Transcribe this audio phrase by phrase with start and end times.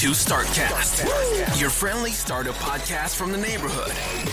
[0.00, 3.92] To Startcast, your friendly startup podcast from the neighborhood.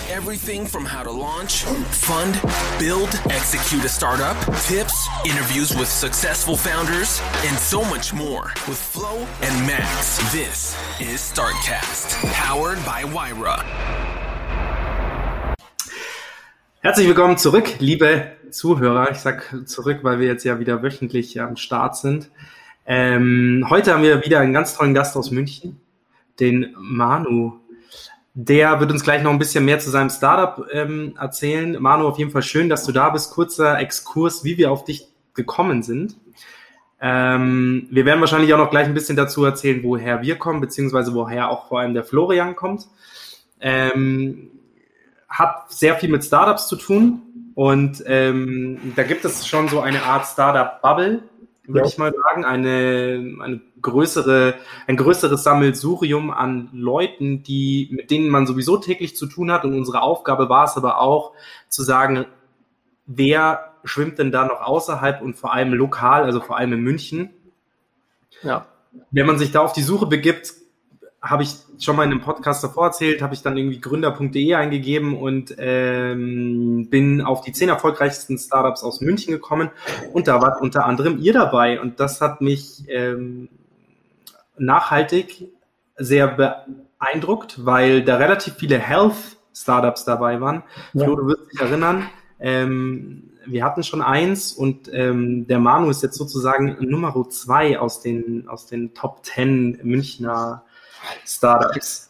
[0.10, 2.40] Everything from how to launch, fund,
[2.80, 9.28] build, execute a startup, tips, interviews with successful founders, and so much more with Flo
[9.42, 10.20] and Max.
[10.32, 13.62] This is Startcast, powered by Wyra.
[16.80, 19.12] Herzlich willkommen zurück, liebe Zuhörer.
[19.12, 22.30] Ich sag zurück, weil wir jetzt ja wieder wöchentlich am Start sind.
[22.90, 25.82] Ähm, heute haben wir wieder einen ganz tollen Gast aus München,
[26.40, 27.60] den Manu.
[28.34, 31.76] Der wird uns gleich noch ein bisschen mehr zu seinem Startup ähm, erzählen.
[31.82, 33.32] Manu, auf jeden Fall schön, dass du da bist.
[33.32, 36.16] Kurzer Exkurs, wie wir auf dich gekommen sind.
[37.02, 41.14] Ähm, wir werden wahrscheinlich auch noch gleich ein bisschen dazu erzählen, woher wir kommen, beziehungsweise
[41.14, 42.88] woher auch vor allem der Florian kommt.
[43.60, 44.50] Ähm,
[45.28, 50.04] hat sehr viel mit Startups zu tun und ähm, da gibt es schon so eine
[50.04, 51.24] Art Startup-Bubble,
[51.68, 51.86] würde ja.
[51.86, 54.56] ich mal sagen, eine, eine größere,
[54.88, 59.66] ein größeres Sammelsurium an Leuten, die, mit denen man sowieso täglich zu tun hat.
[59.66, 61.34] Und unsere Aufgabe war es aber auch
[61.68, 62.26] zu sagen,
[63.06, 67.30] wer schwimmt denn da noch außerhalb und vor allem lokal, also vor allem in München.
[68.44, 68.68] Ja.
[69.12, 70.54] Wenn man sich da auf die Suche begibt,
[71.22, 75.18] habe ich schon mal in einem Podcast davor erzählt, habe ich dann irgendwie gründer.de eingegeben
[75.18, 79.72] und ähm, bin auf die zehn erfolgreichsten Startups aus München gekommen
[80.14, 83.50] und da war unter anderem ihr dabei und das hat mich ähm,
[84.58, 85.50] nachhaltig
[85.98, 86.28] sehr
[87.00, 90.64] beeindruckt, weil da relativ viele Health Startups dabei waren.
[90.94, 91.06] Ja.
[91.06, 92.08] Flo, du wirst dich erinnern,
[92.40, 98.02] ähm, wir hatten schon eins und ähm, der Manu ist jetzt sozusagen Nummer zwei aus
[98.02, 100.64] den, aus den Top 10 Münchner
[101.26, 102.10] Startups.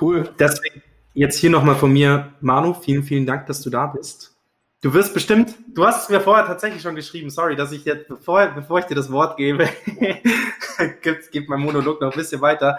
[0.00, 0.28] Cool.
[0.38, 0.82] Deswegen
[1.14, 4.34] jetzt hier nochmal von mir, Manu, vielen, vielen Dank, dass du da bist.
[4.82, 8.06] Du wirst bestimmt, du hast es mir vorher tatsächlich schon geschrieben, sorry, dass ich jetzt,
[8.06, 9.66] bevor, bevor ich dir das Wort gebe,
[11.00, 12.78] gibt, gibt mein Monolog noch ein bisschen weiter.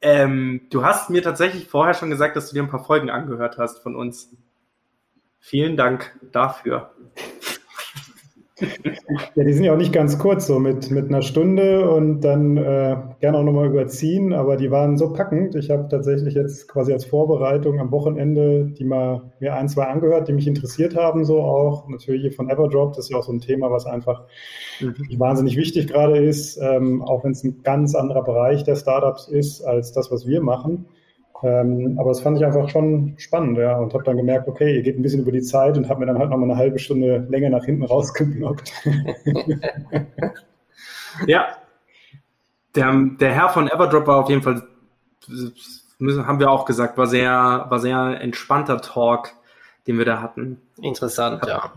[0.00, 3.58] Ähm, du hast mir tatsächlich vorher schon gesagt, dass du dir ein paar Folgen angehört
[3.58, 4.30] hast von uns.
[5.40, 6.92] Vielen Dank dafür.
[9.34, 12.56] Ja, die sind ja auch nicht ganz kurz, so mit, mit einer Stunde und dann
[12.56, 15.54] äh, gerne auch nochmal überziehen, aber die waren so packend.
[15.56, 20.28] Ich habe tatsächlich jetzt quasi als Vorbereitung am Wochenende die mal mir ein, zwei angehört,
[20.28, 21.86] die mich interessiert haben, so auch.
[21.88, 24.24] Natürlich hier von Everdrop, das ist ja auch so ein Thema, was einfach
[24.80, 24.94] mhm.
[25.18, 29.60] wahnsinnig wichtig gerade ist, ähm, auch wenn es ein ganz anderer Bereich der Startups ist
[29.62, 30.86] als das, was wir machen.
[31.42, 34.82] Ähm, aber das fand ich einfach schon spannend, ja, und habe dann gemerkt, okay, ihr
[34.82, 37.26] geht ein bisschen über die Zeit und habe mir dann halt nochmal eine halbe Stunde
[37.28, 38.72] länger nach hinten rausgeblockt.
[41.26, 41.46] ja,
[42.74, 44.62] der, der Herr von Everdrop war auf jeden Fall,
[46.00, 49.32] haben wir auch gesagt, war sehr, war sehr entspannter Talk,
[49.86, 50.60] den wir da hatten.
[50.80, 51.72] Interessant, ja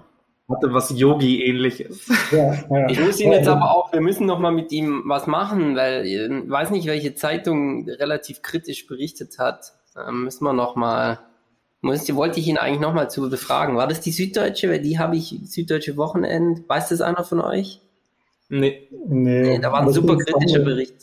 [0.50, 2.08] hatte was Yogi-ähnliches.
[2.32, 2.90] Ja, ja.
[2.90, 6.06] Ich muss ihn jetzt aber auch, wir müssen noch mal mit ihm was machen, weil
[6.06, 9.74] ich weiß nicht, welche Zeitung relativ kritisch berichtet hat.
[9.98, 11.20] Ähm, müssen wir noch mal,
[11.82, 13.78] muss, wollte ich ihn eigentlich noch mal zu befragen.
[13.78, 14.70] War das die Süddeutsche?
[14.70, 16.68] Weil die habe ich, Süddeutsche Wochenend.
[16.68, 17.82] Weiß das einer von euch?
[18.50, 18.88] Nee.
[19.08, 20.96] Nee, nee da war ein super kritischer Bericht.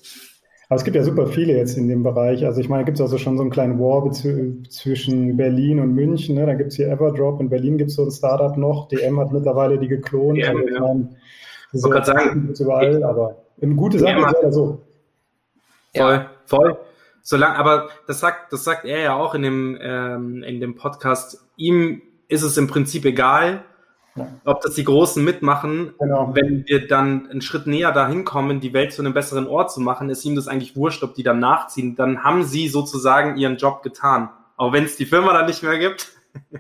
[0.69, 2.45] Aber es gibt ja super viele jetzt in dem Bereich.
[2.45, 6.35] Also ich meine, gibt es also schon so einen kleinen War zwischen Berlin und München.
[6.35, 6.45] Ne?
[6.45, 7.41] Da gibt es hier Everdrop.
[7.41, 8.89] In Berlin gibt es so ein Startup noch.
[8.89, 10.39] DM hat mittlerweile die geklont.
[10.39, 11.17] DM, also ich meine,
[11.73, 14.83] so ich sagen, überall, aber eine gute Sache ist ja so.
[15.95, 16.79] Voll, voll.
[17.23, 21.45] Solange, aber das sagt, das sagt er ja auch in dem, ähm, in dem Podcast.
[21.57, 23.65] Ihm ist es im Prinzip egal.
[24.45, 26.31] Ob das die Großen mitmachen, genau.
[26.35, 29.81] wenn wir dann einen Schritt näher dahin kommen, die Welt zu einem besseren Ort zu
[29.81, 31.97] machen, ist ihm das eigentlich wurscht, ob die dann nachziehen.
[31.97, 34.31] Dann haben sie sozusagen ihren Job getan.
[34.57, 36.13] Auch wenn es die Firma dann nicht mehr gibt.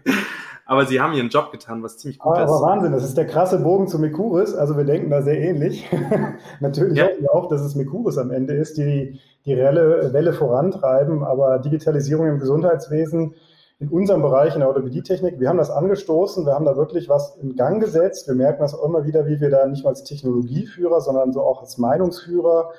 [0.67, 2.50] aber sie haben ihren Job getan, was ziemlich gut aber, ist.
[2.50, 4.55] Aber Wahnsinn, das ist der krasse Bogen zu Mekuris.
[4.55, 5.88] Also wir denken da sehr ähnlich.
[6.61, 7.09] Natürlich ja.
[7.32, 11.23] auch, dass es Mekuris am Ende ist, die die reelle Welle vorantreiben.
[11.23, 13.35] Aber Digitalisierung im Gesundheitswesen
[13.78, 17.37] in unserem Bereich in der Orthopädietechnik, wir haben das angestoßen, wir haben da wirklich was
[17.37, 18.26] in Gang gesetzt.
[18.26, 21.43] Wir merken das auch immer wieder, wie wir da nicht nur als Technologieführer, sondern so
[21.43, 22.70] auch als Meinungsführer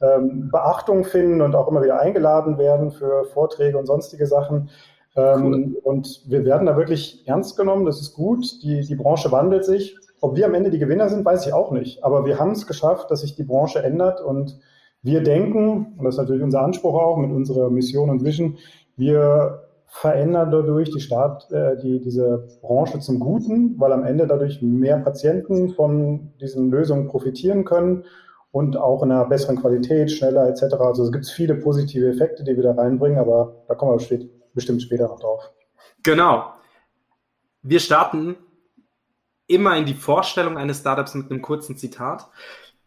[0.00, 4.70] ähm, Beachtung finden und auch immer wieder eingeladen werden für Vorträge und sonstige Sachen.
[5.16, 5.80] Ähm, cool.
[5.82, 8.62] Und wir werden da wirklich ernst genommen, das ist gut.
[8.62, 9.98] Die, die Branche wandelt sich.
[10.20, 12.04] Ob wir am Ende die Gewinner sind, weiß ich auch nicht.
[12.04, 14.58] Aber wir haben es geschafft, dass sich die Branche ändert und
[15.02, 18.56] wir denken, und das ist natürlich unser Anspruch auch mit unserer Mission und Vision,
[18.96, 24.60] wir verändern dadurch die Staat, äh, die, diese Branche zum Guten, weil am Ende dadurch
[24.62, 28.04] mehr Patienten von diesen Lösungen profitieren können
[28.50, 30.74] und auch in einer besseren Qualität, schneller etc.
[30.78, 34.82] Also es gibt viele positive Effekte, die wir da reinbringen, aber da kommen wir bestimmt
[34.82, 35.50] später noch drauf.
[36.02, 36.52] Genau.
[37.62, 38.36] Wir starten
[39.46, 42.28] immer in die Vorstellung eines Startups mit einem kurzen Zitat.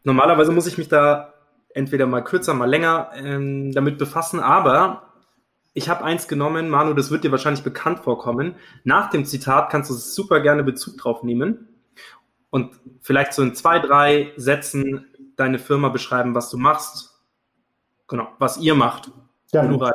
[0.03, 1.33] Normalerweise muss ich mich da
[1.73, 5.10] entweder mal kürzer, mal länger ähm, damit befassen, aber
[5.73, 8.55] ich habe eins genommen, Manu, das wird dir wahrscheinlich bekannt vorkommen.
[8.83, 11.69] Nach dem Zitat kannst du super gerne Bezug drauf nehmen
[12.49, 15.05] und vielleicht so in zwei, drei Sätzen
[15.37, 17.21] deine Firma beschreiben, was du machst.
[18.07, 19.11] Genau, was ihr macht.
[19.53, 19.93] Ja.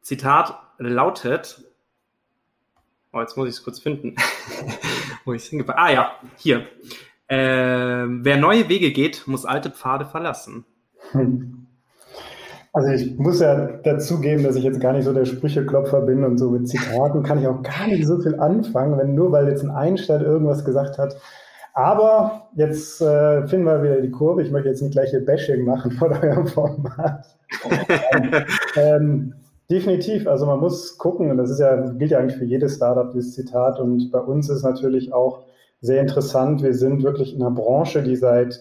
[0.00, 1.64] Zitat lautet,
[3.12, 4.16] oh, jetzt muss ich es kurz finden,
[5.24, 6.68] wo ich es hingepackt Ah ja, hier.
[7.28, 10.64] Äh, wer neue Wege geht, muss alte Pfade verlassen.
[11.12, 11.62] Hm.
[12.76, 16.36] Also ich muss ja dazugeben, dass ich jetzt gar nicht so der Sprücheklopfer bin und
[16.36, 19.64] so mit Zitaten kann ich auch gar nicht so viel anfangen, wenn nur weil jetzt
[19.64, 21.16] ein Einstein irgendwas gesagt hat.
[21.72, 24.42] Aber jetzt äh, finden wir wieder die Kurve.
[24.42, 27.24] Ich möchte jetzt nicht gleich hier Bashing machen von eurem Format.
[28.76, 29.32] ähm,
[29.70, 30.26] definitiv.
[30.26, 33.32] Also man muss gucken, und das ist ja, gilt ja eigentlich für jedes Startup, dieses
[33.32, 33.80] Zitat.
[33.80, 35.44] Und bei uns ist natürlich auch
[35.80, 36.62] sehr interessant.
[36.62, 38.60] Wir sind wirklich in einer Branche, die seit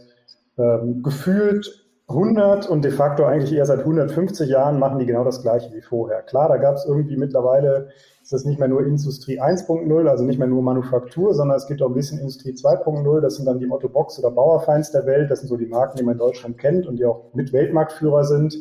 [0.57, 5.41] ähm, gefühlt 100 und de facto eigentlich eher seit 150 Jahren machen die genau das
[5.41, 6.21] Gleiche wie vorher.
[6.21, 7.89] Klar, da gab es irgendwie mittlerweile,
[8.21, 11.81] ist das nicht mehr nur Industrie 1.0, also nicht mehr nur Manufaktur, sondern es gibt
[11.81, 13.21] auch ein bisschen Industrie 2.0.
[13.21, 15.31] Das sind dann die Otto Box oder Bauerfeins der Welt.
[15.31, 18.23] Das sind so die Marken, die man in Deutschland kennt und die auch mit Weltmarktführer
[18.23, 18.55] sind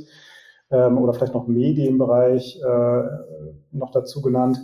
[0.70, 3.02] ähm, oder vielleicht noch Medienbereich äh,
[3.72, 4.58] noch dazu genannt.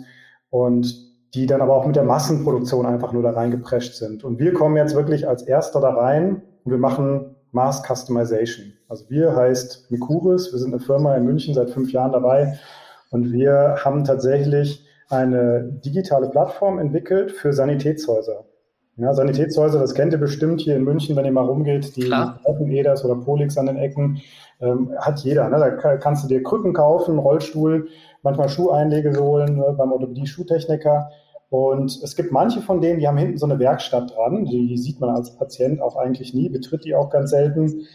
[0.49, 4.23] Und die dann aber auch mit der Massenproduktion einfach nur da reingeprescht sind.
[4.23, 8.73] Und wir kommen jetzt wirklich als Erster da rein und wir machen Mass Customization.
[8.87, 12.57] Also wir heißt Mikuris, wir sind eine Firma in München seit fünf Jahren dabei
[13.09, 18.45] und wir haben tatsächlich eine digitale Plattform entwickelt für Sanitätshäuser.
[18.97, 22.09] Ja, Sanitätshäuser, das kennt ihr bestimmt hier in München, wenn ihr mal rumgeht, die
[22.69, 24.21] Eders oder Polix an den Ecken,
[24.59, 25.49] ähm, hat jeder.
[25.49, 25.57] Ne?
[25.57, 27.87] Da kannst du dir Krücken kaufen, Rollstuhl,
[28.21, 29.73] manchmal Schuheinlegesohlen ne?
[29.77, 31.09] beim Orthopädie-Schuhtechniker.
[31.51, 34.45] Und es gibt manche von denen, die haben hinten so eine Werkstatt dran.
[34.45, 37.87] Die sieht man als Patient auch eigentlich nie, betritt die auch ganz selten.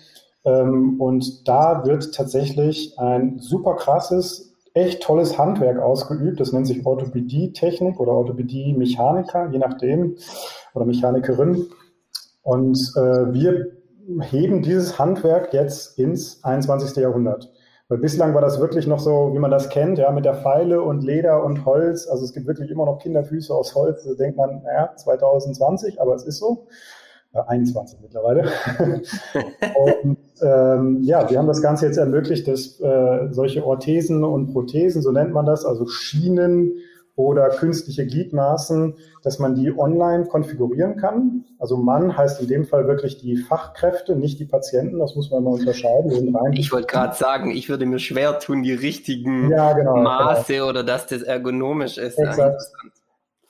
[0.44, 6.38] Ähm, und da wird tatsächlich ein super krasses, echt tolles Handwerk ausgeübt.
[6.38, 10.16] Das nennt sich Orthopädie-Technik oder Orthopädie-Mechaniker, je nachdem,
[10.74, 11.64] oder Mechanikerin.
[12.42, 13.72] Und äh, wir
[14.20, 16.94] heben dieses Handwerk jetzt ins 21.
[17.02, 17.50] Jahrhundert.
[17.88, 20.82] Weil bislang war das wirklich noch so, wie man das kennt, ja, mit der Pfeile
[20.82, 22.08] und Leder und Holz.
[22.08, 24.04] Also es gibt wirklich immer noch Kinderfüße aus Holz.
[24.04, 26.66] Da denkt man, naja, 2020, aber es ist so.
[27.32, 28.48] Äh, 21 mittlerweile.
[30.04, 35.02] und ähm, ja, wir haben das Ganze jetzt ermöglicht, dass äh, solche Orthesen und Prothesen,
[35.02, 36.72] so nennt man das, also Schienen
[37.16, 41.44] oder künstliche Gliedmaßen, dass man die online konfigurieren kann.
[41.58, 44.98] Also Mann heißt in dem Fall wirklich die Fachkräfte, nicht die Patienten.
[44.98, 46.36] Das muss man mal unterscheiden.
[46.52, 50.04] ich wollte gerade sagen, ich würde mir schwer tun, die richtigen ja, genau, genau.
[50.04, 50.68] Maße genau.
[50.68, 52.18] oder dass das ergonomisch ist.
[52.18, 52.62] Exakt.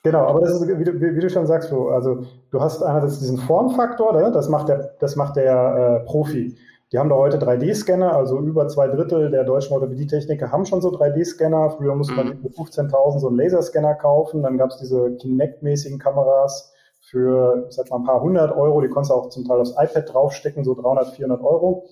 [0.04, 3.18] Genau, aber das ist, wie du, wie du schon sagst, Flo, also du hast einerseits
[3.18, 4.30] diesen Formfaktor, ne?
[4.30, 6.56] das macht der, das macht der äh, Profi.
[6.97, 10.88] Die haben da heute 3D-Scanner, also über zwei Drittel der deutschen Orthopädie-Techniker haben schon so
[10.88, 11.76] 3D-Scanner.
[11.76, 14.43] Früher musste man für 15.000 so einen Laserscanner kaufen.
[14.43, 16.73] Dann gab es diese Kinect-mäßigen Kameras
[17.03, 18.81] für, ich sag mal, ein paar hundert Euro.
[18.81, 21.85] Die konntest du auch zum Teil aufs iPad draufstecken, so 300, 400 Euro.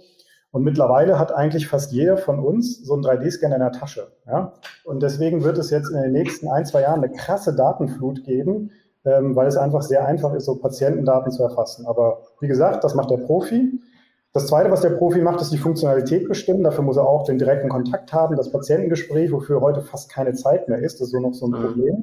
[0.53, 4.07] Und mittlerweile hat eigentlich fast jeder von uns so einen 3D-Scanner in der Tasche.
[4.27, 4.55] Ja?
[4.85, 8.71] Und deswegen wird es jetzt in den nächsten ein, zwei Jahren eine krasse Datenflut geben,
[9.05, 11.85] ähm, weil es einfach sehr einfach ist, so Patientendaten zu erfassen.
[11.85, 13.83] Aber wie gesagt, das macht der Profi.
[14.35, 16.64] Das Zweite, was der Profi macht, ist die Funktionalität bestimmen.
[16.64, 20.69] Dafür muss er auch den direkten Kontakt haben, das Patientengespräch, wofür heute fast keine Zeit
[20.69, 21.00] mehr ist.
[21.00, 21.53] Das ist so noch so ein.
[21.53, 22.03] Problem.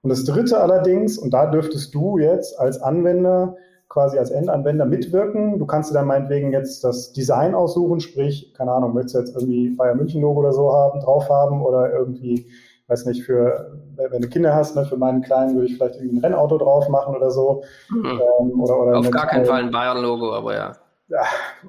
[0.00, 3.56] Und das Dritte allerdings, und da dürftest du jetzt als Anwender
[3.90, 5.58] quasi als Endanwender mitwirken.
[5.58, 9.36] Du kannst dir dann meinetwegen jetzt das Design aussuchen, sprich, keine Ahnung, möchtest du jetzt
[9.36, 12.46] irgendwie Bayern München Logo oder so haben, drauf haben oder irgendwie,
[12.86, 16.16] weiß nicht, für, wenn du Kinder hast, ne, für meinen Kleinen würde ich vielleicht irgendwie
[16.16, 17.64] ein Rennauto drauf machen oder so.
[17.90, 18.06] Mhm.
[18.06, 20.72] Ähm, oder, oder Auf gar keinen Fall ein Bayern Logo, aber ja.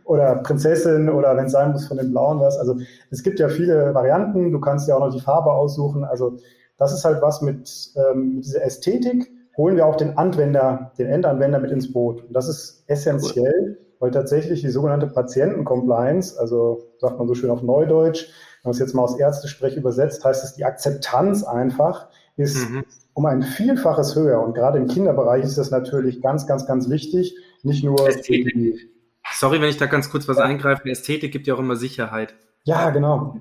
[0.05, 2.57] Oder Prinzessin oder wenn es sein muss von den Blauen was.
[2.57, 2.77] Also
[3.09, 4.51] es gibt ja viele Varianten.
[4.51, 6.03] Du kannst ja auch noch die Farbe aussuchen.
[6.03, 6.37] Also
[6.77, 11.07] das ist halt was mit, ähm, mit dieser Ästhetik holen wir auch den Anwender, den
[11.07, 12.23] Endanwender mit ins Boot.
[12.23, 17.61] Und das ist essentiell, weil tatsächlich die sogenannte Patienten-Compliance, also sagt man so schön auf
[17.61, 18.27] Neudeutsch,
[18.63, 22.07] wenn man es jetzt mal aus Ärztesprech übersetzt, heißt es, die Akzeptanz einfach
[22.37, 22.83] ist mhm.
[23.13, 24.41] um ein Vielfaches höher.
[24.41, 27.35] Und gerade im Kinderbereich ist das natürlich ganz, ganz, ganz wichtig.
[27.63, 28.07] Nicht nur.
[28.07, 28.90] Ästhetik.
[29.33, 30.43] Sorry, wenn ich da ganz kurz was ja.
[30.43, 30.89] eingreife.
[30.89, 32.35] Ästhetik gibt ja auch immer Sicherheit.
[32.63, 33.37] Ja, genau.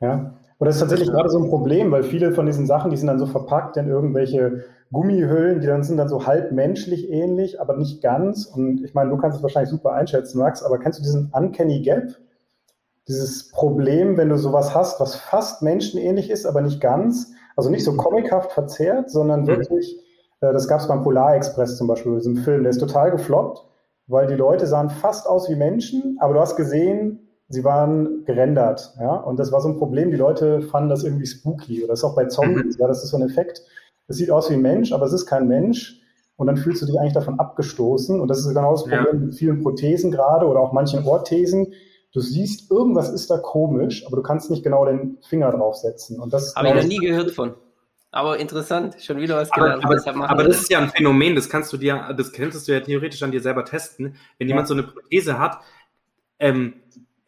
[0.00, 0.34] Ja.
[0.58, 3.08] Und das ist tatsächlich gerade so ein Problem, weil viele von diesen Sachen, die sind
[3.08, 7.76] dann so verpackt in irgendwelche Gummihüllen, die dann sind dann so halb menschlich ähnlich, aber
[7.76, 8.46] nicht ganz.
[8.46, 11.82] Und ich meine, du kannst es wahrscheinlich super einschätzen, Max, aber kennst du diesen Uncanny
[11.82, 12.16] Gap?
[13.08, 17.32] Dieses Problem, wenn du sowas hast, was fast menschenähnlich ist, aber nicht ganz.
[17.56, 19.48] Also nicht so comichaft verzerrt, sondern mhm.
[19.48, 19.98] wirklich,
[20.40, 23.66] äh, das gab es beim Polar Express zum Beispiel, diesem Film, der ist total gefloppt,
[24.12, 28.94] weil die Leute sahen fast aus wie Menschen, aber du hast gesehen, sie waren gerendert.
[29.00, 29.14] Ja?
[29.16, 31.82] Und das war so ein Problem, die Leute fanden das irgendwie spooky.
[31.82, 32.80] Oder das ist auch bei Zombies, mhm.
[32.80, 33.62] ja, das ist so ein Effekt
[34.08, 36.00] es sieht aus wie ein Mensch, aber es ist kein Mensch.
[36.36, 38.20] Und dann fühlst du dich eigentlich davon abgestoßen.
[38.20, 39.26] Und das ist genau das Problem ja.
[39.26, 41.72] mit vielen Prothesen gerade oder auch manchen Orthesen.
[42.12, 46.20] Du siehst, irgendwas ist da komisch, aber du kannst nicht genau den Finger draufsetzen.
[46.20, 47.54] Und das habe ich noch nie gehört von.
[48.14, 49.82] Aber interessant, schon wieder was gelernt.
[49.84, 52.72] Aber, aber, aber das ist ja ein Phänomen, das kannst du dir, das könntest du
[52.72, 54.16] ja theoretisch an dir selber testen.
[54.38, 54.52] Wenn ja.
[54.52, 55.60] jemand so eine Prothese hat,
[56.38, 56.74] ähm,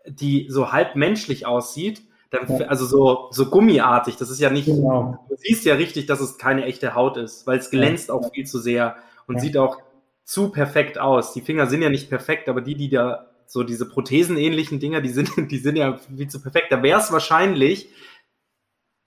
[0.07, 2.67] die so halb menschlich aussieht, dann, ja.
[2.67, 5.25] Also so, so gummiartig, das ist ja nicht, genau.
[5.29, 8.15] du siehst ja richtig, dass es keine echte Haut ist, weil es glänzt ja.
[8.15, 9.79] auch viel zu sehr und sieht auch
[10.25, 11.33] zu perfekt aus.
[11.33, 15.11] Die Finger sind ja nicht perfekt, aber die, die da so diese Prothesenähnlichen Dinger, die
[15.11, 16.67] sind, die sind ja viel zu perfekt.
[16.71, 17.89] Da wäre es wahrscheinlich,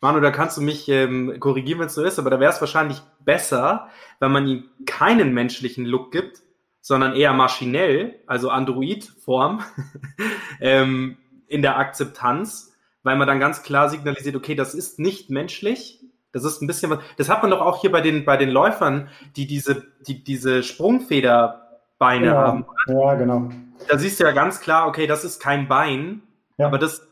[0.02, 2.62] Manu, da kannst du mich ähm, korrigieren, wenn es so ist, aber da wäre es
[2.62, 3.90] wahrscheinlich besser,
[4.20, 6.44] wenn man ihm keinen menschlichen Look gibt,
[6.82, 9.64] sondern eher maschinell, also Android-Form,
[10.62, 12.74] ähm, in der Akzeptanz
[13.08, 16.04] weil man dann ganz klar signalisiert, okay, das ist nicht menschlich.
[16.34, 17.00] Das ist ein bisschen was.
[17.16, 20.62] Das hat man doch auch hier bei den, bei den Läufern, die diese, die diese
[20.62, 22.66] Sprungfederbeine ja, haben.
[22.88, 23.50] Ja, genau.
[23.88, 26.22] Da siehst du ja ganz klar, okay, das ist kein Bein,
[26.58, 26.68] ja.
[26.68, 27.08] aber das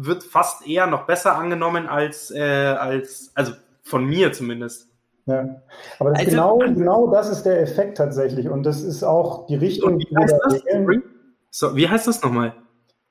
[0.00, 3.52] wird fast eher noch besser angenommen als, äh, als, also
[3.82, 4.88] von mir zumindest.
[5.26, 5.60] Ja,
[5.98, 9.56] aber das also, genau, genau das ist der Effekt tatsächlich und das ist auch die
[9.56, 10.62] Richtung, wie heißt das?
[11.50, 12.54] So, wie heißt das nochmal?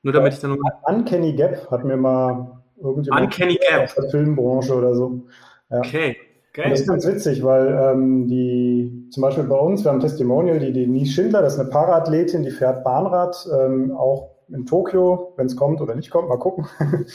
[0.02, 0.58] Nur damit ich dann noch.
[0.84, 3.84] Uncanny Gap hat mir mal irgendjemand Uncanny Gap.
[3.84, 5.22] aus der Filmbranche oder so.
[5.70, 5.78] Ja.
[5.78, 6.16] Okay.
[6.50, 6.70] Okay.
[6.70, 10.58] das ist ganz witzig, weil ähm, die, zum Beispiel bei uns, wir haben ein Testimonial,
[10.58, 15.46] die Denise Schindler, das ist eine Paraathletin, die fährt Bahnrad, ähm, auch in Tokio, wenn
[15.46, 16.66] es kommt oder nicht kommt, mal gucken.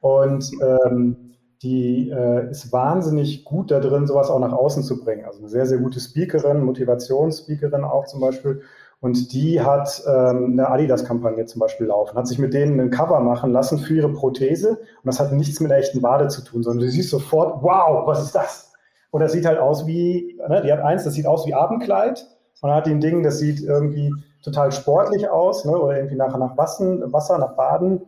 [0.00, 1.30] Und ähm,
[1.62, 5.26] die äh, ist wahnsinnig gut da drin, sowas auch nach außen zu bringen.
[5.26, 8.62] Also eine sehr, sehr gute Speakerin, Motivationsspeakerin auch zum Beispiel.
[9.00, 13.20] Und die hat ähm, eine Adidas-Kampagne zum Beispiel laufen, hat sich mit denen ein Cover
[13.20, 14.70] machen lassen für ihre Prothese.
[14.70, 18.06] Und das hat nichts mit einer echten Wade zu tun, sondern du siehst sofort, wow,
[18.06, 18.72] was ist das?
[19.10, 22.26] Und das sieht halt aus wie, ne, die hat eins, das sieht aus wie Abendkleid.
[22.60, 26.16] Und dann hat die ein Ding, das sieht irgendwie total sportlich aus, ne, oder irgendwie
[26.16, 28.02] nachher nach Wassen, Wasser, nach Baden.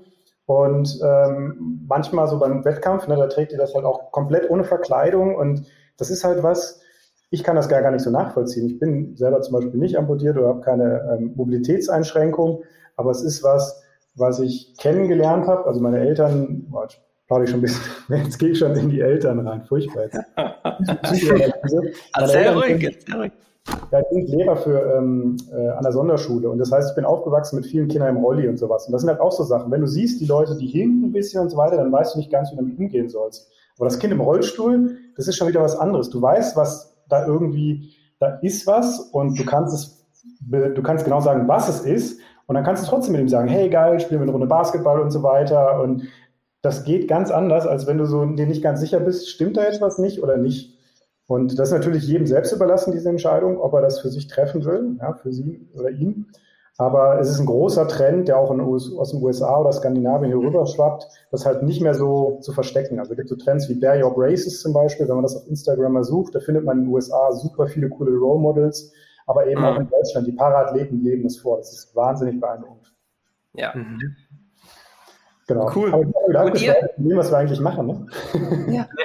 [0.46, 4.64] Und ähm, manchmal so beim Wettkampf, ne, da trägt die das halt auch komplett ohne
[4.64, 5.34] Verkleidung.
[5.36, 6.80] Und das ist halt was,
[7.30, 8.66] ich kann das gar, gar nicht so nachvollziehen.
[8.66, 12.62] Ich bin selber zum Beispiel nicht amputiert oder habe keine ähm, Mobilitätseinschränkung,
[12.96, 13.82] aber es ist was,
[14.14, 15.66] was ich kennengelernt habe.
[15.66, 17.82] Also meine Eltern, boah, jetzt plaudere ich schon ein bisschen,
[18.24, 20.18] jetzt gehe ich schon in die Eltern rein, furchtbar jetzt.
[22.12, 23.32] also sehr ruhig, sehr ruhig.
[23.92, 27.04] Ja, ich bin Lehrer für, ähm, äh, an der Sonderschule und das heißt, ich bin
[27.04, 28.86] aufgewachsen mit vielen Kindern im Rolli und sowas.
[28.86, 29.70] Und das sind halt auch so Sachen.
[29.70, 32.18] Wenn du siehst, die Leute, die hinken ein bisschen und so weiter, dann weißt du
[32.18, 33.50] nicht ganz, wie du damit umgehen sollst.
[33.76, 36.10] Aber das Kind im Rollstuhl, das ist schon wieder was anderes.
[36.10, 40.06] Du weißt, was da irgendwie, da ist was und du kannst es,
[40.40, 42.20] du kannst genau sagen, was es ist.
[42.46, 45.00] Und dann kannst du trotzdem mit ihm sagen, hey geil, spielen wir eine Runde Basketball
[45.00, 45.80] und so weiter.
[45.80, 46.04] Und
[46.62, 49.64] das geht ganz anders, als wenn du so dir nicht ganz sicher bist, stimmt da
[49.64, 50.78] jetzt was nicht oder nicht.
[51.26, 54.64] Und das ist natürlich jedem selbst überlassen, diese Entscheidung, ob er das für sich treffen
[54.64, 56.26] will, ja, für sie oder ihn.
[56.78, 60.40] Aber es ist ein großer Trend, der auch US, aus den USA oder Skandinavien hier
[60.40, 62.98] rüber schwappt, das halt nicht mehr so zu verstecken.
[62.98, 65.46] Also es gibt so Trends wie Bear Your Braces zum Beispiel, wenn man das auf
[65.46, 68.92] Instagram mal sucht, da findet man in den USA super viele coole Role Models,
[69.26, 69.66] aber eben mhm.
[69.66, 70.26] auch in Deutschland.
[70.26, 71.58] Die Paraathleten leben das vor.
[71.58, 72.92] Das ist wahnsinnig beeindruckend.
[73.52, 73.74] Ja.
[73.74, 74.16] Mhm.
[75.46, 75.70] Genau.
[75.74, 75.92] Cool.
[75.92, 77.86] Aber ich habe was wir eigentlich machen.
[77.86, 78.74] Ne?
[78.74, 78.88] Ja.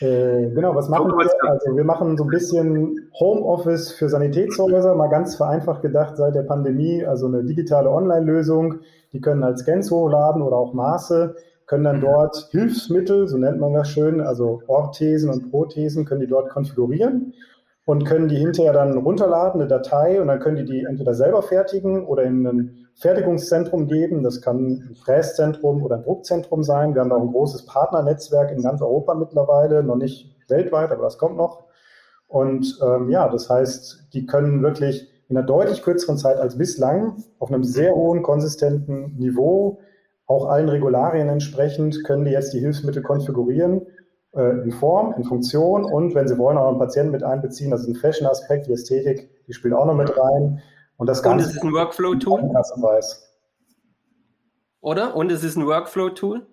[0.00, 1.50] Äh, genau, was machen wir?
[1.50, 6.44] Also wir machen so ein bisschen Homeoffice für Sanitätshäuser, mal ganz vereinfacht gedacht seit der
[6.44, 8.76] Pandemie, also eine digitale Online-Lösung.
[9.12, 11.34] Die können als Scans hochladen oder auch Maße,
[11.66, 16.28] können dann dort Hilfsmittel, so nennt man das schön, also Orthesen und Prothesen, können die
[16.28, 17.34] dort konfigurieren
[17.84, 21.42] und können die hinterher dann runterladen, eine Datei, und dann können die die entweder selber
[21.42, 24.22] fertigen oder in ein Fertigungszentrum geben.
[24.22, 26.94] Das kann ein Fräszentrum oder ein Druckzentrum sein.
[26.94, 31.18] Wir haben auch ein großes Partnernetzwerk in ganz Europa mittlerweile, noch nicht weltweit, aber das
[31.18, 31.64] kommt noch.
[32.26, 37.22] Und ähm, ja, das heißt, die können wirklich in einer deutlich kürzeren Zeit als bislang
[37.38, 39.78] auf einem sehr hohen, konsistenten Niveau,
[40.26, 43.86] auch allen Regularien entsprechend, können die jetzt die Hilfsmittel konfigurieren
[44.34, 47.70] äh, in Form, in Funktion und wenn Sie wollen, auch einen Patienten mit einbeziehen.
[47.70, 50.60] Das ist ein Fashion-Aspekt, die Ästhetik, die spielt auch noch mit rein.
[50.98, 51.46] Und das Ganze.
[51.46, 52.50] Und es ist ein Workflow-Tool?
[54.80, 55.16] Oder?
[55.16, 56.46] Und es ist ein Workflow-Tool?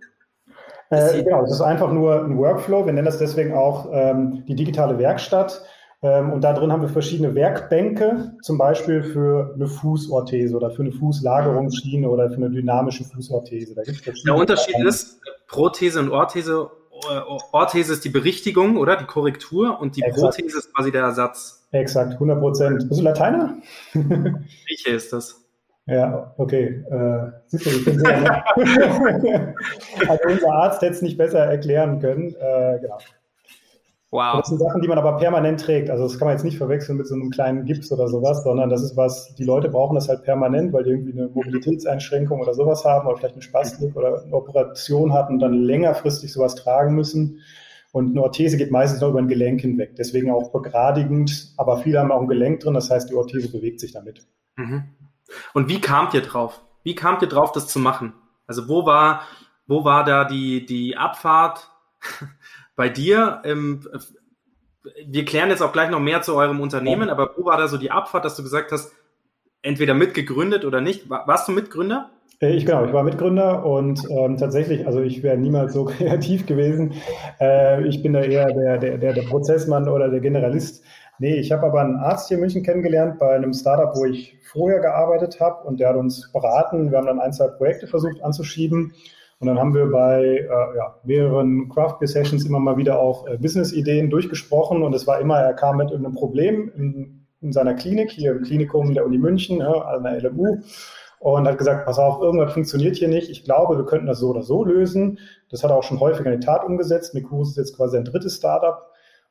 [0.91, 2.85] Äh, genau, es ist einfach nur ein Workflow.
[2.85, 5.63] Wir nennen das deswegen auch ähm, die digitale Werkstatt.
[6.01, 10.83] Ähm, und da drin haben wir verschiedene Werkbänke, zum Beispiel für eine Fußorthese oder für
[10.83, 13.73] eine Fußlagerungsschiene oder für eine dynamische Fußorthese.
[13.73, 13.81] Da
[14.25, 16.69] Der Unterschied ist, Prothese und Orthese
[17.51, 18.95] Orthese ist die Berichtigung, oder?
[18.95, 20.21] Die Korrektur und die Exakt.
[20.21, 21.54] Prothese ist quasi der Ersatz.
[21.71, 22.87] Exakt, 100 Prozent.
[22.87, 23.55] Bist du Lateiner?
[23.93, 25.41] Grieche ist das.
[25.87, 26.83] Ja, okay.
[26.89, 28.43] Äh, siehst du, ich bin sehr nett.
[30.09, 32.33] also unser Arzt hätte es nicht besser erklären können.
[32.35, 32.97] Äh, genau.
[34.15, 34.37] Wow.
[34.37, 35.89] Das sind Sachen, die man aber permanent trägt.
[35.89, 38.69] Also das kann man jetzt nicht verwechseln mit so einem kleinen Gips oder sowas, sondern
[38.69, 42.53] das ist was, die Leute brauchen das halt permanent, weil die irgendwie eine Mobilitätseinschränkung oder
[42.53, 46.95] sowas haben oder vielleicht eine Spastik oder eine Operation hatten und dann längerfristig sowas tragen
[46.95, 47.41] müssen.
[47.95, 49.95] Und eine Orthese geht meistens noch über ein Gelenk hinweg.
[49.95, 53.79] Deswegen auch begradigend, aber viele haben auch ein Gelenk drin, das heißt, die Orthese bewegt
[53.79, 54.27] sich damit.
[54.57, 54.83] Mhm.
[55.53, 56.59] Und wie kamt ihr drauf?
[56.83, 58.11] Wie kamt ihr drauf, das zu machen?
[58.47, 59.21] Also wo war,
[59.65, 61.71] wo war da die, die Abfahrt?
[62.75, 63.87] bei dir, ähm,
[65.07, 67.77] wir klären jetzt auch gleich noch mehr zu eurem Unternehmen, aber wo war da so
[67.77, 68.91] die Abfahrt, dass du gesagt hast,
[69.61, 71.09] entweder mitgegründet oder nicht?
[71.09, 72.11] Warst du Mitgründer?
[72.41, 76.45] Äh, ich genau, ich war Mitgründer und ähm, tatsächlich, also ich wäre niemals so kreativ
[76.45, 76.93] gewesen.
[77.39, 80.83] Äh, ich bin da eher der, der, der, Prozessmann oder der Generalist.
[81.17, 84.37] Nee, ich habe aber einen Arzt hier in München kennengelernt bei einem Startup, wo ich
[84.51, 86.91] vorher gearbeitet habe und der hat uns beraten.
[86.91, 88.93] Wir haben dann ein, zwei Projekte versucht anzuschieben
[89.39, 93.27] und dann haben wir bei äh, ja, mehreren Craft Beer Sessions immer mal wieder auch
[93.27, 97.75] äh, Business-Ideen durchgesprochen und es war immer, er kam mit irgendeinem Problem in, in seiner
[97.75, 100.57] Klinik, hier im Klinikum der Uni München, ja, an der LMU
[101.33, 103.31] und hat gesagt, pass auf, irgendwas funktioniert hier nicht.
[103.31, 105.17] Ich glaube, wir könnten das so oder so lösen.
[105.49, 107.15] Das hat er auch schon häufig in die Tat umgesetzt.
[107.15, 108.83] Mikurus ist jetzt quasi ein drittes Startup.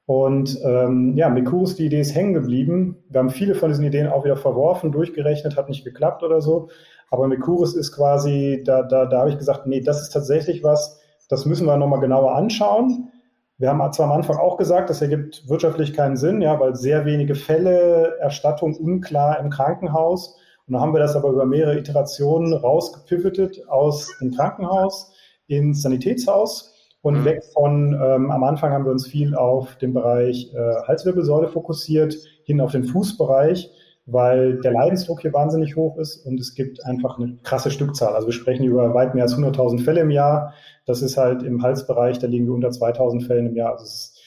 [0.06, 2.96] Und ähm, ja, Mikurus, die Idee ist hängen geblieben.
[3.08, 6.68] Wir haben viele von diesen Ideen auch wieder verworfen, durchgerechnet, hat nicht geklappt oder so.
[7.10, 10.98] Aber Mercurus ist quasi, da, da, da habe ich gesagt, nee, das ist tatsächlich was,
[11.28, 13.12] das müssen wir nochmal genauer anschauen.
[13.56, 17.04] Wir haben zwar am Anfang auch gesagt, das ergibt wirtschaftlich keinen Sinn, ja, weil sehr
[17.04, 20.36] wenige Fälle, Erstattung unklar im Krankenhaus.
[20.66, 25.12] Und dann haben wir das aber über mehrere Iterationen rausgepivotet aus dem Krankenhaus
[25.46, 27.24] ins Sanitätshaus und mhm.
[27.24, 32.16] weg von, ähm, am Anfang haben wir uns viel auf den Bereich äh, Halswirbelsäule fokussiert,
[32.44, 33.70] hin auf den Fußbereich
[34.06, 38.14] weil der Leidensdruck hier wahnsinnig hoch ist und es gibt einfach eine krasse Stückzahl.
[38.14, 40.52] Also wir sprechen über weit mehr als 100.000 Fälle im Jahr.
[40.84, 43.72] Das ist halt im Halsbereich, da liegen wir unter 2.000 Fällen im Jahr.
[43.72, 44.20] Also es ist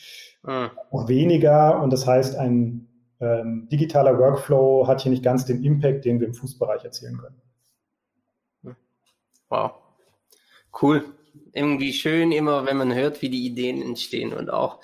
[0.43, 0.69] mhm.
[0.91, 2.87] auch weniger und das heißt, ein
[3.19, 7.41] ähm, digitaler Workflow hat hier nicht ganz den Impact, den wir im Fußbereich erzielen können.
[9.49, 9.71] Wow.
[10.81, 11.05] Cool.
[11.53, 14.79] Irgendwie schön immer, wenn man hört, wie die Ideen entstehen und auch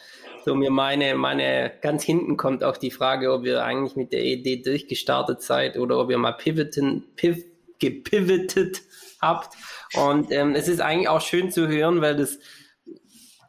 [0.46, 4.24] so mir meine, meine, ganz hinten kommt auch die Frage, ob ihr eigentlich mit der
[4.24, 7.44] Idee durchgestartet seid oder ob ihr mal pivoten, piv,
[7.80, 8.82] gepivotet
[9.22, 9.56] habt.
[9.96, 12.40] Und ähm, es ist eigentlich auch schön zu hören, weil das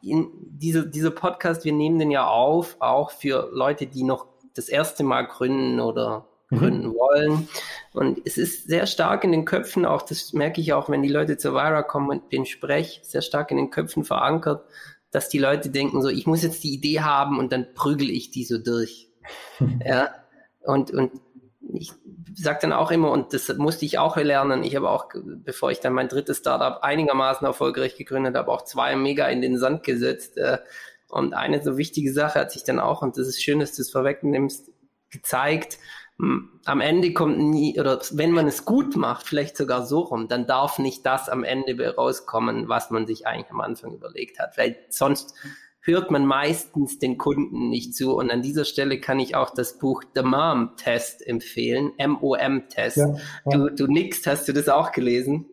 [0.02, 4.68] in diese, dieser Podcast, wir nehmen den ja auf, auch für Leute, die noch das
[4.68, 6.58] erste Mal gründen oder mhm.
[6.58, 7.48] gründen wollen.
[7.92, 11.08] Und es ist sehr stark in den Köpfen, auch das merke ich auch, wenn die
[11.08, 14.64] Leute zu Vira kommen und den spreche, sehr stark in den Köpfen verankert,
[15.10, 18.30] dass die Leute denken so, ich muss jetzt die Idee haben und dann prügel ich
[18.30, 19.08] die so durch.
[19.84, 20.10] ja.
[20.62, 21.12] Und, und
[21.72, 21.92] ich
[22.34, 25.80] sage dann auch immer, und das musste ich auch lernen, ich habe auch, bevor ich
[25.80, 30.36] dann mein drittes Startup einigermaßen erfolgreich gegründet habe, auch zwei mega in den Sand gesetzt.
[30.36, 30.58] Äh,
[31.14, 33.82] und eine so wichtige Sache hat sich dann auch, und das ist schön, dass du
[33.82, 34.70] es vorwegnimmst,
[35.10, 35.78] gezeigt,
[36.18, 40.46] am Ende kommt nie, oder wenn man es gut macht, vielleicht sogar so rum, dann
[40.46, 44.76] darf nicht das am Ende rauskommen, was man sich eigentlich am Anfang überlegt hat, weil
[44.90, 45.34] sonst
[45.80, 48.16] hört man meistens den Kunden nicht zu.
[48.16, 52.96] Und an dieser Stelle kann ich auch das Buch The Mom Test empfehlen, M-O-M-Test.
[52.96, 53.18] Ja, ja.
[53.50, 55.46] Du, du nickst, hast du das auch gelesen?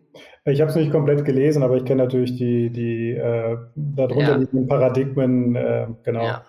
[0.45, 4.36] Ich habe es nicht komplett gelesen, aber ich kenne natürlich die, die äh, darunter ja.
[4.38, 6.23] liegenden Paradigmen, äh, genau.
[6.23, 6.45] Ja.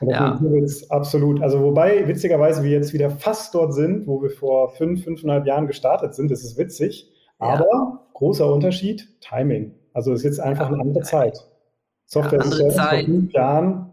[0.00, 0.40] Und ja.
[0.64, 5.04] ist absolut, also wobei witzigerweise wir jetzt wieder fast dort sind, wo wir vor fünf,
[5.04, 6.30] fünfeinhalb Jahren gestartet sind.
[6.30, 7.12] Das ist witzig.
[7.38, 8.00] Aber ja.
[8.14, 9.74] großer Unterschied, Timing.
[9.92, 11.38] Also es ist jetzt einfach eine andere Zeit.
[12.06, 13.92] Software ja, vor fünf Jahren,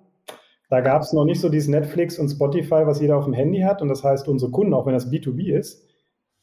[0.69, 3.61] da gab es noch nicht so dieses Netflix und Spotify, was jeder auf dem Handy
[3.61, 3.81] hat.
[3.81, 5.85] Und das heißt, unsere Kunden, auch wenn das B2B ist,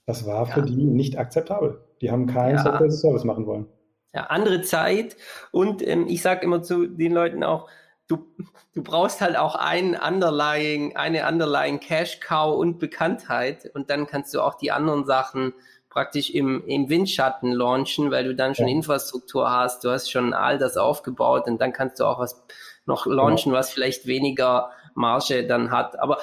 [0.07, 1.80] das war für die nicht akzeptabel.
[2.04, 3.66] Die haben keinen Software Service machen wollen.
[4.12, 5.16] Ja, andere Zeit.
[5.52, 7.66] Und ähm, ich sage immer zu den Leuten auch,
[8.08, 8.26] du,
[8.74, 14.34] du brauchst halt auch einen underlying, eine underlying Cash Cow und Bekanntheit und dann kannst
[14.34, 15.54] du auch die anderen Sachen
[15.88, 18.74] praktisch im, im Windschatten launchen, weil du dann schon ja.
[18.74, 22.44] Infrastruktur hast, du hast schon all das aufgebaut und dann kannst du auch was
[22.84, 23.58] noch launchen, ja.
[23.58, 25.98] was vielleicht weniger Marge dann hat.
[25.98, 26.18] Aber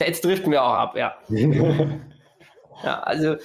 [0.00, 1.14] jetzt driften wir auch ab, ja.
[2.82, 3.36] ja, also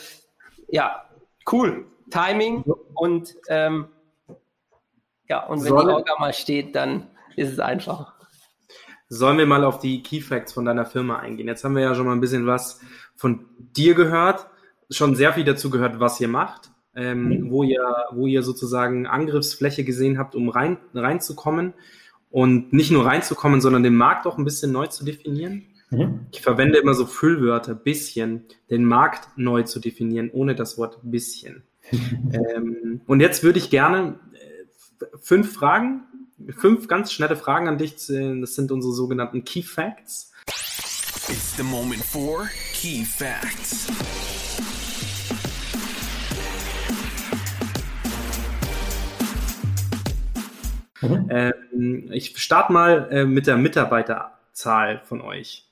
[0.68, 1.04] ja,
[1.52, 1.86] cool.
[2.10, 3.88] Timing und ähm,
[5.28, 8.16] ja, und wenn Soll die Orga mal steht, dann ist es einfach.
[9.08, 11.48] Sollen wir mal auf die Key Facts von deiner Firma eingehen?
[11.48, 12.82] Jetzt haben wir ja schon mal ein bisschen was
[13.16, 14.48] von dir gehört,
[14.90, 17.52] schon sehr viel dazu gehört, was ihr macht, ähm, mhm.
[17.52, 21.74] wo ihr, wo ihr sozusagen Angriffsfläche gesehen habt, um rein, reinzukommen
[22.30, 25.68] und nicht nur reinzukommen, sondern den Markt auch ein bisschen neu zu definieren.
[25.92, 26.26] Mhm.
[26.32, 31.64] Ich verwende immer so Füllwörter, bisschen, den Markt neu zu definieren, ohne das Wort bisschen.
[31.92, 36.04] ähm, und jetzt würde ich gerne äh, fünf Fragen
[36.50, 37.96] fünf ganz schnelle Fragen an dich.
[37.96, 40.32] Das sind unsere sogenannten Key Facts.
[41.28, 43.88] It's the moment for Key Facts.
[51.02, 51.28] Mhm.
[51.30, 55.71] Ähm, ich starte mal äh, mit der Mitarbeiterzahl von euch.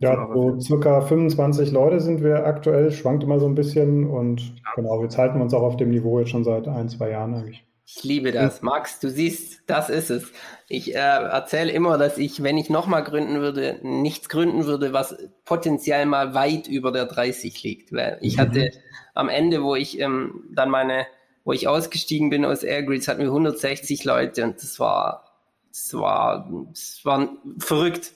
[0.00, 4.72] Ja, so circa 25 Leute sind wir aktuell, schwankt immer so ein bisschen und ja.
[4.74, 7.64] genau, wir halten uns auch auf dem Niveau jetzt schon seit ein, zwei Jahren eigentlich.
[7.84, 8.62] Ich liebe das.
[8.62, 10.32] Max, du siehst, das ist es.
[10.68, 15.16] Ich äh, erzähle immer, dass ich, wenn ich nochmal gründen würde, nichts gründen würde, was
[15.44, 17.92] potenziell mal weit über der 30 liegt.
[17.92, 18.40] Weil ich mhm.
[18.40, 18.70] hatte
[19.12, 21.06] am Ende, wo ich ähm, dann meine,
[21.44, 25.24] wo ich ausgestiegen bin aus Airgrids, hatten wir 160 Leute und das war,
[25.68, 28.12] das war, das war verrückt.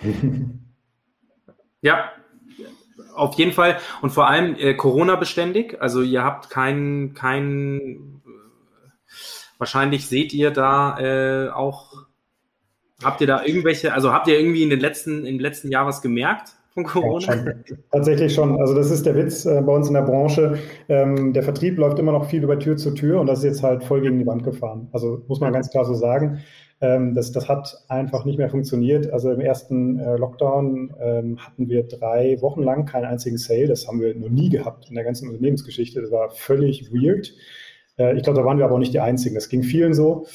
[1.82, 2.10] Ja,
[3.14, 3.78] auf jeden Fall.
[4.02, 5.80] Und vor allem äh, Corona-beständig.
[5.80, 8.18] Also ihr habt kein, kein
[9.58, 12.06] Wahrscheinlich seht ihr da äh, auch,
[13.02, 16.00] habt ihr da irgendwelche, also habt ihr irgendwie in den letzten, im letzten Jahr was
[16.00, 16.54] gemerkt?
[16.74, 17.34] von Corona?
[17.34, 17.52] Ja,
[17.90, 18.60] tatsächlich schon.
[18.60, 20.58] Also das ist der Witz äh, bei uns in der Branche.
[20.88, 23.62] Ähm, der Vertrieb läuft immer noch viel über Tür zu Tür und das ist jetzt
[23.64, 24.86] halt voll gegen die Wand gefahren.
[24.92, 26.38] Also muss man ganz klar so sagen.
[26.80, 29.12] Ähm, das, das hat einfach nicht mehr funktioniert.
[29.12, 33.66] Also im ersten äh, Lockdown ähm, hatten wir drei Wochen lang keinen einzigen Sale.
[33.66, 36.00] Das haben wir noch nie gehabt in der ganzen Unternehmensgeschichte.
[36.00, 37.34] Das war völlig weird.
[37.98, 39.34] Äh, ich glaube, da waren wir aber auch nicht die Einzigen.
[39.34, 40.26] Das ging vielen so.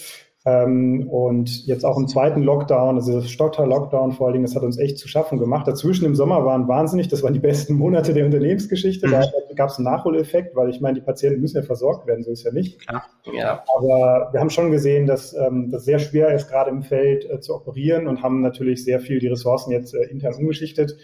[0.45, 4.63] Ähm, und jetzt auch im zweiten Lockdown, also das Stocktal-Lockdown vor allen Dingen, das hat
[4.63, 5.65] uns echt zu schaffen gemacht.
[5.65, 9.07] Dazwischen im Sommer waren wahnsinnig, das waren die besten Monate der Unternehmensgeschichte.
[9.09, 9.55] Da mhm.
[9.55, 12.43] gab es einen Nachholeffekt, weil ich meine, die Patienten müssen ja versorgt werden, so ist
[12.43, 12.85] ja nicht.
[13.33, 13.63] Ja.
[13.77, 17.39] Aber wir haben schon gesehen, dass ähm, das sehr schwer ist, gerade im Feld äh,
[17.39, 20.97] zu operieren und haben natürlich sehr viel die Ressourcen jetzt äh, intern umgeschichtet.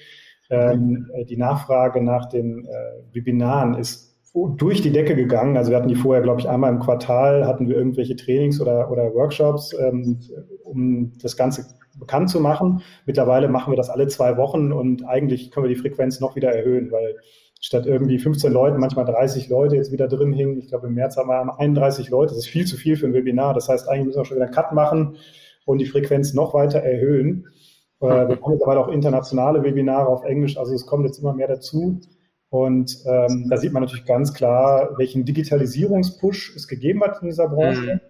[0.50, 5.58] Ähm, äh, die Nachfrage nach den äh, Webinaren ist durch die Decke gegangen.
[5.58, 8.92] Also wir hatten die vorher, glaube ich, einmal im Quartal hatten wir irgendwelche Trainings oder,
[8.92, 10.20] oder Workshops, ähm,
[10.64, 11.66] um das Ganze
[11.98, 12.82] bekannt zu machen.
[13.06, 16.52] Mittlerweile machen wir das alle zwei Wochen und eigentlich können wir die Frequenz noch wieder
[16.52, 17.16] erhöhen, weil
[17.60, 20.58] statt irgendwie 15 Leuten, manchmal 30 Leute jetzt wieder drin hingen.
[20.60, 22.34] Ich glaube, im März haben wir 31 Leute.
[22.34, 23.54] Das ist viel zu viel für ein Webinar.
[23.54, 25.18] Das heißt, eigentlich müssen wir schon wieder einen Cut machen
[25.66, 27.48] und die Frequenz noch weiter erhöhen.
[28.00, 31.48] Äh, wir haben aber auch internationale Webinare auf Englisch, also es kommt jetzt immer mehr
[31.48, 32.00] dazu.
[32.50, 37.48] Und ähm, da sieht man natürlich ganz klar, welchen Digitalisierungspush es gegeben hat in dieser
[37.48, 37.96] Branche.
[37.96, 38.02] Mhm.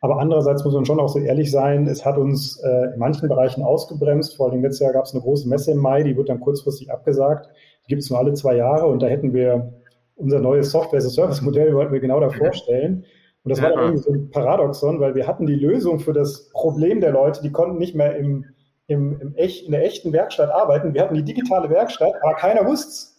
[0.00, 3.28] Aber andererseits muss man schon auch so ehrlich sein, es hat uns äh, in manchen
[3.28, 4.36] Bereichen ausgebremst.
[4.36, 6.90] Vor allem letztes Jahr gab es eine große Messe im Mai, die wird dann kurzfristig
[6.90, 7.48] abgesagt.
[7.84, 9.72] Die gibt es nur alle zwei Jahre und da hätten wir
[10.16, 13.04] unser neues Software-as-a-Service-Modell wollten wir genau da vorstellen.
[13.44, 16.48] Und das war dann irgendwie so ein Paradoxon, weil wir hatten die Lösung für das
[16.50, 18.44] Problem der Leute, die konnten nicht mehr im,
[18.86, 20.94] im, im echt, in der echten Werkstatt arbeiten.
[20.94, 23.11] Wir hatten die digitale Werkstatt, aber keiner wusste es.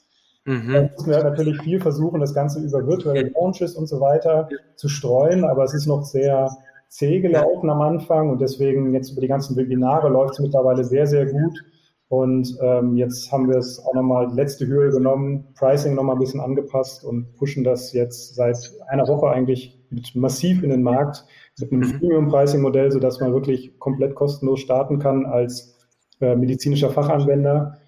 [0.45, 0.73] Mhm.
[0.73, 4.49] Dann müssen wir halt natürlich viel versuchen, das Ganze über virtuelle Launches und so weiter
[4.75, 6.49] zu streuen, aber es ist noch sehr
[6.89, 11.07] zäh gelaufen am Anfang und deswegen jetzt über die ganzen Webinare läuft es mittlerweile sehr,
[11.07, 11.63] sehr gut.
[12.07, 16.41] Und ähm, jetzt haben wir es auch nochmal letzte Höhe genommen, Pricing nochmal ein bisschen
[16.41, 19.79] angepasst und pushen das jetzt seit einer Woche eigentlich
[20.13, 21.25] massiv in den Markt
[21.59, 21.99] mit einem mhm.
[21.99, 25.75] Premium-Pricing-Modell, sodass man wirklich komplett kostenlos starten kann als
[26.21, 27.79] äh, medizinischer Fachanwender.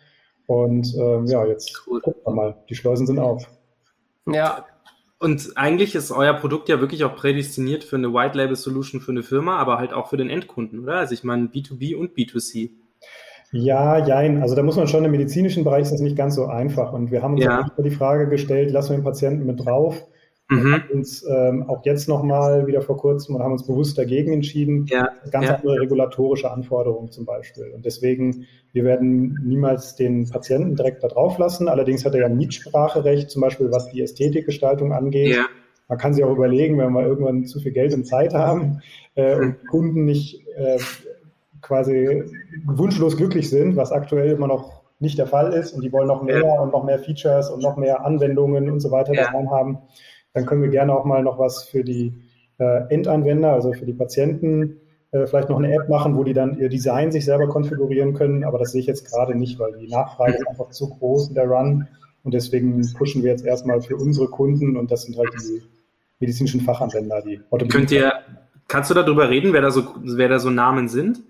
[0.48, 2.02] Und ähm, ja, jetzt cool.
[2.02, 2.56] gucken wir mal.
[2.70, 3.48] Die Schleusen sind auf.
[4.28, 4.66] Ja.
[5.20, 9.12] Und eigentlich ist euer Produkt ja wirklich auch prädestiniert für eine White Label Solution für
[9.12, 10.98] eine Firma, aber halt auch für den Endkunden, oder?
[10.98, 12.72] Also ich meine B2B und B2C.
[13.52, 14.42] Ja, jein.
[14.42, 16.92] Also da muss man schon im medizinischen Bereich ist das nicht ganz so einfach.
[16.92, 17.72] Und wir haben uns ja.
[17.78, 20.04] die Frage gestellt, lassen wir den Patienten mit drauf?
[20.50, 20.64] Mhm.
[20.64, 24.32] Wir haben uns ähm, auch jetzt nochmal wieder vor kurzem und haben uns bewusst dagegen
[24.32, 24.86] entschieden.
[24.88, 25.10] Ja.
[25.32, 25.56] Ganz ja.
[25.56, 27.72] andere regulatorische Anforderungen zum Beispiel.
[27.74, 31.68] Und deswegen, wir werden niemals den Patienten direkt da drauf lassen.
[31.68, 35.36] Allerdings hat er ja Mitspracherecht, zum Beispiel was die Ästhetikgestaltung angeht.
[35.36, 35.46] Ja.
[35.88, 38.82] Man kann sich auch überlegen, wenn wir irgendwann zu viel Geld und Zeit haben
[39.16, 40.78] äh, und Kunden nicht äh,
[41.62, 42.24] quasi
[42.66, 46.24] wunschlos glücklich sind, was aktuell immer noch nicht der Fall ist und die wollen noch
[46.24, 46.62] mehr ja.
[46.62, 49.32] und noch mehr Features und noch mehr Anwendungen und so weiter ja.
[49.32, 49.80] da haben,
[50.36, 52.14] dann können wir gerne auch mal noch was für die
[52.60, 54.78] äh, Endanwender, also für die Patienten,
[55.12, 58.44] äh, vielleicht noch eine App machen, wo die dann ihr Design sich selber konfigurieren können.
[58.44, 61.36] Aber das sehe ich jetzt gerade nicht, weil die Nachfrage ist einfach zu groß in
[61.36, 61.88] der Run.
[62.24, 65.62] Und deswegen pushen wir jetzt erstmal für unsere Kunden und das sind halt die
[66.20, 68.12] medizinischen Fachanwender, die Könnt ihr,
[68.68, 71.22] kannst du darüber reden, wer da so, wer da so Namen sind?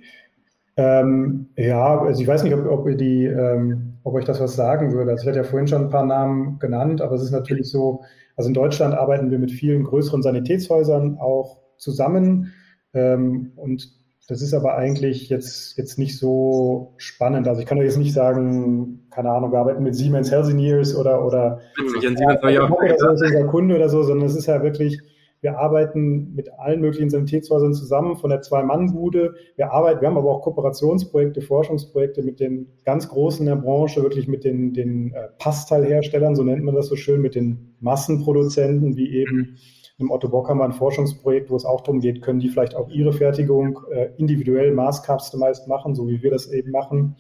[0.78, 4.94] Ähm, ja, also ich weiß nicht, ob, ob, die, ähm, ob euch das was sagen
[4.94, 5.12] würde.
[5.12, 8.04] Also ich hatte ja vorhin schon ein paar Namen genannt, aber es ist natürlich so,
[8.36, 12.54] also in Deutschland arbeiten wir mit vielen größeren Sanitätshäusern auch zusammen.
[12.93, 13.89] Ähm, und
[14.28, 17.48] das ist aber eigentlich jetzt, jetzt nicht so spannend.
[17.48, 21.24] Also ich kann euch jetzt nicht sagen, keine Ahnung, wir arbeiten mit Siemens Healthineers oder,
[21.24, 24.63] oder, Witzig, ja, oder, oder so ist unser Kunde oder so, sondern es ist ja
[24.63, 25.00] wirklich,
[25.45, 29.36] wir arbeiten mit allen möglichen Sanitätshäusern zusammen von der Zwei-Mann-Bude.
[29.55, 34.27] Wir arbeiten, wir haben aber auch Kooperationsprojekte, Forschungsprojekte mit den ganz Großen der Branche, wirklich
[34.27, 39.17] mit den, den äh, Passteilherstellern, so nennt man das so schön, mit den Massenproduzenten, wie
[39.17, 39.58] eben
[39.99, 42.75] im Otto Bock haben wir ein Forschungsprojekt, wo es auch darum geht, können die vielleicht
[42.75, 47.17] auch ihre Fertigung äh, individuell maßcustomized machen, so wie wir das eben machen.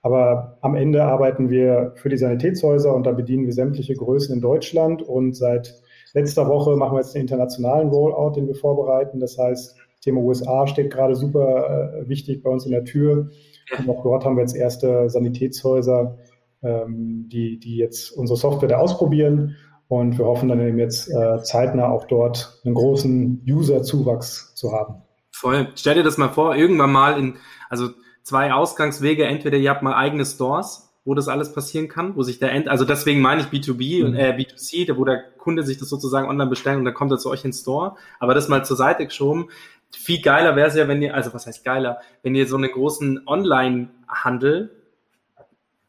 [0.00, 4.40] Aber am Ende arbeiten wir für die Sanitätshäuser und da bedienen wir sämtliche Größen in
[4.40, 5.81] Deutschland und seit
[6.14, 9.20] letzter Woche machen wir jetzt den internationalen Rollout, den wir vorbereiten.
[9.20, 13.30] Das heißt, Thema USA steht gerade super äh, wichtig bei uns in der Tür.
[13.78, 16.18] Und auch dort haben wir jetzt erste Sanitätshäuser,
[16.62, 19.56] ähm, die, die jetzt unsere Software da ausprobieren.
[19.88, 25.02] Und wir hoffen dann eben jetzt äh, zeitnah auch dort einen großen User-Zuwachs zu haben.
[25.30, 25.68] Voll.
[25.74, 27.34] Stell dir das mal vor, irgendwann mal in,
[27.68, 27.88] also
[28.22, 32.38] zwei Ausgangswege, entweder ihr habt mal eigene Stores wo das alles passieren kann, wo sich
[32.38, 34.06] der End, also deswegen meine ich B2B mhm.
[34.06, 37.18] und äh, B2C, wo der Kunde sich das sozusagen online bestellen und dann kommt er
[37.18, 37.96] zu euch ins Store.
[38.20, 39.48] Aber das mal zur Seite geschoben.
[39.90, 42.70] Viel geiler wäre es ja, wenn ihr, also was heißt geiler, wenn ihr so einen
[42.70, 44.70] großen Online-Handel,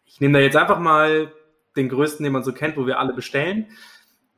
[0.06, 1.32] ich nehme da jetzt einfach mal
[1.76, 3.68] den größten, den man so kennt, wo wir alle bestellen,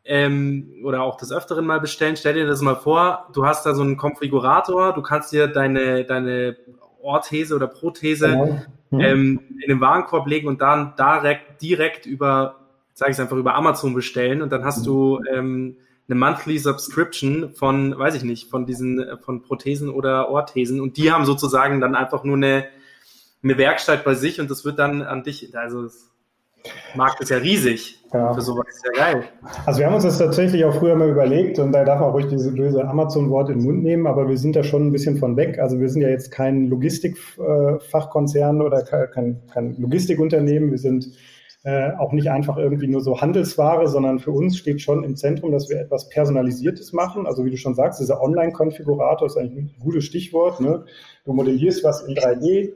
[0.06, 2.16] ähm, oder auch des Öfteren mal bestellen.
[2.16, 6.06] Stell dir das mal vor, du hast da so einen Konfigurator, du kannst dir deine,
[6.06, 6.58] deine
[7.06, 8.60] Orthese oder Prothese genau.
[8.90, 9.00] mhm.
[9.00, 12.56] ähm, in den Warenkorb legen und dann direkt, direkt über,
[12.94, 14.84] sage ich einfach, über Amazon bestellen und dann hast mhm.
[14.84, 20.30] du ähm, eine Monthly Subscription von, weiß ich nicht, von diesen, äh, von Prothesen oder
[20.30, 22.66] Orthesen und die haben sozusagen dann einfach nur eine,
[23.44, 25.88] eine Werkstatt bei sich und das wird dann an dich, also
[26.96, 28.02] Markt ist ja riesig.
[28.14, 28.34] Ja.
[28.34, 29.24] Für sowas ist ja geil.
[29.66, 32.14] Also wir haben uns das tatsächlich auch früher mal überlegt und da darf man auch
[32.14, 35.18] ruhig diese böse Amazon-Wort in den Mund nehmen, aber wir sind da schon ein bisschen
[35.18, 35.60] von weg.
[35.60, 40.72] Also wir sind ja jetzt kein Logistikfachkonzern oder kein, kein Logistikunternehmen.
[40.72, 41.10] Wir sind
[41.66, 45.52] äh, auch nicht einfach irgendwie nur so Handelsware, sondern für uns steht schon im Zentrum,
[45.52, 47.26] dass wir etwas Personalisiertes machen.
[47.26, 50.62] Also wie du schon sagst, dieser Online-Konfigurator ist eigentlich ein gutes Stichwort.
[50.62, 50.86] Ne?
[51.26, 52.74] Du modellierst was in 3D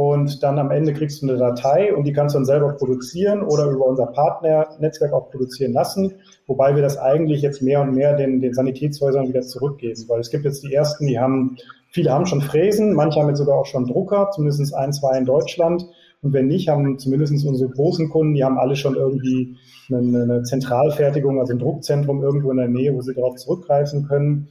[0.00, 3.42] und dann am Ende kriegst du eine Datei und die kannst du dann selber produzieren
[3.42, 6.14] oder über unser Partnernetzwerk auch produzieren lassen,
[6.46, 10.30] wobei wir das eigentlich jetzt mehr und mehr den, den Sanitätshäusern wieder zurückgeben, weil es
[10.30, 11.58] gibt jetzt die ersten, die haben,
[11.90, 15.26] viele haben schon Fräsen, manche haben jetzt sogar auch schon Drucker, zumindest ein, zwei in
[15.26, 15.84] Deutschland
[16.22, 19.58] und wenn nicht, haben zumindest unsere großen Kunden, die haben alle schon irgendwie
[19.92, 24.48] eine, eine Zentralfertigung, also ein Druckzentrum irgendwo in der Nähe, wo sie darauf zurückgreifen können.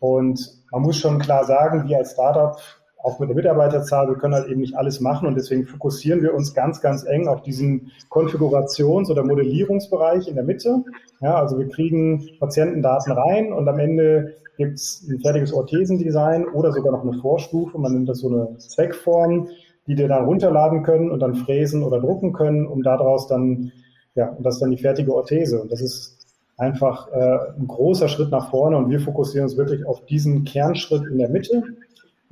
[0.00, 0.38] Und
[0.70, 2.58] man muss schon klar sagen, wir als Startup
[3.02, 6.34] auch mit der Mitarbeiterzahl, wir können halt eben nicht alles machen und deswegen fokussieren wir
[6.34, 10.84] uns ganz, ganz eng auf diesen Konfigurations- oder Modellierungsbereich in der Mitte.
[11.20, 16.72] Ja, also wir kriegen Patientendaten rein und am Ende gibt es ein fertiges Orthesendesign oder
[16.72, 19.48] sogar noch eine Vorstufe, man nennt das so eine Zweckform,
[19.86, 23.72] die wir dann runterladen können und dann fräsen oder drucken können, um daraus dann,
[24.14, 25.60] ja, und das ist dann die fertige Orthese.
[25.60, 26.18] Und das ist
[26.56, 31.04] einfach äh, ein großer Schritt nach vorne und wir fokussieren uns wirklich auf diesen Kernschritt
[31.10, 31.64] in der Mitte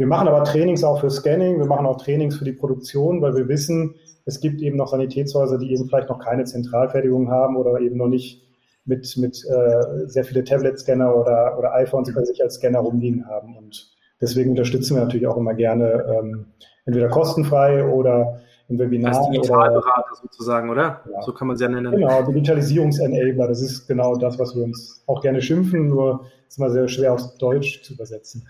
[0.00, 3.36] wir machen aber Trainings auch für Scanning, wir machen auch Trainings für die Produktion, weil
[3.36, 7.78] wir wissen, es gibt eben noch Sanitätshäuser, die eben vielleicht noch keine Zentralfertigung haben oder
[7.80, 8.42] eben noch nicht
[8.86, 13.58] mit, mit äh, sehr viele Tablet-Scanner oder, oder iPhones bei sich als Scanner rumliegen haben.
[13.58, 13.90] Und
[14.22, 16.46] deswegen unterstützen wir natürlich auch immer gerne ähm,
[16.86, 19.14] entweder kostenfrei oder im Webinar.
[19.14, 21.02] Als Digitalberater sozusagen, oder?
[21.12, 21.20] Ja.
[21.20, 21.90] So kann man es ja nennen.
[21.90, 26.70] Genau, Digitalisierungsenabler, das ist genau das, was wir uns auch gerne schimpfen, nur ist immer
[26.70, 28.48] sehr schwer aufs Deutsch zu übersetzen.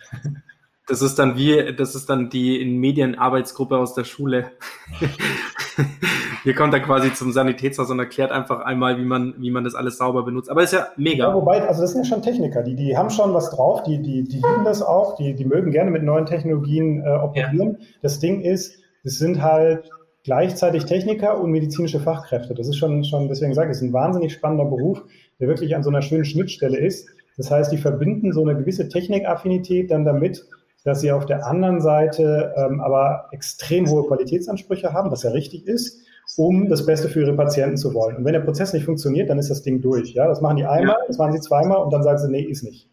[0.91, 4.47] Das ist dann wie, das ist dann die in Medienarbeitsgruppe aus der Schule.
[6.43, 9.77] Hier kommt er quasi zum Sanitätshaus und erklärt einfach einmal, wie man, wie man das
[9.77, 10.51] alles sauber benutzt.
[10.51, 11.29] Aber ist ja mega.
[11.29, 14.03] Ja, wobei, also das sind ja schon Techniker, die, die haben schon was drauf, die,
[14.03, 17.77] die, die lieben das auch, die, die mögen gerne mit neuen Technologien äh, operieren.
[17.79, 17.87] Ja.
[18.03, 19.89] Das Ding ist, es sind halt
[20.25, 22.55] gleichzeitig Techniker und medizinische Fachkräfte.
[22.55, 25.05] Das ist schon, schon, deswegen sage ich, es ist ein wahnsinnig spannender Beruf,
[25.39, 27.09] der wirklich an so einer schönen Schnittstelle ist.
[27.37, 30.45] Das heißt, die verbinden so eine gewisse Technikaffinität dann damit,
[30.85, 35.67] dass sie auf der anderen Seite ähm, aber extrem hohe Qualitätsansprüche haben, was ja richtig
[35.67, 36.01] ist,
[36.37, 38.17] um das Beste für ihre Patienten zu wollen.
[38.17, 40.15] Und wenn der Prozess nicht funktioniert, dann ist das Ding durch.
[40.15, 42.63] Ja, das machen die einmal, das machen sie zweimal und dann sagen sie, nee, ist
[42.63, 42.89] nicht.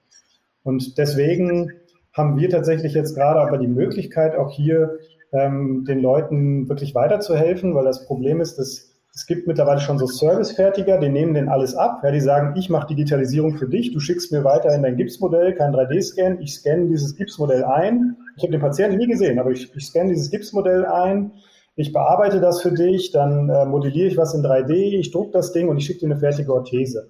[0.64, 1.72] Und deswegen
[2.14, 4.98] haben wir tatsächlich jetzt gerade aber die Möglichkeit, auch hier
[5.32, 8.87] ähm, den Leuten wirklich weiterzuhelfen, weil das Problem ist, dass
[9.18, 12.02] es gibt mittlerweile schon so Servicefertiger, die nehmen den alles ab.
[12.04, 15.74] Ja, die sagen, ich mache Digitalisierung für dich, du schickst mir weiterhin dein Gipsmodell, kein
[15.74, 18.16] 3D-Scan, ich scanne dieses Gipsmodell ein.
[18.36, 21.32] Ich habe den Patienten nie gesehen, aber ich, ich scanne dieses Gipsmodell ein,
[21.76, 25.52] ich bearbeite das für dich, dann äh, modelliere ich was in 3D, ich drucke das
[25.52, 27.10] Ding und ich schicke dir eine fertige Orthese.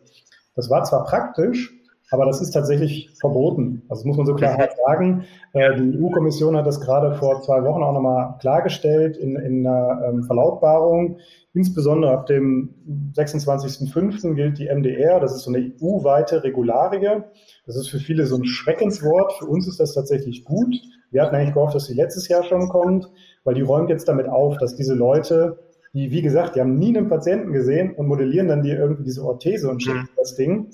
[0.56, 1.77] Das war zwar praktisch,
[2.10, 3.84] aber das ist tatsächlich verboten.
[3.90, 5.26] Also das muss man so klar sagen.
[5.54, 10.02] Äh, die EU-Kommission hat das gerade vor zwei Wochen auch nochmal klargestellt in, in einer
[10.08, 11.20] ähm, Verlautbarung.
[11.54, 12.76] Insbesondere ab dem
[13.16, 14.36] 26.05.
[14.36, 15.20] gilt die MDR.
[15.20, 17.24] Das ist so eine EU-weite Regularie.
[17.66, 19.34] Das ist für viele so ein Schreckenswort.
[19.34, 20.76] Für uns ist das tatsächlich gut.
[21.12, 23.10] Wir hatten eigentlich gehofft, dass sie letztes Jahr schon kommt,
[23.44, 25.60] weil die räumt jetzt damit auf, dass diese Leute,
[25.94, 29.24] die, wie gesagt, die haben nie einen Patienten gesehen und modellieren dann dir irgendwie diese
[29.24, 30.10] Orthese und schicken mhm.
[30.18, 30.68] das Ding.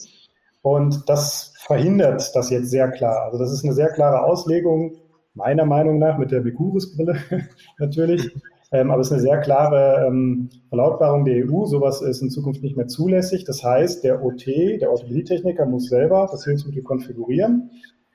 [0.63, 3.25] Und das verhindert das jetzt sehr klar.
[3.25, 4.93] Also das ist eine sehr klare Auslegung,
[5.35, 7.17] meiner Meinung nach, mit der Bekuris-Brille
[7.79, 8.31] natürlich.
[8.71, 11.65] Ähm, aber es ist eine sehr klare ähm, Verlautbarung der EU.
[11.65, 13.43] Sowas ist in Zukunft nicht mehr zulässig.
[13.43, 17.69] Das heißt, der OT, der Orthopädietechniker, muss selber das Hilfsmittel konfigurieren.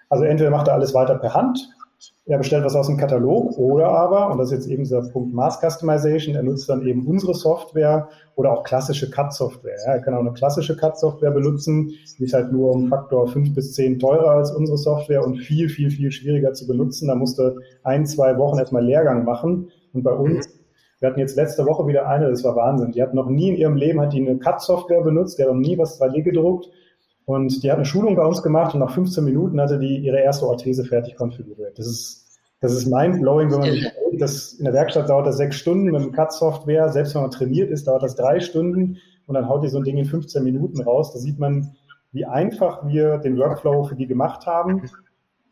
[0.08, 1.68] Also entweder macht er alles weiter per Hand
[2.26, 5.32] er bestellt was aus dem Katalog oder aber, und das ist jetzt eben dieser Punkt
[5.32, 9.76] Mass Customization, er nutzt dann eben unsere Software oder auch klassische CAD-Software.
[9.86, 13.54] Ja, er kann auch eine klassische CAD-Software benutzen, die ist halt nur um Faktor 5
[13.54, 17.08] bis 10 teurer als unsere Software und viel, viel, viel schwieriger zu benutzen.
[17.08, 19.70] Da musste ein, zwei Wochen erstmal Lehrgang machen.
[19.94, 20.48] Und bei uns,
[21.00, 22.92] wir hatten jetzt letzte Woche wieder eine, das war Wahnsinn.
[22.92, 25.56] Die hat noch nie in ihrem Leben hat die eine CAD-Software benutzt, die hat noch
[25.56, 26.68] nie was 3D gedruckt
[27.28, 30.18] und die hat eine Schulung bei uns gemacht und nach 15 Minuten hatte die ihre
[30.18, 31.78] erste Orthese fertig konfiguriert.
[31.78, 32.26] Das ist,
[32.62, 36.00] das ist mind-blowing, wenn man sich das in der Werkstatt dauert das sechs Stunden mit
[36.00, 36.88] dem CAD-Software.
[36.88, 39.84] Selbst wenn man trainiert ist, dauert das drei Stunden und dann haut die so ein
[39.84, 41.12] Ding in 15 Minuten raus.
[41.12, 41.76] Da sieht man,
[42.12, 44.80] wie einfach wir den Workflow für die gemacht haben.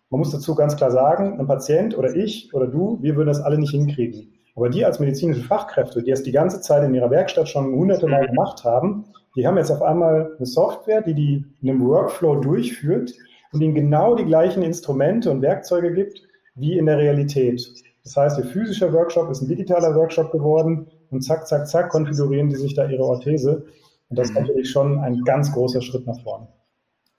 [0.09, 3.43] Man muss dazu ganz klar sagen, ein Patient oder ich oder du, wir würden das
[3.43, 4.33] alle nicht hinkriegen.
[4.55, 8.07] Aber die als medizinische Fachkräfte, die es die ganze Zeit in ihrer Werkstatt schon hunderte
[8.07, 9.05] Mal gemacht haben,
[9.37, 13.13] die haben jetzt auf einmal eine Software, die die in einem Workflow durchführt
[13.53, 16.23] und ihnen genau die gleichen Instrumente und Werkzeuge gibt
[16.55, 17.63] wie in der Realität.
[18.03, 22.49] Das heißt, ihr physischer Workshop ist ein digitaler Workshop geworden und zack, zack, zack konfigurieren
[22.49, 23.65] die sich da ihre Orthese.
[24.09, 26.49] Und das ist natürlich schon ein ganz großer Schritt nach vorne.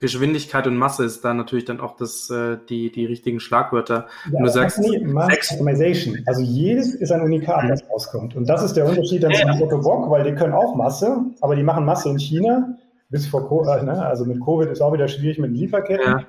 [0.00, 4.06] Geschwindigkeit und Masse ist da natürlich dann auch das, äh, die, die richtigen Schlagwörter.
[4.32, 6.22] Ja, du sagst, Customization.
[6.26, 8.36] Also jedes ist ein Unikat, das rauskommt.
[8.36, 9.68] Und das ist der Unterschied dann ja.
[9.68, 12.76] zum Bock, weil die können auch Masse, aber die machen Masse in China.
[13.10, 14.04] Bis vor Covid, ne?
[14.04, 16.06] also mit Covid ist auch wieder schwierig mit Lieferketten.
[16.06, 16.26] Ja.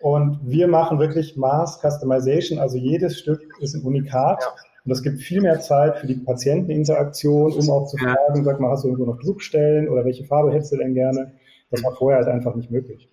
[0.00, 4.42] Und wir machen wirklich Mass Customization, also jedes Stück ist ein Unikat.
[4.42, 4.48] Ja.
[4.84, 8.70] Und es gibt viel mehr Zeit für die Patienteninteraktion, um auch zu fragen, sag mal,
[8.70, 11.32] hast du irgendwo noch Druckstellen oder welche Farbe hättest du denn gerne?
[11.70, 13.08] Das war vorher halt einfach nicht möglich.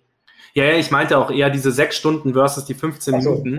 [0.54, 3.58] Ja, ja, ich meinte auch eher diese sechs Stunden versus die 15 so, Minuten.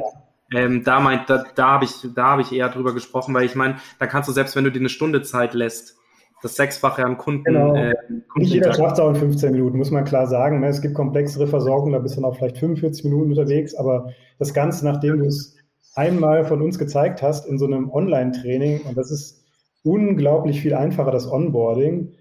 [0.52, 0.60] Ja.
[0.60, 3.56] Ähm, da meint, da, da habe ich, da habe ich eher drüber gesprochen, weil ich
[3.56, 5.98] meine, da kannst du selbst, wenn du dir eine Stunde Zeit lässt,
[6.42, 7.44] das Sechsfache an Kunden.
[7.44, 7.74] Genau.
[7.74, 7.96] Äh,
[8.36, 10.60] Nicht jeder schafft es auch in 15 Minuten, muss man klar sagen.
[10.60, 10.68] Ne?
[10.68, 14.54] Es gibt komplexere Versorgung, da bist du dann auch vielleicht 45 Minuten unterwegs, aber das
[14.54, 15.56] Ganze, nachdem du es
[15.96, 19.44] einmal von uns gezeigt hast in so einem Online-Training, und das ist
[19.84, 22.14] unglaublich viel einfacher, das Onboarding,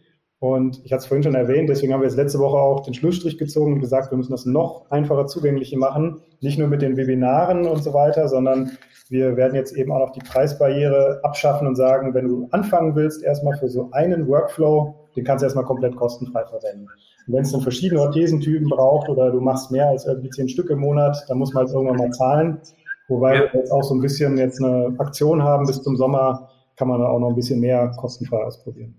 [0.45, 2.93] und ich hatte es vorhin schon erwähnt, deswegen haben wir jetzt letzte Woche auch den
[2.93, 6.21] Schlussstrich gezogen und gesagt, wir müssen das noch einfacher zugänglich machen.
[6.43, 8.73] Nicht nur mit den Webinaren und so weiter, sondern
[9.09, 13.23] wir werden jetzt eben auch noch die Preisbarriere abschaffen und sagen, wenn du anfangen willst,
[13.23, 16.89] erstmal für so einen Workflow, den kannst du erstmal komplett kostenfrei verwenden.
[17.27, 20.69] Und wenn es dann verschiedene Orthesentypen braucht oder du machst mehr als irgendwie zehn Stück
[20.69, 22.61] im Monat, dann muss man jetzt irgendwann mal zahlen.
[23.09, 26.89] Wobei wir jetzt auch so ein bisschen jetzt eine Aktion haben bis zum Sommer, kann
[26.89, 28.95] man da auch noch ein bisschen mehr kostenfrei ausprobieren.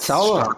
[0.00, 0.56] Sauber.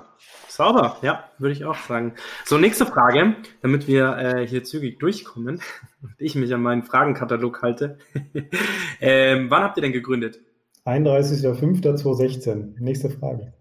[0.49, 2.15] Sauber, ja, würde ich auch sagen.
[2.45, 5.61] So, nächste Frage, damit wir äh, hier zügig durchkommen
[6.03, 7.99] und ich mich an meinen Fragenkatalog halte.
[9.01, 10.41] ähm, wann habt ihr denn gegründet?
[10.85, 12.75] 31.05.2016.
[12.79, 13.53] Nächste Frage.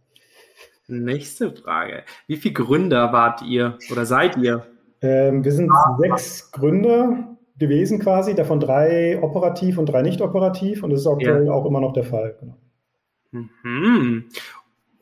[0.88, 2.04] Nächste Frage.
[2.28, 4.68] Wie viele Gründer wart ihr oder seid ihr?
[5.02, 10.84] Ähm, wir sind ah, sechs Gründer gewesen quasi, davon drei operativ und drei nicht operativ
[10.84, 11.52] und das ist aktuell ja.
[11.52, 12.36] auch immer noch der Fall.
[12.40, 12.58] Genau.
[13.64, 14.26] Mhm.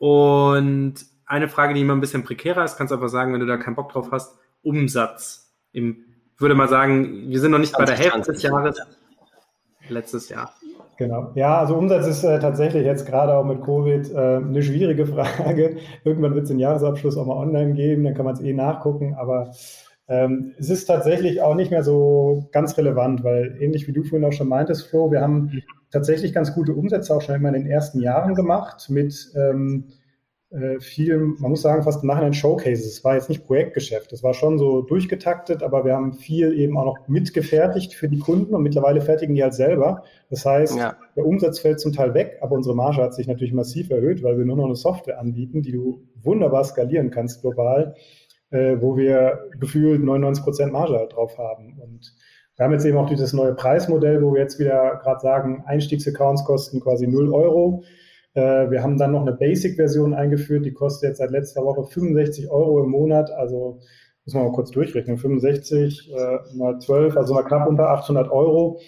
[0.00, 0.94] Und
[1.26, 3.58] eine Frage, die immer ein bisschen prekärer ist, kannst du einfach sagen, wenn du da
[3.58, 5.52] keinen Bock drauf hast, Umsatz.
[5.72, 5.98] Im,
[6.38, 8.80] würde mal sagen, wir sind noch nicht 20, bei der Hälfte des Jahres.
[9.90, 10.54] Letztes Jahr.
[10.96, 11.32] Genau.
[11.34, 15.76] Ja, also Umsatz ist äh, tatsächlich jetzt gerade auch mit Covid äh, eine schwierige Frage.
[16.02, 19.16] Irgendwann wird es den Jahresabschluss auch mal online geben, dann kann man es eh nachgucken,
[19.18, 19.52] aber
[20.10, 24.26] ähm, es ist tatsächlich auch nicht mehr so ganz relevant, weil ähnlich wie du vorhin
[24.26, 27.66] auch schon meintest, Flo, wir haben tatsächlich ganz gute Umsätze auch schon immer in den
[27.66, 29.84] ersten Jahren gemacht mit ähm,
[30.50, 32.86] äh, vielen, man muss sagen, fast im Nachhinein Showcases.
[32.86, 36.76] Es war jetzt nicht Projektgeschäft, es war schon so durchgetaktet, aber wir haben viel eben
[36.76, 40.02] auch noch mitgefertigt für die Kunden und mittlerweile fertigen die halt selber.
[40.28, 40.96] Das heißt, ja.
[41.14, 44.38] der Umsatz fällt zum Teil weg, aber unsere Marge hat sich natürlich massiv erhöht, weil
[44.38, 47.94] wir nur noch eine Software anbieten, die du wunderbar skalieren kannst global
[48.50, 51.78] äh, wo wir gefühlt 99 Prozent Marge halt drauf haben.
[51.80, 52.14] Und
[52.56, 56.44] wir haben jetzt eben auch dieses neue Preismodell, wo wir jetzt wieder gerade sagen, Einstiegsaccounts
[56.44, 57.84] kosten quasi 0 Euro.
[58.34, 62.50] Äh, wir haben dann noch eine Basic-Version eingeführt, die kostet jetzt seit letzter Woche 65
[62.50, 63.30] Euro im Monat.
[63.30, 63.80] Also
[64.24, 65.16] muss man mal kurz durchrechnen.
[65.16, 68.80] 65 äh, mal 12, also mal knapp unter 800 Euro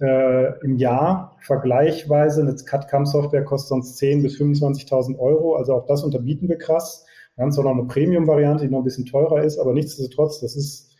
[0.00, 1.36] äh, im Jahr.
[1.40, 5.56] Vergleichweise eine CAD-CAM-Software kostet sonst 10.000 bis 25.000 Euro.
[5.56, 7.06] Also auch das unterbieten wir krass.
[7.36, 10.54] Wir haben zwar noch eine Premium-Variante, die noch ein bisschen teurer ist, aber nichtsdestotrotz, das
[10.54, 10.92] ist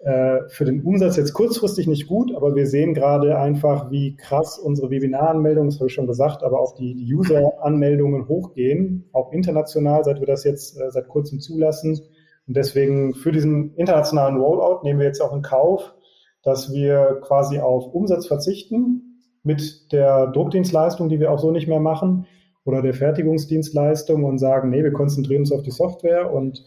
[0.00, 4.58] äh, für den Umsatz jetzt kurzfristig nicht gut, aber wir sehen gerade einfach, wie krass
[4.58, 10.20] unsere Webinar-Anmeldungen, das habe ich schon gesagt, aber auch die, User-Anmeldungen hochgehen, auch international, seit
[10.20, 12.00] wir das jetzt äh, seit kurzem zulassen.
[12.46, 15.94] Und deswegen für diesen internationalen Rollout nehmen wir jetzt auch in Kauf,
[16.42, 21.80] dass wir quasi auf Umsatz verzichten mit der Druckdienstleistung, die wir auch so nicht mehr
[21.80, 22.26] machen
[22.68, 26.64] oder der Fertigungsdienstleistung und sagen, nee, wir konzentrieren uns auf die Software und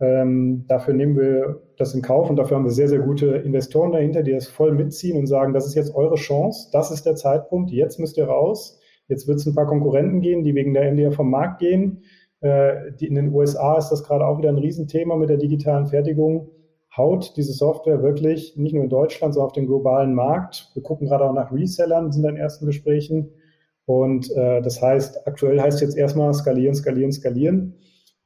[0.00, 3.92] ähm, dafür nehmen wir das in Kauf und dafür haben wir sehr, sehr gute Investoren
[3.92, 7.14] dahinter, die das voll mitziehen und sagen, das ist jetzt eure Chance, das ist der
[7.14, 8.80] Zeitpunkt, jetzt müsst ihr raus.
[9.06, 12.02] Jetzt wird es ein paar Konkurrenten geben, die wegen der NDR vom Markt gehen.
[12.40, 15.86] Äh, die, in den USA ist das gerade auch wieder ein Riesenthema mit der digitalen
[15.86, 16.48] Fertigung.
[16.96, 20.70] Haut diese Software wirklich nicht nur in Deutschland, sondern auf den globalen Markt.
[20.74, 23.30] Wir gucken gerade auch nach Resellern, sind in ersten Gesprächen.
[23.86, 27.74] Und äh, das heißt, aktuell heißt jetzt erstmal skalieren, skalieren, skalieren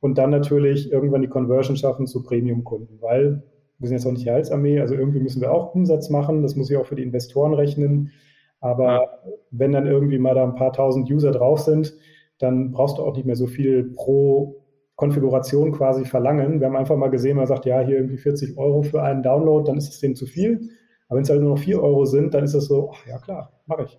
[0.01, 3.43] und dann natürlich irgendwann die Conversion schaffen zu Premium-Kunden, weil
[3.79, 6.57] wir sind jetzt auch nicht die Heilsarmee, also irgendwie müssen wir auch Umsatz machen, das
[6.57, 8.13] muss ich auch für die Investoren rechnen.
[8.61, 9.33] Aber ja.
[9.51, 11.95] wenn dann irgendwie mal da ein paar tausend User drauf sind,
[12.39, 14.65] dann brauchst du auch nicht mehr so viel pro
[14.97, 16.59] Konfiguration quasi verlangen.
[16.59, 19.65] Wir haben einfach mal gesehen, man sagt, ja, hier irgendwie 40 Euro für einen Download,
[19.65, 20.71] dann ist es dem zu viel.
[21.09, 23.19] Aber wenn es halt nur noch 4 Euro sind, dann ist das so, ach ja
[23.19, 23.99] klar, mache ich.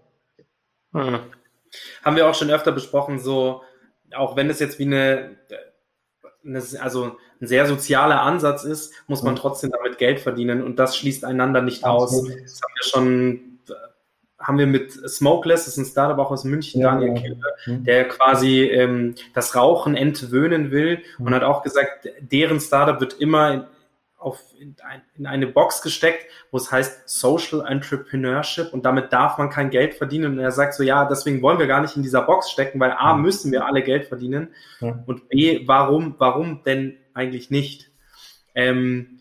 [0.93, 1.19] Hm.
[2.03, 3.61] Haben wir auch schon öfter besprochen, so,
[4.15, 5.37] auch wenn es jetzt wie eine,
[6.45, 10.97] eine also ein sehr sozialer Ansatz ist, muss man trotzdem damit Geld verdienen und das
[10.97, 12.11] schließt einander nicht aus.
[12.11, 13.49] Das haben wir schon
[14.39, 17.21] haben wir mit Smokeless, das ist ein Startup auch aus München, ja, Daniel ja.
[17.21, 17.83] Kilpe, mhm.
[17.83, 21.27] der quasi ähm, das Rauchen entwöhnen will mhm.
[21.27, 23.67] und hat auch gesagt, deren Startup wird immer
[24.19, 29.37] auf, in, ein, in, eine Box gesteckt, wo es heißt Social Entrepreneurship und damit darf
[29.37, 30.33] man kein Geld verdienen.
[30.33, 32.91] Und er sagt so, ja, deswegen wollen wir gar nicht in dieser Box stecken, weil
[32.91, 34.49] A, müssen wir alle Geld verdienen
[34.81, 35.01] ja.
[35.05, 37.91] und B, warum, warum denn eigentlich nicht?
[38.55, 39.19] Ähm,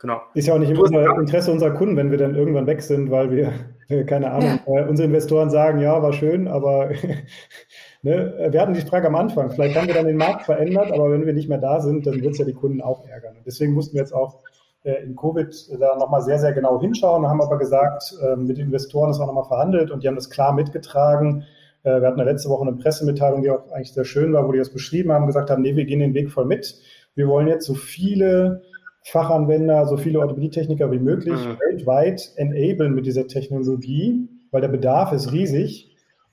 [0.00, 0.20] Genau.
[0.34, 3.30] Ist ja auch nicht im Interesse unserer Kunden, wenn wir dann irgendwann weg sind, weil
[3.32, 3.52] wir,
[4.06, 4.80] keine Ahnung, ja.
[4.80, 6.90] äh, unsere Investoren sagen, ja, war schön, aber
[8.02, 11.10] ne, wir hatten die Frage am Anfang, vielleicht haben wir dann den Markt verändert, aber
[11.10, 13.36] wenn wir nicht mehr da sind, dann wird es ja die Kunden auch ärgern.
[13.36, 14.40] Und deswegen mussten wir jetzt auch
[14.84, 18.66] äh, in Covid da nochmal sehr, sehr genau hinschauen, haben aber gesagt, äh, mit den
[18.66, 21.44] Investoren ist auch nochmal verhandelt und die haben das klar mitgetragen.
[21.82, 24.52] Äh, wir hatten ja letzte Woche eine Pressemitteilung, die auch eigentlich sehr schön war, wo
[24.52, 26.80] die das beschrieben haben, gesagt haben, nee, wir gehen den Weg voll mit.
[27.14, 28.62] Wir wollen jetzt so viele
[29.04, 31.58] Fachanwender, so viele Orthopädietechniker wie möglich mhm.
[31.60, 35.87] weltweit enablen mit dieser Technologie, weil der Bedarf ist riesig.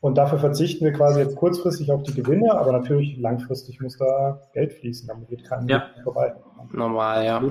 [0.05, 4.39] Und dafür verzichten wir quasi jetzt kurzfristig auf die Gewinne, aber natürlich langfristig muss da
[4.53, 5.87] Geld fließen, damit geht kein ja.
[6.03, 6.35] vorbei.
[6.71, 7.43] Normal, ja.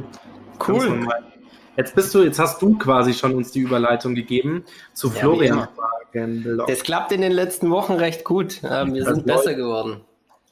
[0.64, 0.88] Cool.
[0.88, 1.24] Normal.
[1.76, 5.66] Jetzt bist du, jetzt hast du quasi schon uns die Überleitung gegeben zu ja, Florian
[6.68, 8.60] Das klappt in den letzten Wochen recht gut.
[8.62, 10.02] Ähm, wir das sind besser geworden.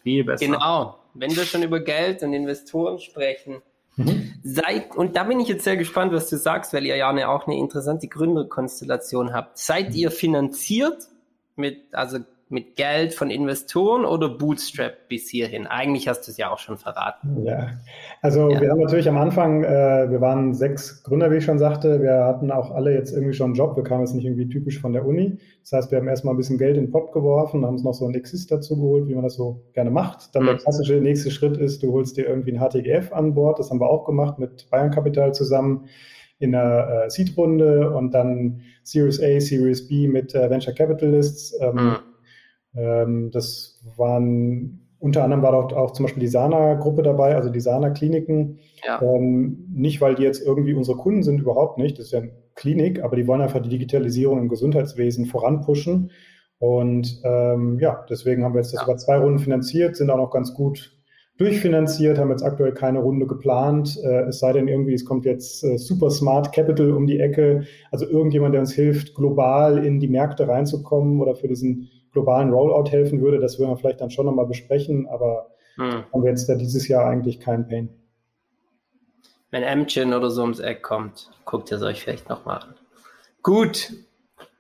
[0.03, 0.45] Viel besser.
[0.45, 0.99] Genau.
[1.15, 3.63] Wenn wir schon über Geld und Investoren sprechen,
[3.97, 4.33] Mhm.
[4.43, 7.29] Seid, und da bin ich jetzt sehr gespannt, was du sagst, weil ihr ja eine,
[7.29, 9.59] auch eine interessante Gründerkonstellation habt.
[9.59, 9.97] Seid mhm.
[9.97, 11.09] ihr finanziert
[11.57, 12.19] mit, also
[12.53, 15.67] mit Geld von Investoren oder Bootstrap bis hierhin?
[15.67, 17.45] Eigentlich hast du es ja auch schon verraten.
[17.45, 17.71] Ja,
[18.21, 18.61] also ja.
[18.61, 22.03] wir haben natürlich am Anfang, äh, wir waren sechs Gründer, wie ich schon sagte.
[22.03, 23.75] Wir hatten auch alle jetzt irgendwie schon einen Job.
[23.77, 25.39] Wir kamen jetzt nicht irgendwie typisch von der Uni.
[25.63, 27.95] Das heißt, wir haben erstmal ein bisschen Geld in den Pop geworfen, haben uns noch
[27.95, 30.35] so ein Exist dazu geholt, wie man das so gerne macht.
[30.35, 30.49] Dann mhm.
[30.49, 33.59] der klassische nächste Schritt ist, du holst dir irgendwie ein HTGF an Bord.
[33.59, 35.89] Das haben wir auch gemacht mit Bayern Capital zusammen
[36.43, 41.59] in einer äh, Seed-Runde und dann Series A, Series B mit äh, Venture Capitalists.
[41.61, 41.97] Ähm, mhm
[42.75, 47.61] ähm, das waren unter anderem war dort auch zum Beispiel die Sana-Gruppe dabei, also die
[47.61, 48.61] Sana-Kliniken.
[48.85, 49.03] Ja.
[49.03, 51.99] Ähm, nicht, weil die jetzt irgendwie unsere Kunden sind, überhaupt nicht.
[51.99, 56.13] Das ist ja eine Klinik, aber die wollen einfach die Digitalisierung im Gesundheitswesen voranpushen.
[56.59, 58.87] Und ähm, ja, deswegen haben wir jetzt das ja.
[58.87, 60.97] über zwei Runden finanziert, sind auch noch ganz gut
[61.39, 63.99] durchfinanziert, haben jetzt aktuell keine Runde geplant.
[64.03, 67.67] Äh, es sei denn irgendwie, es kommt jetzt äh, Super Smart Capital um die Ecke,
[67.91, 72.91] also irgendjemand, der uns hilft, global in die Märkte reinzukommen oder für diesen globalen Rollout
[72.91, 73.39] helfen würde.
[73.39, 76.05] Das würden wir vielleicht dann schon nochmal besprechen, aber hm.
[76.13, 77.89] haben wir jetzt da dieses Jahr eigentlich keinen Pain.
[79.51, 82.75] Wenn Amgen oder so ums Eck kommt, guckt ihr es euch vielleicht nochmal an.
[83.43, 83.93] Gut.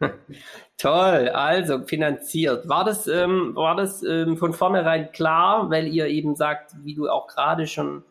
[0.78, 2.68] Toll, also finanziert.
[2.68, 7.08] War das, ähm, war das ähm, von vornherein klar, weil ihr eben sagt, wie du
[7.08, 8.04] auch gerade schon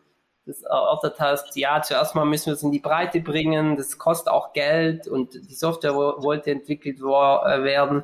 [0.44, 4.32] das erörtert hast, ja, zuerst mal müssen wir es in die Breite bringen, das kostet
[4.32, 8.02] auch Geld und die Software wollte entwickelt äh, werden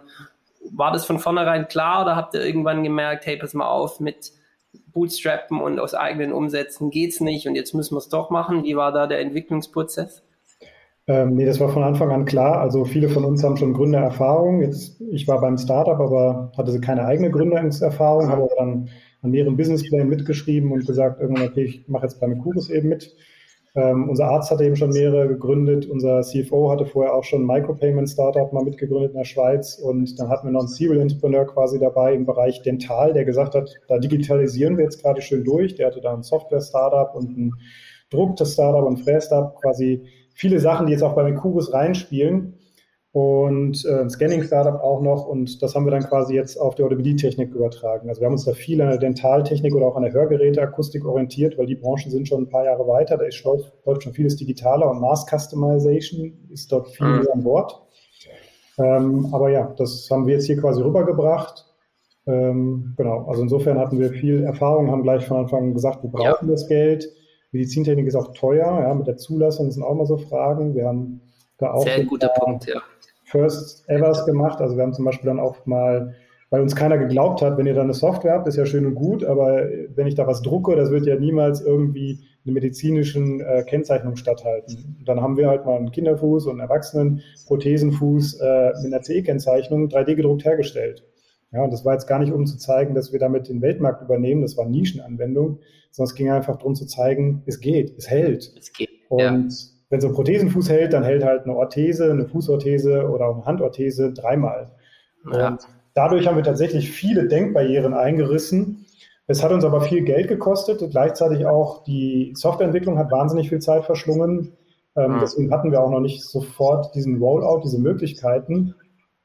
[0.73, 4.33] war das von vornherein klar oder habt ihr irgendwann gemerkt, hey, pass mal auf, mit
[4.93, 8.65] Bootstrappen und aus eigenen Umsätzen geht's nicht und jetzt müssen wir es doch machen?
[8.65, 10.23] Wie war da der Entwicklungsprozess?
[11.09, 12.61] Ähm, nee, das war von Anfang an klar.
[12.61, 14.61] Also viele von uns haben schon Gründererfahrung.
[14.61, 18.91] Jetzt, ich war beim Startup, aber hatte keine eigene Gründererfahrung, habe aber dann
[19.23, 23.17] an mehreren Businessplänen mitgeschrieben und gesagt, irgendwann, okay, ich mache jetzt bei Mercurus eben mit.
[23.75, 25.87] Ähm, unser Arzt hatte eben schon mehrere gegründet.
[25.87, 29.79] Unser CFO hatte vorher auch schon ein Micropayment-Startup mal mitgegründet in der Schweiz.
[29.79, 33.55] Und dann hatten wir noch einen Serial Entrepreneur quasi dabei im Bereich Dental, der gesagt
[33.55, 35.75] hat, da digitalisieren wir jetzt gerade schön durch.
[35.75, 37.55] Der hatte da ein Software-Startup und ein
[38.11, 40.03] drucktes Startup und Fräs-Startup, quasi
[40.39, 42.55] viele Sachen, die jetzt auch bei Mercurus reinspielen
[43.11, 45.27] und äh, ein Scanning-Startup auch noch.
[45.27, 48.09] Und das haben wir dann quasi jetzt auf die Orthopädie-Technik übertragen.
[48.09, 51.59] Also wir haben uns da viel an der Dentaltechnik oder auch an der Hörgeräteakustik orientiert,
[51.59, 53.17] weil die Branchen sind schon ein paar Jahre weiter.
[53.17, 57.29] Da ist, läuft, läuft schon vieles digitaler und Mass-Customization ist dort viel mhm.
[57.33, 57.83] an Bord.
[58.79, 61.67] Ähm, aber ja, das haben wir jetzt hier quasi rübergebracht.
[62.29, 66.11] Ähm, genau, also insofern hatten wir viel Erfahrung, haben gleich von Anfang an gesagt, wir
[66.11, 66.53] brauchen ja.
[66.53, 67.09] das Geld.
[67.53, 70.75] Medizintechnik ist auch teuer, ja, mit der Zulassung sind auch mal so Fragen.
[70.75, 71.21] Wir haben
[71.59, 72.83] da auch Sehr guter Punkt, ja.
[73.25, 74.61] First Evers gemacht.
[74.61, 76.15] Also wir haben zum Beispiel dann auch mal,
[76.51, 78.95] weil uns keiner geglaubt hat, wenn ihr da eine Software habt, ist ja schön und
[78.95, 83.65] gut, aber wenn ich da was drucke, das wird ja niemals irgendwie eine medizinischen äh,
[83.65, 84.97] Kennzeichnung statthalten.
[85.05, 89.89] dann haben wir halt mal einen Kinderfuß und einen Erwachsenen Prothesenfuß äh, mit einer CE-Kennzeichnung
[89.89, 91.05] 3D gedruckt hergestellt.
[91.53, 94.03] Ja, und das war jetzt gar nicht, um zu zeigen, dass wir damit den Weltmarkt
[94.03, 95.61] übernehmen, das war Nischenanwendung,
[95.91, 98.53] sondern es ging einfach darum zu zeigen, es geht, es hält.
[98.59, 98.91] Es geht.
[99.09, 99.49] Und ja
[99.91, 104.13] wenn so ein Prothesenfuß hält, dann hält halt eine Orthese, eine Fußorthese oder eine Handorthese
[104.13, 104.71] dreimal.
[105.33, 105.49] Ja.
[105.49, 105.61] Und
[105.95, 108.87] dadurch haben wir tatsächlich viele Denkbarrieren eingerissen.
[109.27, 110.83] Es hat uns aber viel Geld gekostet.
[110.91, 114.57] Gleichzeitig auch die Softwareentwicklung hat wahnsinnig viel Zeit verschlungen.
[114.97, 115.21] Ähm, mhm.
[115.21, 118.75] Deswegen hatten wir auch noch nicht sofort diesen Rollout, diese Möglichkeiten.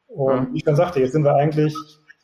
[0.08, 0.54] Und mhm.
[0.54, 1.76] wie ich schon sagte, jetzt sind wir eigentlich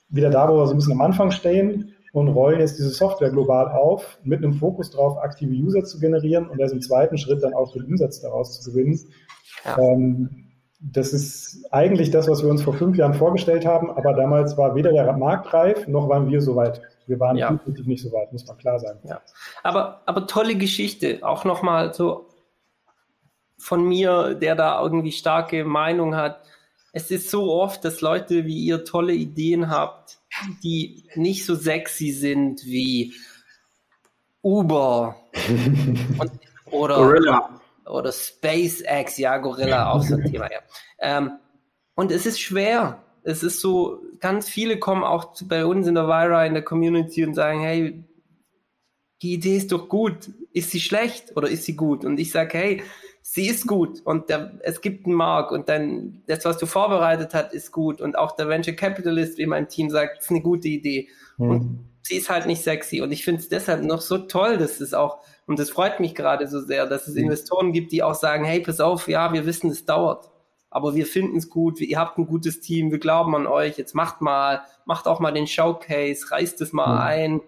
[0.09, 3.30] wieder da, wo wir so ein bisschen am Anfang stehen und rollen jetzt diese Software
[3.30, 7.43] global auf, mit einem Fokus darauf, aktive User zu generieren und erst im zweiten Schritt
[7.43, 8.99] dann auch den Umsatz daraus zu gewinnen.
[9.66, 9.78] Ja.
[9.78, 10.45] Ähm,
[10.82, 14.76] das ist eigentlich das, was wir uns vor fünf Jahren vorgestellt haben, aber damals war
[14.76, 16.82] weder der Markt reif, noch waren wir so weit.
[17.05, 17.60] Wir waren ja.
[17.66, 18.97] nicht so weit, muss man klar sein.
[19.03, 19.22] Ja.
[19.64, 22.28] Aber, aber tolle Geschichte, auch nochmal so
[23.57, 26.41] von mir, der da irgendwie starke Meinung hat.
[26.91, 30.19] Es ist so oft, dass Leute wie ihr tolle Ideen habt,
[30.63, 33.13] die nicht so sexy sind wie
[34.41, 35.15] Uber
[36.19, 36.31] und,
[36.71, 37.61] oder, Gorilla.
[37.85, 40.59] oder SpaceX, ja, Gorilla, auch so ein Thema, ja.
[40.99, 41.31] Ähm,
[41.95, 43.03] und es ist schwer.
[43.23, 47.25] Es ist so, ganz viele kommen auch bei uns in der Vira, in der Community
[47.25, 48.03] und sagen, hey,
[49.21, 50.29] die Idee ist doch gut.
[50.53, 52.05] Ist sie schlecht oder ist sie gut?
[52.05, 52.83] Und ich sage, hey,
[53.32, 57.36] sie ist gut und der, es gibt einen Markt und dann das, was du vorbereitet
[57.36, 60.67] hast, ist gut und auch der Venture Capitalist, wie mein Team sagt, ist eine gute
[60.67, 61.09] Idee.
[61.38, 61.49] Mhm.
[61.49, 64.82] Und sie ist halt nicht sexy und ich finde es deshalb noch so toll, dass
[64.82, 67.25] es auch, und das freut mich gerade so sehr, dass es mhm.
[67.25, 70.32] Investoren gibt, die auch sagen, hey, pass auf, ja, wir wissen, es dauert,
[70.71, 73.93] aber wir finden es gut, ihr habt ein gutes Team, wir glauben an euch, jetzt
[73.93, 77.01] macht mal, macht auch mal den Showcase, reißt es mal mhm.
[77.01, 77.41] ein.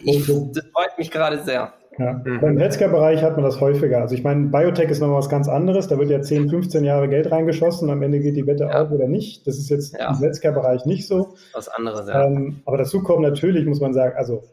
[0.00, 1.72] Ich, das freut mich gerade sehr.
[1.98, 2.22] Ja.
[2.24, 2.40] Mhm.
[2.40, 4.00] Beim Healthcare-Bereich hat man das häufiger.
[4.00, 5.88] Also ich meine, Biotech ist nochmal was ganz anderes.
[5.88, 8.82] Da wird ja 10, 15 Jahre Geld reingeschossen am Ende geht die Wette ja.
[8.82, 9.46] auf oder nicht.
[9.46, 10.10] Das ist jetzt ja.
[10.10, 11.34] im Healthcare-Bereich nicht so.
[11.52, 12.26] Was anderes, ja.
[12.26, 14.44] Ähm, aber dazu kommt natürlich, muss man sagen, also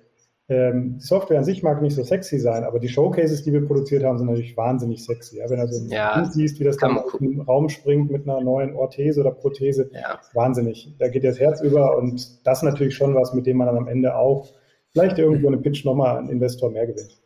[0.48, 4.04] ähm, Software an sich mag nicht so sexy sein, aber die Showcases, die wir produziert
[4.04, 5.38] haben, sind natürlich wahnsinnig sexy.
[5.40, 5.50] Ja?
[5.50, 8.42] Wenn du so ein ja, siehst, wie das dann auf den Raum springt mit einer
[8.42, 10.20] neuen Orthese oder Prothese, ja.
[10.34, 10.94] wahnsinnig.
[11.00, 13.78] Da geht das Herz über und das ist natürlich schon was, mit dem man dann
[13.78, 14.54] am Ende auch
[14.94, 17.20] vielleicht irgendwo eine Pitch nochmal einen Investor mehr gewinnt.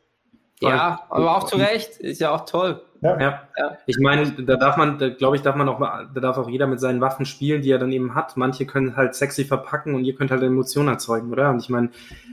[0.62, 2.82] Ja, aber auch zu Recht, ist ja auch toll.
[3.01, 3.20] Ja.
[3.57, 3.78] ja.
[3.86, 6.68] Ich meine, da darf man, da glaube ich, darf man auch, da darf auch jeder
[6.68, 8.36] mit seinen Waffen spielen, die er dann eben hat.
[8.36, 11.49] Manche können halt sexy verpacken und ihr könnt halt Emotionen erzeugen, oder?
[11.49, 11.91] Und ich meine,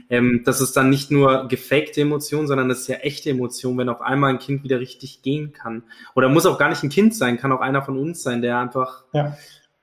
[0.09, 3.87] ähm, das ist dann nicht nur gefakte Emotion, sondern das ist ja echte Emotion, wenn
[3.87, 5.83] auf einmal ein Kind wieder richtig gehen kann.
[6.15, 8.59] Oder muss auch gar nicht ein Kind sein, kann auch einer von uns sein, der
[8.59, 9.37] einfach, ja.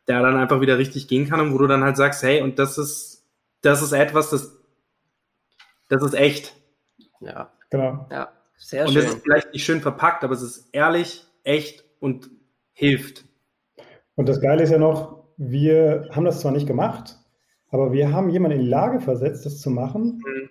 [0.07, 2.59] der dann einfach wieder richtig gehen kann und wo du dann halt sagst, hey, und
[2.59, 3.25] das ist,
[3.63, 4.55] das ist etwas, das,
[5.89, 6.55] das ist echt.
[7.21, 7.51] Ja.
[7.75, 8.07] Genau.
[8.09, 9.03] Ja, sehr und schön.
[9.03, 12.31] Und es ist vielleicht nicht schön verpackt, aber es ist ehrlich, echt und
[12.73, 13.25] hilft.
[14.15, 17.19] Und das Geile ist ja noch, wir haben das zwar nicht gemacht,
[17.71, 20.23] aber wir haben jemanden in die Lage versetzt, das zu machen.
[20.25, 20.51] Mhm.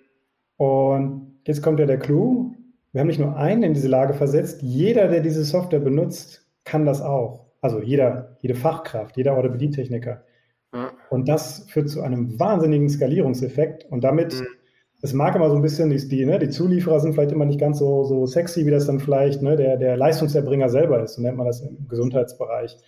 [0.58, 2.52] Und jetzt kommt ja der Clou.
[2.92, 6.84] Wir haben nicht nur einen in diese Lage versetzt, jeder, der diese Software benutzt, kann
[6.84, 7.46] das auch.
[7.62, 10.24] Also jeder, jede Fachkraft, jeder Orthopädietechniker.
[10.72, 10.90] Mhm.
[11.08, 14.46] Und das führt zu einem wahnsinnigen Skalierungseffekt und damit mhm
[15.04, 17.60] es mag immer so ein bisschen, die, die, ne, die Zulieferer sind vielleicht immer nicht
[17.60, 21.20] ganz so, so sexy, wie das dann vielleicht ne, der, der Leistungserbringer selber ist, so
[21.20, 22.78] nennt man das im Gesundheitsbereich.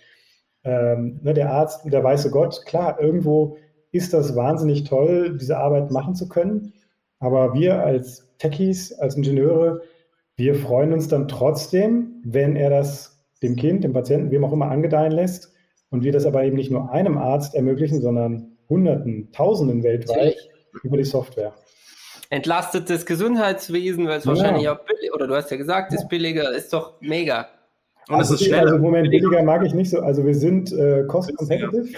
[0.63, 3.57] Ähm, ne, der Arzt, der weiße Gott, klar, irgendwo
[3.91, 6.73] ist das wahnsinnig toll, diese Arbeit machen zu können.
[7.19, 9.81] Aber wir als Techies, als Ingenieure,
[10.37, 14.71] wir freuen uns dann trotzdem, wenn er das dem Kind, dem Patienten, wem auch immer
[14.71, 15.53] angedeihen lässt
[15.91, 20.35] und wir das aber eben nicht nur einem Arzt ermöglichen, sondern Hunderten, Tausenden weltweit
[20.81, 21.53] über die Software
[22.29, 24.31] entlastetes Gesundheitswesen, weil es ja.
[24.31, 27.47] wahrscheinlich auch billig, oder du hast ja gesagt, ist billiger, ist doch mega.
[28.09, 28.71] Und also, es ist schneller.
[28.71, 29.99] Also Moment, billiger mag ich nicht so.
[29.99, 31.89] Also wir sind äh, cost competitive.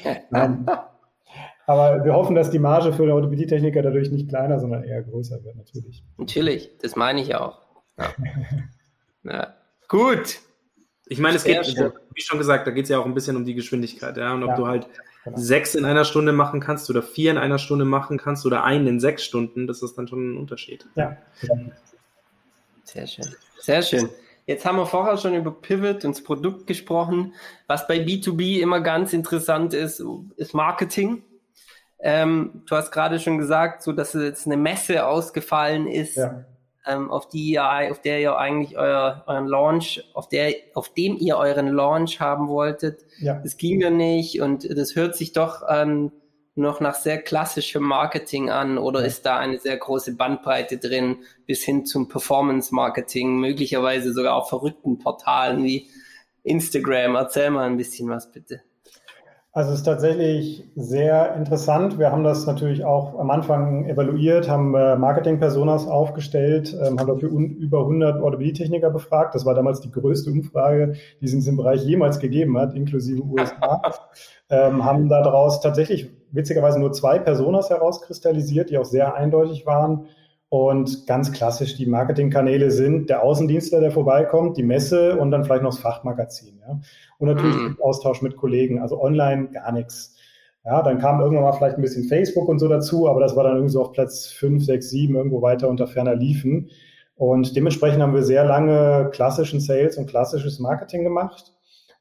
[1.66, 5.42] Aber wir hoffen, dass die Marge für den Orthopädietechniker dadurch nicht kleiner, sondern eher größer
[5.44, 6.04] wird, natürlich.
[6.18, 7.58] Natürlich, das meine ich auch.
[7.98, 8.10] Ja.
[9.24, 9.54] ja.
[9.88, 10.40] Gut.
[11.06, 13.44] Ich meine, es geht, wie schon gesagt, da geht es ja auch ein bisschen um
[13.44, 14.32] die Geschwindigkeit, ja.
[14.32, 14.56] Und ob ja.
[14.56, 14.88] du halt
[15.24, 15.36] genau.
[15.36, 18.86] sechs in einer Stunde machen kannst oder vier in einer Stunde machen kannst oder einen
[18.86, 20.86] in sechs Stunden, das ist dann schon ein Unterschied.
[20.94, 21.16] Ja.
[22.84, 23.26] Sehr schön.
[23.60, 24.08] Sehr schön.
[24.46, 27.34] Jetzt haben wir vorher schon über Pivot und das Produkt gesprochen.
[27.66, 30.02] Was bei B2B immer ganz interessant ist,
[30.36, 31.22] ist Marketing.
[31.98, 36.16] Ähm, du hast gerade schon gesagt, so dass jetzt eine Messe ausgefallen ist.
[36.16, 36.44] Ja
[36.86, 41.16] ähm, auf die ihr, auf der ihr eigentlich euer, euren Launch, auf der, auf dem
[41.16, 43.04] ihr euren Launch haben wolltet.
[43.18, 43.40] Ja.
[43.42, 46.12] Das ging ja nicht und das hört sich doch ähm,
[46.56, 49.06] noch nach sehr klassischem Marketing an oder ja.
[49.06, 54.48] ist da eine sehr große Bandbreite drin bis hin zum Performance Marketing, möglicherweise sogar auf
[54.48, 55.88] verrückten Portalen wie
[56.42, 57.16] Instagram.
[57.16, 58.62] Erzähl mal ein bisschen was bitte.
[59.56, 61.96] Also es ist tatsächlich sehr interessant.
[61.96, 67.28] Wir haben das natürlich auch am Anfang evaluiert, haben äh, Marketing-Personas aufgestellt, ähm, haben dafür
[67.28, 69.32] über 100 Orthopädie-Techniker befragt.
[69.36, 73.22] Das war damals die größte Umfrage, die es in diesem Bereich jemals gegeben hat, inklusive
[73.22, 73.80] USA.
[74.50, 80.08] ähm, haben daraus tatsächlich witzigerweise nur zwei Personas herauskristallisiert, die auch sehr eindeutig waren.
[80.54, 85.64] Und ganz klassisch, die Marketingkanäle sind der Außendienstler, der vorbeikommt, die Messe und dann vielleicht
[85.64, 86.60] noch das Fachmagazin.
[86.60, 86.80] Ja.
[87.18, 87.78] Und natürlich mhm.
[87.82, 90.16] Austausch mit Kollegen, also online gar nichts.
[90.64, 93.42] Ja, dann kam irgendwann mal vielleicht ein bisschen Facebook und so dazu, aber das war
[93.42, 96.70] dann irgendwie so auf Platz 5, 6, 7 irgendwo weiter unter ferner Liefen.
[97.16, 101.52] Und dementsprechend haben wir sehr lange klassischen Sales und klassisches Marketing gemacht.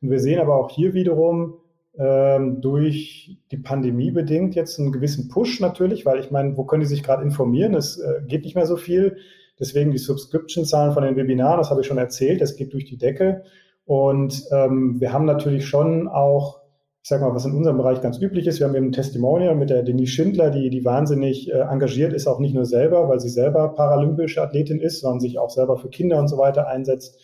[0.04, 1.56] Und wir sehen aber auch hier wiederum
[1.98, 6.82] ähm, durch die Pandemie bedingt jetzt einen gewissen Push natürlich, weil ich meine, wo können
[6.82, 7.76] die sich gerade informieren?
[7.76, 9.18] Es äh, geht nicht mehr so viel.
[9.60, 12.98] Deswegen die Subscription-Zahlen von den Webinaren, das habe ich schon erzählt, das geht durch die
[12.98, 13.44] Decke.
[13.86, 16.62] Und ähm, wir haben natürlich schon auch,
[17.04, 19.56] ich sag mal, was in unserem Bereich ganz üblich ist, wir haben eben ein Testimonial
[19.56, 23.20] mit der Denise Schindler, die, die wahnsinnig äh, engagiert ist, auch nicht nur selber, weil
[23.20, 27.22] sie selber paralympische Athletin ist, sondern sich auch selber für Kinder und so weiter einsetzt.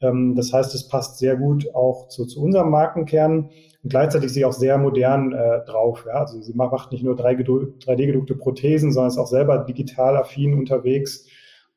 [0.00, 3.50] Ähm, das heißt, es passt sehr gut auch zu, zu unserem Markenkern
[3.82, 6.04] und gleichzeitig ist sie auch sehr modern äh, drauf.
[6.06, 6.20] Ja?
[6.20, 11.26] Also sie macht nicht nur 3D-gedruckte Prothesen, sondern ist auch selber digital affin unterwegs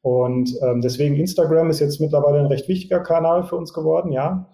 [0.06, 4.48] und ähm, deswegen Instagram ist jetzt mittlerweile ein recht wichtiger Kanal für uns geworden, ja.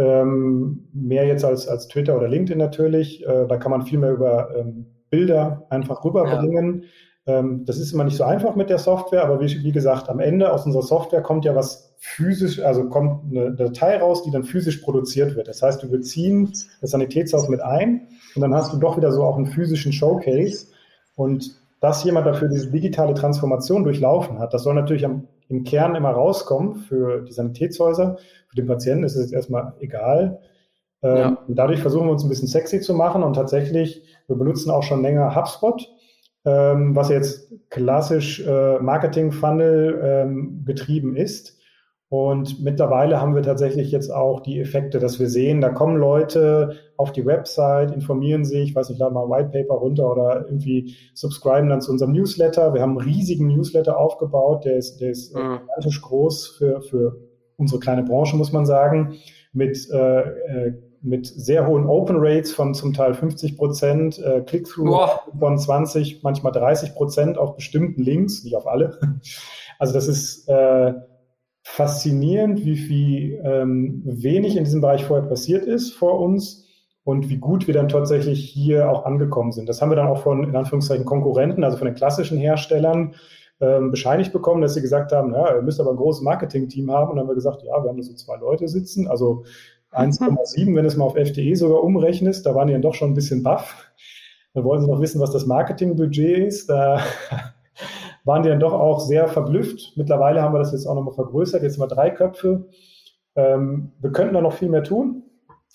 [0.00, 3.24] Ähm, mehr jetzt als, als Twitter oder LinkedIn natürlich.
[3.24, 6.86] Äh, da kann man viel mehr über ähm, Bilder einfach rüberbringen.
[7.24, 7.38] Ja.
[7.38, 10.18] Ähm, das ist immer nicht so einfach mit der Software, aber wie, wie, gesagt, am
[10.18, 14.42] Ende aus unserer Software kommt ja was physisch, also kommt eine Datei raus, die dann
[14.42, 15.48] physisch produziert wird.
[15.48, 19.22] Das heißt, wir beziehen das Sanitätshaus mit ein und dann hast du doch wieder so
[19.22, 20.68] auch einen physischen Showcase.
[21.14, 25.94] Und dass jemand dafür diese digitale Transformation durchlaufen hat, das soll natürlich am, im Kern
[25.94, 28.16] immer rauskommen für die Sanitätshäuser.
[28.48, 30.40] Für den Patienten ist es jetzt erstmal egal.
[31.02, 31.38] Ähm, ja.
[31.46, 34.82] Und dadurch versuchen wir uns ein bisschen sexy zu machen und tatsächlich, wir benutzen auch
[34.82, 35.86] schon länger HubSpot,
[36.46, 41.59] ähm, was jetzt klassisch äh, Marketing-Funnel ähm, getrieben ist.
[42.10, 46.74] Und mittlerweile haben wir tatsächlich jetzt auch die Effekte, dass wir sehen, da kommen Leute
[46.96, 50.96] auf die Website, informieren sich, weiß nicht, laden mal ein White Paper runter oder irgendwie
[51.14, 52.74] subscriben dann zu unserem Newsletter.
[52.74, 55.60] Wir haben einen riesigen Newsletter aufgebaut, der ist, der ist mhm.
[55.60, 57.16] gigantisch groß für, für
[57.56, 59.14] unsere kleine Branche, muss man sagen,
[59.52, 65.08] mit, äh, äh mit sehr hohen Open Rates von zum Teil 50 Prozent, äh, Click-Through
[65.38, 68.98] von 20, manchmal 30 Prozent auf bestimmten Links, nicht auf alle.
[69.78, 70.92] Also das ist äh,
[71.62, 76.66] faszinierend, wie viel ähm, wenig in diesem Bereich vorher passiert ist vor uns
[77.04, 79.68] und wie gut wir dann tatsächlich hier auch angekommen sind.
[79.68, 83.14] Das haben wir dann auch von, in Anführungszeichen, Konkurrenten, also von den klassischen Herstellern,
[83.60, 87.10] ähm, bescheinigt bekommen, dass sie gesagt haben, ja, ihr müsst aber ein großes Marketing-Team haben.
[87.10, 89.44] Und dann haben wir gesagt, ja, wir haben da so zwei Leute sitzen, also
[89.92, 93.14] 1,7, wenn es mal auf FTE sogar umrechnest, da waren die dann doch schon ein
[93.14, 93.90] bisschen baff.
[94.54, 96.70] Dann wollen sie noch wissen, was das Marketingbudget ist.
[96.70, 97.02] Da
[98.24, 99.92] waren die dann doch auch sehr verblüfft.
[99.96, 101.62] Mittlerweile haben wir das jetzt auch nochmal vergrößert.
[101.62, 102.66] Jetzt mal drei Köpfe.
[103.34, 105.22] Ähm, wir könnten da noch viel mehr tun.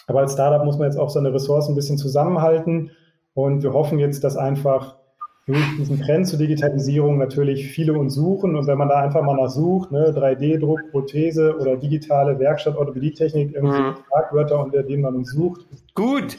[0.08, 2.92] Aber als Startup muss man jetzt auch seine Ressourcen ein bisschen zusammenhalten.
[3.34, 4.98] Und wir hoffen jetzt, dass einfach
[5.46, 8.56] durch diesen Trend zur Digitalisierung natürlich viele uns suchen.
[8.56, 13.54] Und wenn man da einfach mal nach sucht, ne, 3D-Druck, Prothese oder digitale Werkstatt, Orthopädietechnik,
[13.54, 13.96] irgendwie mhm.
[14.08, 15.66] Schlagwörter, unter denen man uns sucht.
[15.94, 16.38] Gut,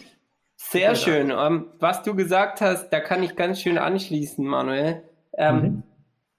[0.57, 0.95] sehr ja.
[0.95, 1.31] schön.
[1.31, 5.03] Um, ähm, was du gesagt hast, da kann ich ganz schön anschließen, Manuel.
[5.37, 5.83] Ähm, mhm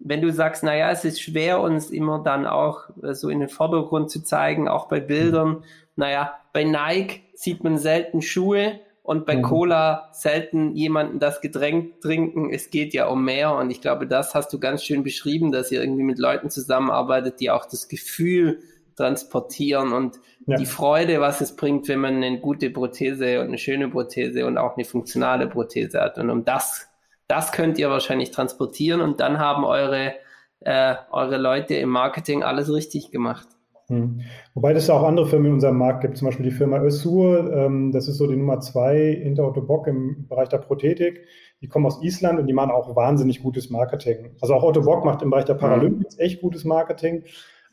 [0.07, 3.49] wenn du sagst, naja, es ist schwer, uns immer dann auch äh, so in den
[3.49, 5.63] Vordergrund zu zeigen, auch bei Bildern.
[5.95, 9.41] Naja, bei Nike sieht man selten Schuhe und bei mhm.
[9.43, 12.53] Cola selten jemanden das Getränk trinken.
[12.53, 15.71] Es geht ja um mehr und ich glaube, das hast du ganz schön beschrieben, dass
[15.71, 18.59] ihr irgendwie mit Leuten zusammenarbeitet, die auch das Gefühl
[18.95, 20.57] transportieren und ja.
[20.57, 24.57] die Freude, was es bringt, wenn man eine gute Prothese und eine schöne Prothese und
[24.57, 26.17] auch eine funktionale Prothese hat.
[26.17, 26.87] Und um das
[27.27, 30.13] das könnt ihr wahrscheinlich transportieren und dann haben eure,
[30.61, 33.47] äh, eure Leute im Marketing alles richtig gemacht.
[33.89, 34.21] Hm.
[34.53, 37.93] Wobei es auch andere Firmen in unserem Markt gibt, zum Beispiel die Firma Össur, ähm,
[37.93, 41.25] das ist so die Nummer zwei hinter Otto Bock im Bereich der Prothetik.
[41.61, 44.35] Die kommen aus Island und die machen auch wahnsinnig gutes Marketing.
[44.41, 47.23] Also auch Otto Bock macht im Bereich der Paralympics echt gutes Marketing,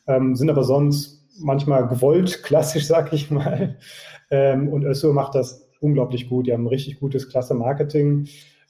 [0.07, 3.77] ähm, sind aber sonst manchmal gewollt, klassisch, sag ich mal.
[4.31, 6.47] Ähm, und Össur macht das unglaublich gut.
[6.47, 8.27] Die haben ein richtig gutes, klasse Marketing.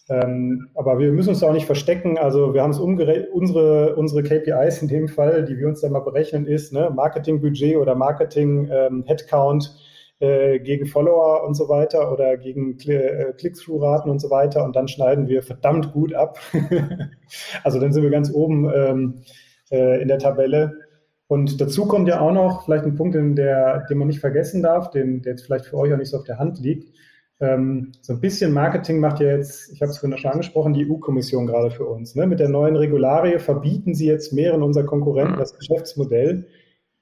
[0.08, 2.18] Ähm, aber wir müssen uns auch nicht verstecken.
[2.18, 6.00] Also wir haben es unsere, unsere KPIs in dem Fall, die wir uns dann mal
[6.00, 9.76] berechnen, ist ne, Marketingbudget oder Marketing-Headcount
[10.22, 14.64] ähm, äh, gegen Follower und so weiter oder gegen äh, Click-Through-Raten und so weiter.
[14.64, 16.40] Und dann schneiden wir verdammt gut ab.
[17.64, 19.22] also dann sind wir ganz oben ähm,
[19.72, 20.74] äh, in der Tabelle.
[21.28, 24.62] Und dazu kommt ja auch noch vielleicht ein Punkt, den, der, den man nicht vergessen
[24.62, 26.96] darf, den, der jetzt vielleicht für euch auch nicht so auf der Hand liegt.
[27.42, 30.90] Ähm, so ein bisschen Marketing macht ja jetzt, ich habe es vorhin schon angesprochen, die
[30.90, 32.16] EU-Kommission gerade für uns.
[32.16, 32.28] Ne?
[32.28, 36.48] Mit der neuen Regularie verbieten sie jetzt mehreren unserer Konkurrenten das Geschäftsmodell.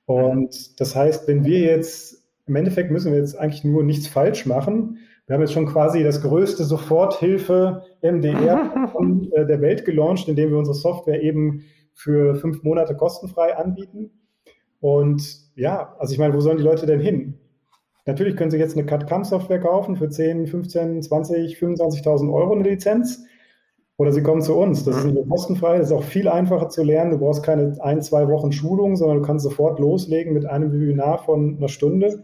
[0.05, 4.45] Und das heißt, wenn wir jetzt, im Endeffekt müssen wir jetzt eigentlich nur nichts falsch
[4.45, 4.97] machen.
[5.27, 8.91] Wir haben jetzt schon quasi das größte Soforthilfe MDR
[9.31, 11.63] äh, der Welt gelauncht, indem wir unsere Software eben
[11.93, 14.11] für fünf Monate kostenfrei anbieten.
[14.81, 15.23] Und
[15.55, 17.39] ja, also ich meine, wo sollen die Leute denn hin?
[18.05, 23.25] Natürlich können Sie jetzt eine CAD-CAM-Software kaufen für 10, 15, 20, 25.000 Euro eine Lizenz.
[23.97, 24.83] Oder Sie kommen zu uns.
[24.83, 27.11] Das ist nicht nur kostenfrei, das ist auch viel einfacher zu lernen.
[27.11, 31.19] Du brauchst keine ein, zwei Wochen Schulung, sondern du kannst sofort loslegen mit einem Webinar
[31.19, 32.23] von einer Stunde.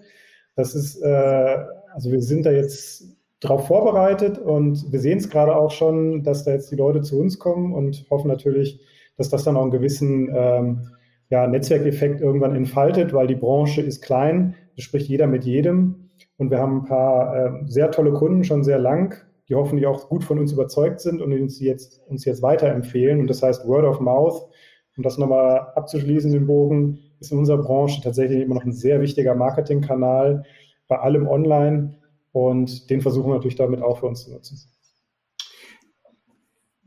[0.56, 1.58] Das ist, äh,
[1.94, 3.06] also wir sind da jetzt
[3.40, 7.20] darauf vorbereitet und wir sehen es gerade auch schon, dass da jetzt die Leute zu
[7.20, 8.82] uns kommen und hoffen natürlich,
[9.18, 10.90] dass das dann auch einen gewissen ähm,
[11.30, 16.10] ja, Netzwerkeffekt irgendwann entfaltet, weil die Branche ist klein, da spricht jeder mit jedem.
[16.38, 19.16] Und wir haben ein paar äh, sehr tolle Kunden schon sehr lang,
[19.50, 23.20] die hoffentlich auch gut von uns überzeugt sind und uns jetzt, uns jetzt weiterempfehlen.
[23.20, 24.50] Und das heißt Word of Mouth,
[24.96, 29.02] um das nochmal abzuschließen, den Bogen, ist in unserer Branche tatsächlich immer noch ein sehr
[29.02, 30.46] wichtiger Marketingkanal
[30.88, 31.96] bei allem online.
[32.32, 34.62] Und den versuchen wir natürlich damit auch für uns zu nutzen.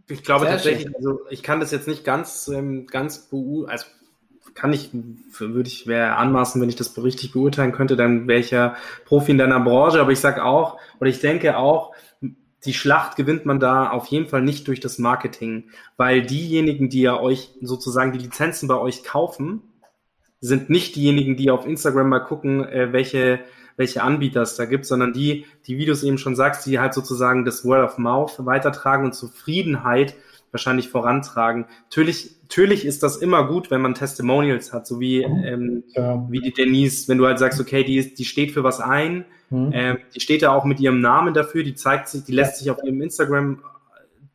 [0.09, 0.97] Ich glaube Sehr tatsächlich, schön.
[0.97, 3.29] also ich kann das jetzt nicht ganz, ähm, ganz
[3.67, 3.85] also
[4.55, 4.91] kann ich,
[5.39, 9.61] würde ich, wäre anmaßen, wenn ich das richtig beurteilen könnte, dann ja Profi in deiner
[9.61, 11.93] Branche, aber ich sage auch, oder ich denke auch,
[12.65, 17.03] die Schlacht gewinnt man da auf jeden Fall nicht durch das Marketing, weil diejenigen, die
[17.03, 19.63] ja euch sozusagen die Lizenzen bei euch kaufen,
[20.41, 23.41] sind nicht diejenigen, die auf Instagram mal gucken, äh, welche
[23.77, 27.45] welche Anbieter es da gibt, sondern die, die, es eben schon sagst, die halt sozusagen
[27.45, 30.15] das Word of Mouth weitertragen und Zufriedenheit
[30.53, 31.67] wahrscheinlich vorantragen.
[31.85, 36.25] Natürlich, natürlich ist das immer gut, wenn man Testimonials hat, so wie, ähm, ja.
[36.31, 39.71] wie die Denise, wenn du halt sagst, okay, die, die steht für was ein, mhm.
[39.73, 42.71] ähm, die steht da auch mit ihrem Namen dafür, die zeigt sich, die lässt sich
[42.71, 43.63] auf ihrem Instagram,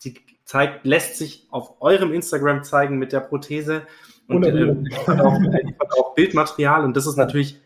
[0.04, 3.84] die zeigt, lässt sich auf eurem Instagram zeigen mit der Prothese
[4.28, 7.62] und äh, die hat auch, hat auch Bildmaterial und das ist natürlich,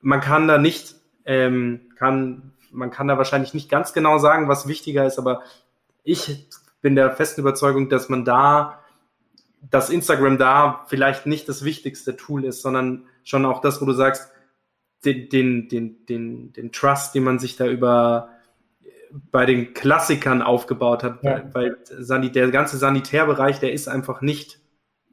[0.00, 4.66] man kann da nicht, ähm, kann, man kann da wahrscheinlich nicht ganz genau sagen, was
[4.66, 5.42] wichtiger ist, aber
[6.02, 6.48] ich
[6.86, 8.78] bin der festen Überzeugung, dass man da,
[9.60, 13.92] dass Instagram da vielleicht nicht das wichtigste Tool ist, sondern schon auch das, wo du
[13.92, 14.30] sagst,
[15.04, 18.28] den, den, den, den, den Trust, den man sich da über
[19.32, 21.42] bei den Klassikern aufgebaut hat, ja.
[21.54, 24.60] weil, weil der ganze Sanitärbereich, der ist einfach nicht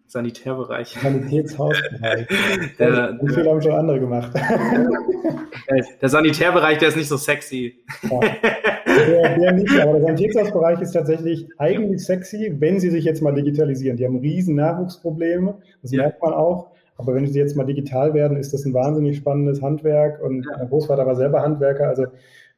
[0.06, 0.96] Sanitärbereich.
[1.02, 2.28] Sanitätshausbereich.
[2.78, 4.32] der, Wie viel haben schon andere gemacht?
[6.02, 7.84] der Sanitärbereich, der ist nicht so sexy.
[8.04, 8.20] Ja.
[9.08, 13.34] Der, der nicht, aber der Sanitätshausbereich ist tatsächlich eigentlich sexy, wenn sie sich jetzt mal
[13.34, 13.98] digitalisieren.
[13.98, 16.04] Die haben riesen Nachwuchsprobleme, das ja.
[16.04, 16.72] merkt man auch.
[16.98, 20.22] Aber wenn sie jetzt mal digital werden, ist das ein wahnsinnig spannendes Handwerk.
[20.22, 20.58] Und ja.
[20.58, 21.88] mein Großvater war selber Handwerker.
[21.88, 22.06] Also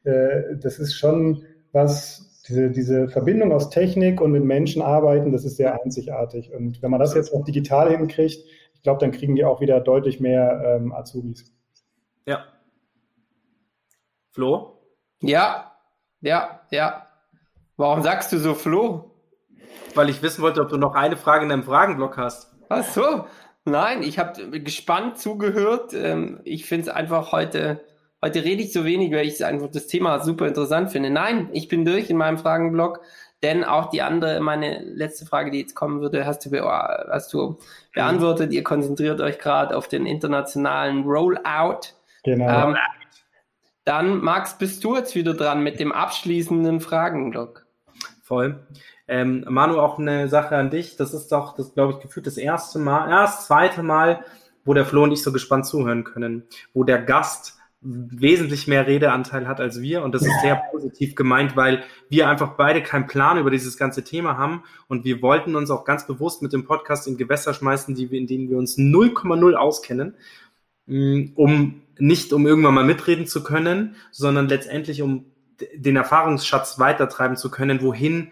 [0.04, 1.42] äh, das ist schon
[1.72, 6.52] was, diese, diese Verbindung aus Technik und mit Menschen arbeiten, das ist sehr einzigartig.
[6.52, 8.44] Und wenn man das jetzt auch digital hinkriegt,
[8.74, 11.52] ich glaube, dann kriegen die auch wieder deutlich mehr ähm, Azubis.
[12.26, 12.44] Ja.
[14.30, 14.78] Flo?
[15.20, 15.75] Ja,
[16.20, 17.06] ja, ja.
[17.76, 19.12] Warum sagst du so Flo?
[19.94, 22.54] Weil ich wissen wollte, ob du noch eine Frage in deinem Fragenblock hast.
[22.68, 23.26] Ach so.
[23.64, 25.92] Nein, ich habe gespannt zugehört.
[25.92, 27.80] Ähm, ich finde es einfach heute
[28.22, 31.10] Heute rede ich so wenig, weil ich einfach das Thema super interessant finde.
[31.10, 33.02] Nein, ich bin durch in meinem Fragenblock,
[33.42, 37.32] denn auch die andere, meine letzte Frage, die jetzt kommen würde, hast du, be hast
[37.34, 37.58] du
[37.94, 38.52] beantwortet.
[38.52, 41.92] Ihr konzentriert euch gerade auf den internationalen Rollout.
[42.24, 42.70] Genau.
[42.70, 42.76] Ähm,
[43.86, 47.66] dann, Max, bist du jetzt wieder dran mit dem abschließenden Fragenblock.
[48.22, 48.66] Voll.
[49.08, 50.96] Ähm, Manu, auch eine Sache an dich.
[50.96, 54.24] Das ist doch, das glaube ich, gefühlt das erste Mal, ja, das zweite Mal,
[54.64, 56.42] wo der Flo und ich so gespannt zuhören können,
[56.74, 61.56] wo der Gast wesentlich mehr Redeanteil hat als wir und das ist sehr positiv gemeint,
[61.56, 65.70] weil wir einfach beide keinen Plan über dieses ganze Thema haben und wir wollten uns
[65.70, 68.76] auch ganz bewusst mit dem Podcast in Gewässer schmeißen, die wir, in denen wir uns
[68.76, 70.16] 0,0 auskennen,
[70.86, 75.26] um nicht um irgendwann mal mitreden zu können, sondern letztendlich um
[75.74, 78.30] den Erfahrungsschatz weitertreiben zu können, wohin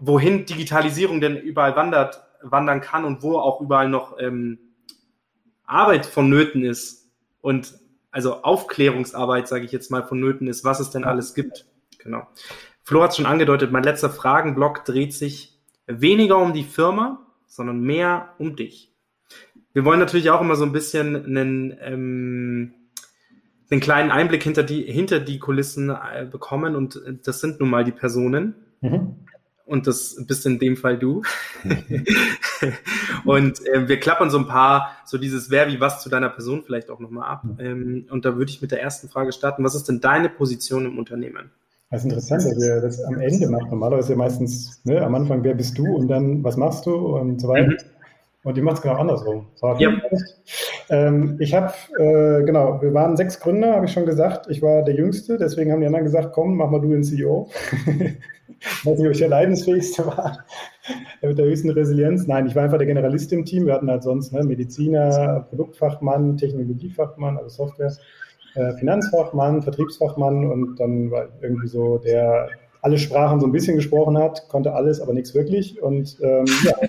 [0.00, 4.58] wohin Digitalisierung denn überall wandert, wandern kann und wo auch überall noch ähm,
[5.64, 7.10] Arbeit vonnöten ist
[7.42, 7.78] und
[8.10, 11.66] also Aufklärungsarbeit, sage ich jetzt mal, vonnöten ist, was es denn alles gibt.
[11.98, 12.26] Genau.
[12.82, 18.34] Flo hat schon angedeutet, mein letzter Fragenblock dreht sich weniger um die Firma, sondern mehr
[18.38, 18.89] um dich.
[19.72, 22.74] Wir wollen natürlich auch immer so ein bisschen einen, ähm,
[23.70, 27.84] einen kleinen Einblick hinter die, hinter die Kulissen äh, bekommen und das sind nun mal
[27.84, 28.54] die Personen.
[28.80, 29.16] Mhm
[29.70, 31.22] und das bist in dem Fall du.
[33.24, 36.62] und äh, wir klappern so ein paar, so dieses Wer wie was zu deiner Person
[36.64, 37.44] vielleicht auch nochmal ab.
[37.60, 39.62] Ähm, und da würde ich mit der ersten Frage starten.
[39.62, 41.50] Was ist denn deine Position im Unternehmen?
[41.88, 43.70] Das ist interessant, dass ihr das am Ende macht.
[43.70, 47.40] Normalerweise ja meistens ne, am Anfang, wer bist du und dann, was machst du und
[47.40, 47.68] so weiter.
[47.68, 47.78] Mhm.
[48.42, 49.46] Und die macht es genau andersrum.
[49.78, 49.92] Ja.
[50.88, 54.46] Ähm, ich habe, äh, genau, wir waren sechs Gründer, habe ich schon gesagt.
[54.48, 57.48] Ich war der Jüngste, deswegen haben die anderen gesagt, komm, mach mal du den CEO.
[57.86, 60.38] ich weiß nicht, ob ich der Leidensfähigste war,
[61.20, 62.26] mit der höchsten Resilienz.
[62.26, 63.66] Nein, ich war einfach der Generalist im Team.
[63.66, 67.92] Wir hatten halt sonst ne, Mediziner, Produktfachmann, Technologiefachmann, also Software,
[68.54, 72.48] äh, Finanzfachmann, Vertriebsfachmann und dann war irgendwie so der
[72.82, 75.80] alle Sprachen so ein bisschen gesprochen hat, konnte alles, aber nichts wirklich.
[75.82, 76.88] Und ähm, ja,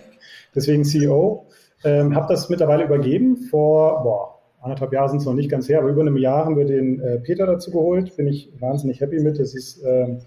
[0.55, 1.47] deswegen CEO.
[1.83, 5.79] Ähm, habe das mittlerweile übergeben vor, boah, anderthalb Jahre sind es noch nicht ganz her,
[5.79, 8.15] aber über einem Jahr haben wir den äh, Peter dazu geholt.
[8.17, 9.39] Bin ich wahnsinnig happy mit.
[9.39, 10.19] Das ist ähm,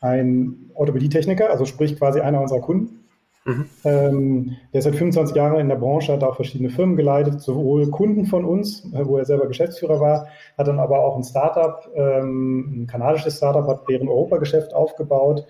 [0.00, 3.04] ein Orthopädietechniker, also sprich quasi einer unserer Kunden.
[3.44, 3.64] Mhm.
[3.84, 7.90] Ähm, der ist seit 25 Jahren in der Branche, hat auch verschiedene Firmen geleitet, sowohl
[7.90, 10.26] Kunden von uns, äh, wo er selber Geschäftsführer war,
[10.58, 15.46] hat dann aber auch ein Startup, ähm, ein kanadisches Startup, hat deren Europageschäft aufgebaut,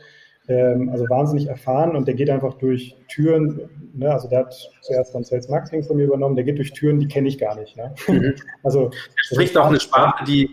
[0.49, 5.15] ähm, also wahnsinnig erfahren und der geht einfach durch Türen, ne, also der hat zuerst
[5.15, 7.77] dann Sales Marketing von mir übernommen, der geht durch Türen, die kenne ich gar nicht.
[7.77, 7.95] Ne?
[8.09, 8.35] Mhm.
[8.63, 10.51] Also, er spricht auch eine Sprache, die.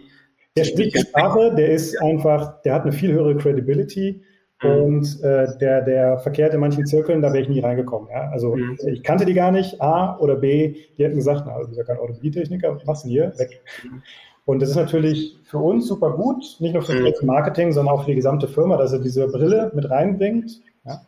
[0.58, 4.22] Der spricht die Sprache, der ist einfach, der hat eine viel höhere Credibility
[4.64, 4.70] Mhm.
[4.70, 8.10] Und äh, der, der verkehrt in manchen Zirkeln, da wäre ich nie reingekommen.
[8.10, 8.30] Ja?
[8.30, 8.78] Also mhm.
[8.88, 11.84] ich kannte die gar nicht, A oder B, die hätten gesagt, na, du bist ja
[11.84, 13.34] kein Automobiltechniker, was du hier?
[13.38, 13.62] Weg.
[14.46, 17.28] Und das ist natürlich für uns super gut, nicht nur für das mhm.
[17.28, 20.62] Marketing, sondern auch für die gesamte Firma, dass er diese Brille mit reinbringt.
[20.86, 21.02] Ja?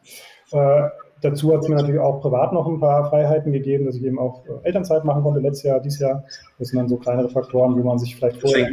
[0.52, 0.90] Äh,
[1.22, 4.18] dazu hat es mir natürlich auch privat noch ein paar Freiheiten gegeben, dass ich eben
[4.18, 6.24] auch äh, Elternzeit machen konnte letztes Jahr, dieses Jahr.
[6.58, 8.70] Das sind dann so kleinere Faktoren, wo man sich vielleicht vorher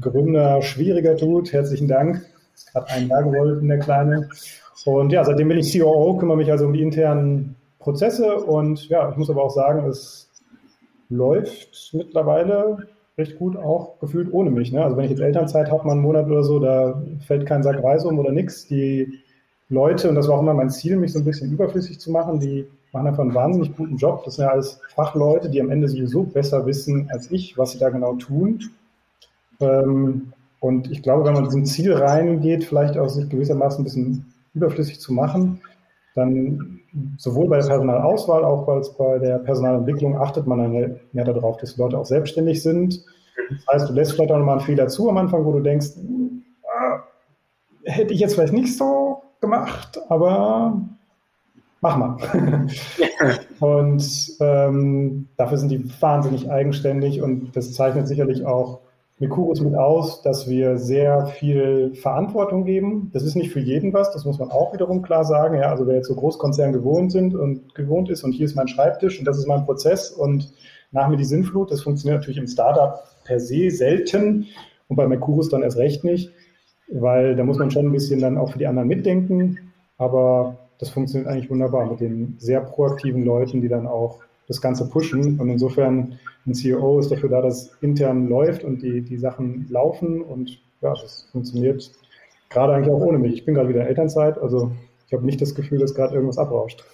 [0.00, 1.52] Gründer schwieriger tut.
[1.52, 2.24] Herzlichen Dank
[2.72, 4.28] gerade ein Jahr gewollt in der Kleine.
[4.84, 9.10] Und ja, seitdem bin ich COO, kümmere mich also um die internen Prozesse und ja,
[9.10, 10.30] ich muss aber auch sagen, es
[11.08, 12.88] läuft mittlerweile
[13.20, 14.72] recht gut, auch gefühlt ohne mich.
[14.72, 14.82] Ne?
[14.82, 17.82] Also wenn ich jetzt Elternzeit habe, mal einen Monat oder so, da fällt kein Sack
[17.82, 18.66] Reis um oder nichts.
[18.66, 19.20] Die
[19.68, 22.40] Leute, und das war auch immer mein Ziel, mich so ein bisschen überflüssig zu machen,
[22.40, 24.24] die machen einfach einen wahnsinnig guten Job.
[24.24, 27.78] Das sind ja alles Fachleute, die am Ende sowieso besser wissen als ich, was sie
[27.78, 28.60] da genau tun.
[29.60, 34.34] Ähm, und ich glaube, wenn man diesem Ziel reingeht, vielleicht auch sich gewissermaßen ein bisschen
[34.54, 35.60] überflüssig zu machen,
[36.14, 36.79] dann
[37.16, 41.74] sowohl bei der Personalauswahl, auch als bei der Personalentwicklung achtet man dann mehr darauf, dass
[41.74, 43.04] die Leute auch selbstständig sind.
[43.50, 45.88] Das heißt, du lässt vielleicht auch nochmal einen Fehler zu am Anfang, wo du denkst,
[46.64, 47.00] ah,
[47.84, 50.80] hätte ich jetzt vielleicht nicht so gemacht, aber
[51.80, 52.16] mach mal.
[53.60, 58.80] und ähm, dafür sind die wahnsinnig eigenständig und das zeichnet sicherlich auch
[59.20, 63.10] Mikurus mit aus, dass wir sehr viel Verantwortung geben.
[63.12, 65.56] Das ist nicht für jeden was, das muss man auch wiederum klar sagen.
[65.56, 68.66] Ja, also wer jetzt so Großkonzern gewohnt sind und gewohnt ist und hier ist mein
[68.66, 70.52] Schreibtisch und das ist mein Prozess und
[70.90, 74.46] nach mir die Sinnflut, das funktioniert natürlich im Startup per se selten
[74.88, 76.32] und bei Mercurus dann erst recht nicht,
[76.90, 79.72] weil da muss man schon ein bisschen dann auch für die anderen mitdenken.
[79.98, 84.20] Aber das funktioniert eigentlich wunderbar mit den sehr proaktiven Leuten, die dann auch
[84.50, 85.38] das Ganze pushen.
[85.38, 90.20] Und insofern, ein CEO ist dafür da, dass intern läuft und die, die Sachen laufen.
[90.20, 91.90] Und ja, das funktioniert
[92.48, 93.32] gerade eigentlich auch ohne mich.
[93.32, 94.72] Ich bin gerade wieder in Elternzeit, also
[95.06, 96.84] ich habe nicht das Gefühl, dass gerade irgendwas abrauscht.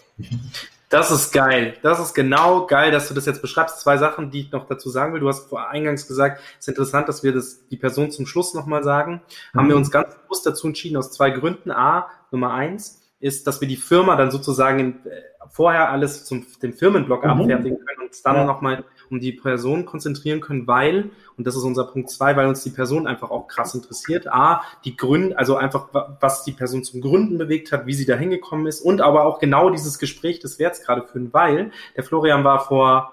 [0.88, 1.74] Das ist geil.
[1.82, 3.80] Das ist genau geil, dass du das jetzt beschreibst.
[3.80, 5.20] Zwei Sachen, die ich noch dazu sagen will.
[5.20, 8.54] Du hast vor eingangs gesagt, es ist interessant, dass wir das, die Person zum Schluss
[8.54, 9.22] nochmal sagen.
[9.52, 9.58] Mhm.
[9.58, 11.70] Haben wir uns ganz bewusst dazu entschieden, aus zwei Gründen.
[11.70, 16.46] A, Nummer eins, ist, dass wir die Firma dann sozusagen in, äh, vorher alles zum
[16.62, 17.30] dem Firmenblock mhm.
[17.30, 18.44] abfertigen können und uns dann ja.
[18.44, 22.62] nochmal um die Person konzentrieren können, weil, und das ist unser Punkt zwei, weil uns
[22.62, 24.26] die Person einfach auch krass interessiert.
[24.26, 25.88] A, die Gründe, also einfach,
[26.20, 29.38] was die Person zum Gründen bewegt hat, wie sie da hingekommen ist und aber auch
[29.38, 33.12] genau dieses Gespräch, das wir jetzt gerade führen, weil der Florian war vor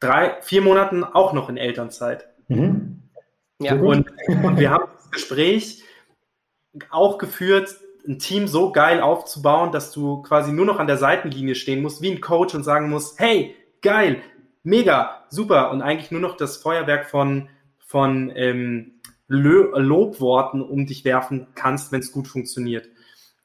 [0.00, 2.28] drei, vier Monaten auch noch in Elternzeit.
[2.48, 3.02] Mhm.
[3.60, 3.74] Ja.
[3.74, 4.10] Und,
[4.44, 5.82] und wir haben das Gespräch
[6.90, 7.76] auch geführt,
[8.08, 12.00] ein Team so geil aufzubauen, dass du quasi nur noch an der Seitenlinie stehen musst,
[12.00, 14.22] wie ein Coach und sagen musst, hey, geil,
[14.62, 17.48] mega, super und eigentlich nur noch das Feuerwerk von,
[17.78, 18.92] von ähm,
[19.28, 22.88] Lobworten um dich werfen kannst, wenn es gut funktioniert.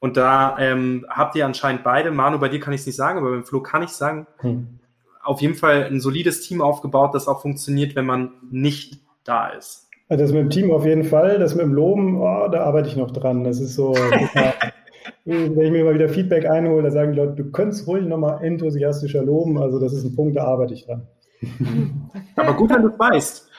[0.00, 3.18] Und da ähm, habt ihr anscheinend beide, Manu, bei dir kann ich es nicht sagen,
[3.18, 4.80] aber beim Flo kann ich sagen, hm.
[5.22, 9.83] auf jeden Fall ein solides Team aufgebaut, das auch funktioniert, wenn man nicht da ist.
[10.08, 12.96] Das mit dem Team auf jeden Fall, das mit dem Loben, oh, da arbeite ich
[12.96, 13.42] noch dran.
[13.42, 13.94] Das ist so,
[15.24, 18.44] wenn ich mir mal wieder Feedback einhole, da sagen die Leute, du könntest ruhig nochmal
[18.44, 19.58] enthusiastischer loben.
[19.58, 21.06] Also das ist ein Punkt, da arbeite ich dran.
[22.36, 23.50] Aber gut, wenn du es weißt.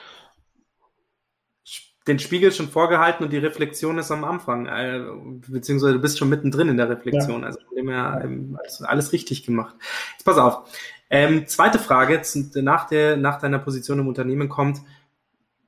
[2.06, 5.00] Den Spiegel schon vorgehalten und die Reflexion ist am Anfang, äh,
[5.48, 7.40] beziehungsweise du bist schon mittendrin in der Reflexion.
[7.40, 7.46] Ja.
[7.48, 9.74] Also von dem her ähm, alles richtig gemacht.
[10.12, 10.70] Jetzt pass auf.
[11.10, 12.22] Ähm, zweite Frage
[12.54, 14.80] nach, der, nach deiner Position im Unternehmen kommt,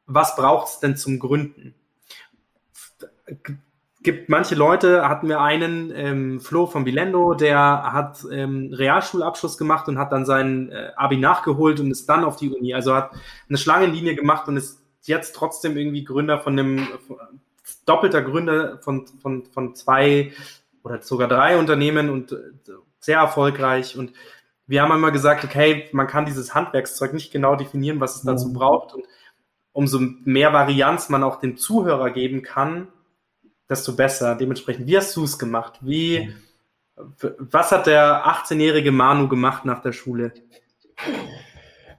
[0.08, 1.74] was braucht es denn zum Gründen?
[4.02, 9.86] Gibt manche Leute, hatten wir einen, ähm, Flo von Bilendo, der hat ähm, Realschulabschluss gemacht
[9.88, 12.74] und hat dann sein äh, Abi nachgeholt und ist dann auf die Uni.
[12.74, 13.12] Also hat
[13.48, 16.88] eine Schlangenlinie gemacht und ist jetzt trotzdem irgendwie Gründer von einem,
[17.84, 20.32] doppelter Gründer von, von, von zwei
[20.82, 22.36] oder sogar drei Unternehmen und äh,
[23.00, 23.96] sehr erfolgreich.
[23.96, 24.12] Und
[24.66, 28.48] wir haben einmal gesagt, okay, man kann dieses Handwerkszeug nicht genau definieren, was es dazu
[28.48, 28.54] mhm.
[28.54, 28.94] braucht.
[28.94, 29.04] Und
[29.78, 32.88] umso mehr Varianz man auch dem Zuhörer geben kann,
[33.70, 34.34] desto besser.
[34.34, 35.78] Dementsprechend, wie hast du es gemacht?
[35.82, 36.34] Wie,
[36.96, 40.32] was hat der 18-jährige Manu gemacht nach der Schule?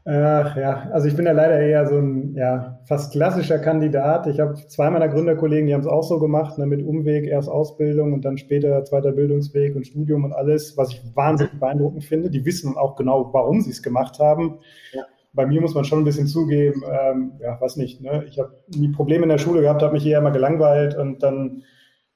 [0.04, 4.28] Ach ja, also ich bin ja leider eher so ein ja, fast klassischer Kandidat.
[4.28, 7.48] Ich habe zwei meiner Gründerkollegen, die haben es auch so gemacht, ne, mit Umweg, erst
[7.48, 12.30] Ausbildung und dann später zweiter Bildungsweg und Studium und alles, was ich wahnsinnig beeindruckend finde.
[12.30, 14.60] Die wissen auch genau, warum sie es gemacht haben.
[14.92, 15.06] Ja.
[15.40, 18.02] Bei mir muss man schon ein bisschen zugeben, ähm, ja, was nicht.
[18.02, 18.26] Ne?
[18.28, 21.64] Ich habe nie Probleme in der Schule gehabt, habe mich eher immer gelangweilt und dann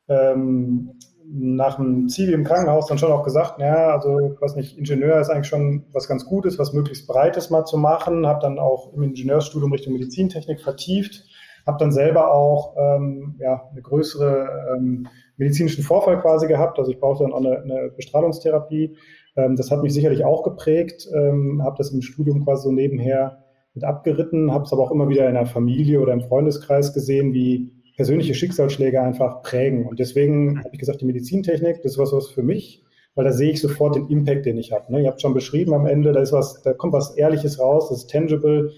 [0.10, 5.22] ähm, nach dem Zivi im Krankenhaus dann schon auch gesagt, ja, also was nicht, Ingenieur
[5.22, 8.28] ist eigentlich schon was ganz Gutes, was möglichst Breites mal zu machen.
[8.28, 11.24] Habe dann auch im Ingenieursstudium Richtung Medizintechnik vertieft,
[11.66, 15.08] habe dann selber auch ähm, ja, eine größere ähm,
[15.38, 16.78] medizinischen Vorfall quasi gehabt.
[16.78, 18.98] Also ich brauchte dann auch eine, eine Bestrahlungstherapie.
[19.36, 21.08] Ähm, das hat mich sicherlich auch geprägt.
[21.14, 25.10] Ähm, habe das im Studium quasi so nebenher mit abgeritten, habe es aber auch immer
[25.10, 29.86] wieder in der Familie oder im Freundeskreis gesehen, wie persönliche Schicksalsschläge einfach prägen.
[29.88, 32.84] Und deswegen habe ich gesagt, die Medizintechnik, das ist was, was für mich,
[33.16, 34.92] weil da sehe ich sofort den Impact, den ich habe.
[34.92, 35.02] Ne?
[35.02, 38.00] Ihr habt schon beschrieben am Ende, da ist was, da kommt was Ehrliches raus, das
[38.00, 38.72] ist tangible.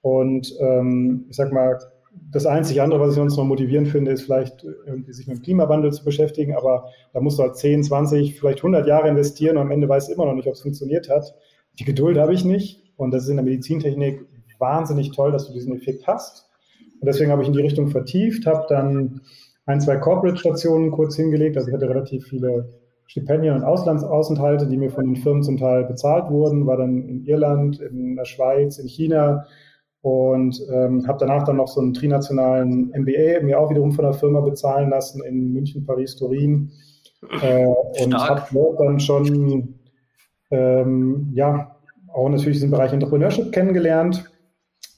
[0.00, 1.78] Und ähm, ich sag mal,
[2.30, 5.42] das einzige andere, was ich uns noch motivieren finde, ist vielleicht irgendwie sich mit dem
[5.42, 9.62] Klimawandel zu beschäftigen, aber da musst du halt 10, 20, vielleicht 100 Jahre investieren und
[9.62, 11.34] am Ende weißt du immer noch nicht, ob es funktioniert hat.
[11.78, 14.26] Die Geduld habe ich nicht und das ist in der Medizintechnik
[14.58, 16.48] wahnsinnig toll, dass du diesen Effekt hast.
[17.00, 19.20] Und deswegen habe ich in die Richtung vertieft, habe dann
[19.66, 21.56] ein, zwei Corporate-Stationen kurz hingelegt.
[21.56, 22.68] Also ich hatte relativ viele
[23.06, 27.24] Stipendien und Auslandsausenthalte, die mir von den Firmen zum Teil bezahlt wurden, war dann in
[27.26, 29.46] Irland, in der Schweiz, in China
[30.02, 34.14] und ähm, habe danach dann noch so einen trinationalen MBA mir auch wiederum von der
[34.14, 36.70] Firma bezahlen lassen in München, Paris, Turin.
[37.40, 37.66] Äh,
[38.02, 39.78] und habe dort dann schon
[40.50, 41.76] ähm, ja
[42.12, 44.28] auch natürlich diesen Bereich Entrepreneurship kennengelernt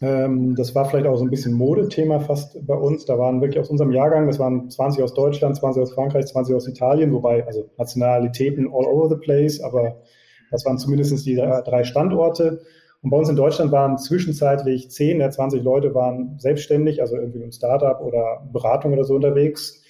[0.04, 3.06] ähm, das war vielleicht auch so ein bisschen Modethema fast bei uns.
[3.06, 6.54] Da waren wirklich aus unserem Jahrgang, das waren 20 aus Deutschland, 20 aus Frankreich, 20
[6.54, 10.02] aus Italien, wobei, also Nationalitäten all over the place, aber
[10.50, 12.60] das waren zumindest die drei Standorte.
[13.04, 17.44] Und bei uns in Deutschland waren zwischenzeitlich 10 der 20 Leute waren selbstständig, also irgendwie
[17.44, 19.82] ein Startup oder Beratung oder so unterwegs.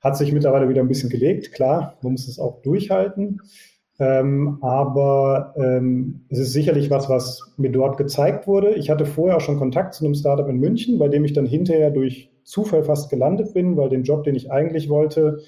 [0.00, 3.42] Hat sich mittlerweile wieder ein bisschen gelegt, klar, man muss es auch durchhalten.
[4.00, 8.74] Ähm, aber ähm, es ist sicherlich was, was mir dort gezeigt wurde.
[8.76, 11.46] Ich hatte vorher auch schon Kontakt zu einem Startup in München, bei dem ich dann
[11.46, 15.40] hinterher durch Zufall fast gelandet bin, weil den Job, den ich eigentlich wollte,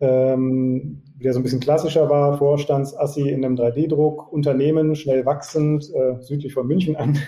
[0.00, 6.20] ähm, der so ein bisschen klassischer war, Vorstandsassi in einem 3D-Druck, Unternehmen, schnell wachsend, äh,
[6.20, 7.18] südlich von München an,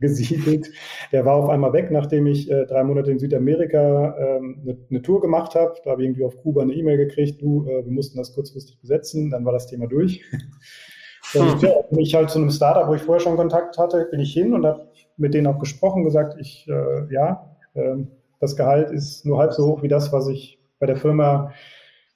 [0.00, 0.70] gesiedelt.
[1.12, 5.02] Der war auf einmal weg, nachdem ich äh, drei Monate in Südamerika ähm, eine, eine
[5.02, 5.74] Tour gemacht habe.
[5.84, 8.78] Da habe ich irgendwie auf Kuba eine E-Mail gekriegt, du, äh, wir mussten das kurzfristig
[8.80, 10.22] besetzen, dann war das Thema durch.
[11.34, 14.20] Und ja, bin ich halt zu einem Startup, wo ich vorher schon Kontakt hatte, bin
[14.20, 17.96] ich hin und habe mit denen auch gesprochen, gesagt, ich, äh, ja, äh,
[18.38, 21.52] das Gehalt ist nur halb so hoch wie das, was ich bei der Firma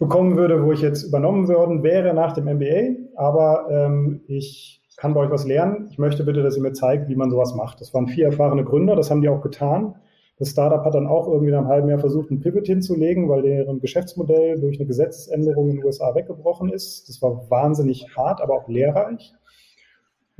[0.01, 2.97] bekommen würde, wo ich jetzt übernommen worden wäre nach dem MBA.
[3.15, 5.89] Aber ähm, ich kann bei euch was lernen.
[5.91, 7.81] Ich möchte bitte, dass ihr mir zeigt, wie man sowas macht.
[7.81, 9.95] Das waren vier erfahrene Gründer, das haben die auch getan.
[10.39, 13.43] Das Startup hat dann auch irgendwie nach einem halben Jahr versucht, einen Pivot hinzulegen, weil
[13.43, 17.11] deren Geschäftsmodell durch eine Gesetzesänderung in den USA weggebrochen ist.
[17.11, 19.35] Das war wahnsinnig hart, aber auch lehrreich.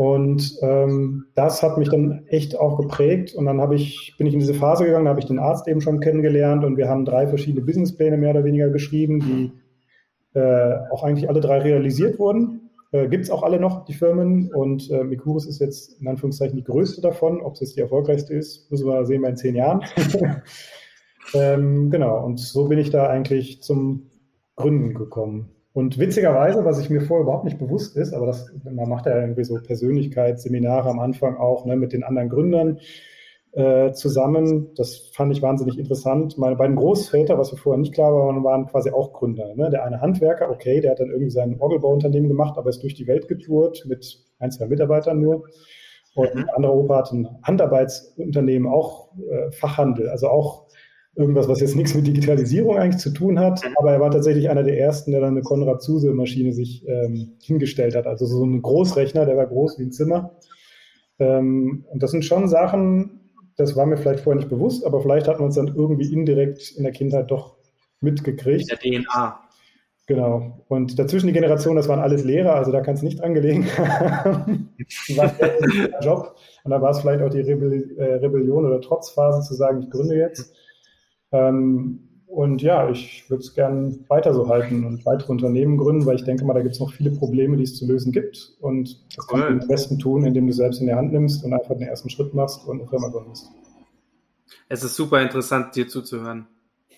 [0.01, 3.35] Und ähm, das hat mich dann echt auch geprägt.
[3.35, 5.83] Und dann ich, bin ich in diese Phase gegangen, da habe ich den Arzt eben
[5.83, 11.05] schon kennengelernt und wir haben drei verschiedene Businesspläne mehr oder weniger geschrieben, die äh, auch
[11.05, 12.71] eigentlich alle drei realisiert wurden.
[12.93, 14.51] Äh, Gibt es auch alle noch, die Firmen.
[14.55, 17.43] Und äh, Mikuris ist jetzt in Anführungszeichen die größte davon.
[17.43, 19.83] Ob es jetzt die erfolgreichste ist, müssen wir sehen bei in zehn Jahren.
[21.35, 24.09] ähm, genau, und so bin ich da eigentlich zum
[24.57, 25.51] Gründen gekommen.
[25.73, 29.21] Und witzigerweise, was ich mir vorher überhaupt nicht bewusst ist, aber das, man macht ja
[29.21, 32.81] irgendwie so Persönlichkeitsseminare am Anfang auch ne, mit den anderen Gründern
[33.53, 34.75] äh, zusammen.
[34.75, 36.39] Das fand ich wahnsinnig interessant.
[36.39, 39.55] Meine beiden Großväter, was mir vorher nicht klar war, waren quasi auch Gründer.
[39.55, 39.71] Ne?
[39.71, 43.07] Der eine Handwerker, okay, der hat dann irgendwie sein Orgelbauunternehmen gemacht, aber ist durch die
[43.07, 45.45] Welt getourt mit ein, zwei Mitarbeitern nur.
[46.15, 46.41] Und mhm.
[46.41, 50.67] ein anderer Opa hat ein Handarbeitsunternehmen, auch äh, Fachhandel, also auch
[51.17, 53.75] irgendwas, was jetzt nichts mit Digitalisierung eigentlich zu tun hat, mhm.
[53.79, 58.07] aber er war tatsächlich einer der ersten, der dann eine Konrad-Zuse-Maschine sich ähm, hingestellt hat.
[58.07, 60.37] Also so ein Großrechner, der war groß wie ein Zimmer.
[61.19, 63.21] Ähm, und das sind schon Sachen,
[63.57, 66.73] das war mir vielleicht vorher nicht bewusst, aber vielleicht hat man es dann irgendwie indirekt
[66.77, 67.57] in der Kindheit doch
[68.01, 68.71] mitgekriegt.
[68.71, 69.41] In der DNA.
[70.07, 70.65] Genau.
[70.67, 74.75] Und dazwischen die Generation, das waren alles Lehrer, also da kann es nicht angelegen haben.
[76.03, 76.35] Job.
[76.65, 79.91] Und da war es vielleicht auch die Rebell äh, Rebellion oder Trotzphase zu sagen, ich
[79.91, 80.53] gründe jetzt.
[81.33, 86.15] Ähm, und ja, ich würde es gern weiter so halten und weitere Unternehmen gründen, weil
[86.15, 88.53] ich denke mal, da gibt es noch viele Probleme, die es zu lösen gibt.
[88.61, 89.41] Und das cool.
[89.41, 91.89] kannst du am besten tun, indem du selbst in die Hand nimmst und einfach den
[91.89, 93.49] ersten Schritt machst und eine Firma gründest.
[94.69, 96.47] Es ist super interessant, dir zuzuhören.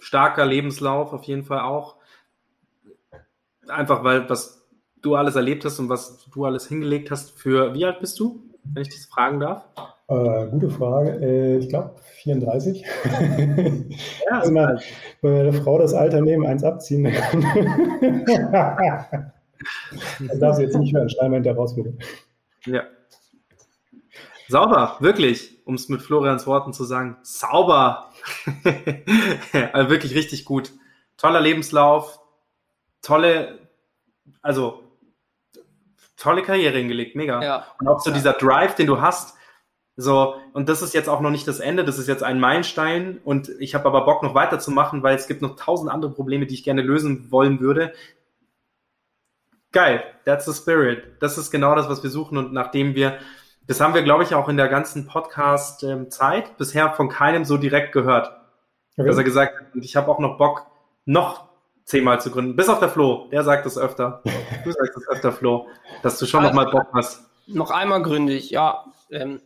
[0.01, 1.97] Starker Lebenslauf auf jeden Fall auch.
[3.69, 4.69] Einfach weil, was
[5.01, 7.39] du alles erlebt hast und was du alles hingelegt hast.
[7.39, 8.43] Für wie alt bist du?
[8.65, 9.65] wenn ich das fragen darf?
[10.13, 11.11] Äh, gute Frage.
[11.23, 12.83] Äh, ich glaube 34.
[12.83, 12.91] Ja,
[14.41, 14.81] also mal,
[15.23, 17.41] wenn meine Frau das Alter neben eins abziehen kann.
[20.29, 21.57] dann darf sie jetzt nicht mehr schreiben, wenn der.
[22.67, 22.83] Ja.
[24.49, 27.17] Sauber, wirklich, um es mit Florians Worten zu sagen.
[27.23, 28.11] Sauber.
[29.73, 30.73] also wirklich richtig gut.
[31.17, 32.21] Toller Lebenslauf,
[33.01, 33.61] tolle,
[34.43, 34.83] also
[36.17, 37.43] tolle Karriere hingelegt, mega.
[37.43, 37.67] Ja.
[37.81, 38.17] Und auch so ja.
[38.17, 39.37] dieser Drive, den du hast,
[39.97, 43.21] so, und das ist jetzt auch noch nicht das Ende, das ist jetzt ein Meilenstein
[43.25, 46.55] und ich habe aber Bock noch weiterzumachen, weil es gibt noch tausend andere Probleme, die
[46.55, 47.93] ich gerne lösen wollen würde.
[49.71, 51.05] Geil, that's the spirit.
[51.21, 53.19] Das ist genau das, was wir suchen und nachdem wir,
[53.67, 57.59] das haben wir, glaube ich, auch in der ganzen Podcast-Zeit ähm, bisher von keinem so
[57.59, 58.33] direkt gehört.
[58.97, 59.07] Okay.
[59.07, 60.67] Dass er gesagt hat, und ich habe auch noch Bock,
[61.05, 61.49] noch
[61.85, 62.57] zehnmal zu gründen.
[62.57, 64.23] Bis auf der Flo, der sagt es öfter.
[64.65, 65.67] Du sagst es öfter, Flo,
[66.03, 67.25] dass du schon also, noch mal Bock hast.
[67.49, 68.85] Noch einmal gründe ich, ja.
[69.11, 69.41] Ähm,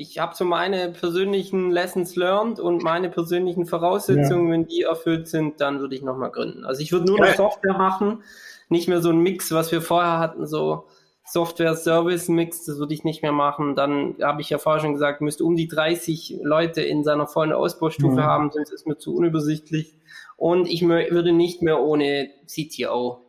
[0.00, 4.52] ich habe so meine persönlichen Lessons learned und meine persönlichen Voraussetzungen, ja.
[4.52, 6.64] wenn die erfüllt sind, dann würde ich nochmal gründen.
[6.64, 8.22] Also ich würde nur noch Software machen,
[8.68, 10.86] nicht mehr so ein Mix, was wir vorher hatten, so
[11.24, 13.74] Software-Service-Mix, das würde ich nicht mehr machen.
[13.74, 17.52] Dann habe ich ja vorher schon gesagt, müsste um die 30 Leute in seiner vollen
[17.52, 18.22] Ausbaustufe ja.
[18.22, 19.96] haben, sonst ist mir zu unübersichtlich.
[20.36, 23.26] Und ich würde nicht mehr ohne CTO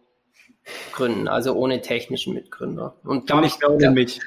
[0.91, 2.95] gründen, also ohne technischen Mitgründer.
[3.03, 4.19] Und gar nicht mehr ohne mich.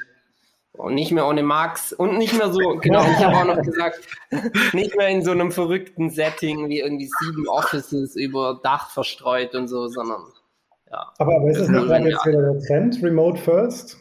[0.75, 3.99] Und nicht mehr ohne Max und nicht mehr so, genau, ich habe auch noch gesagt,
[4.73, 9.67] nicht mehr in so einem verrückten Setting wie irgendwie sieben Offices über Dach verstreut und
[9.67, 10.23] so, sondern
[10.91, 11.11] ja.
[11.19, 13.97] Aber, aber ist das nicht dann jetzt wieder der Trend, Remote First?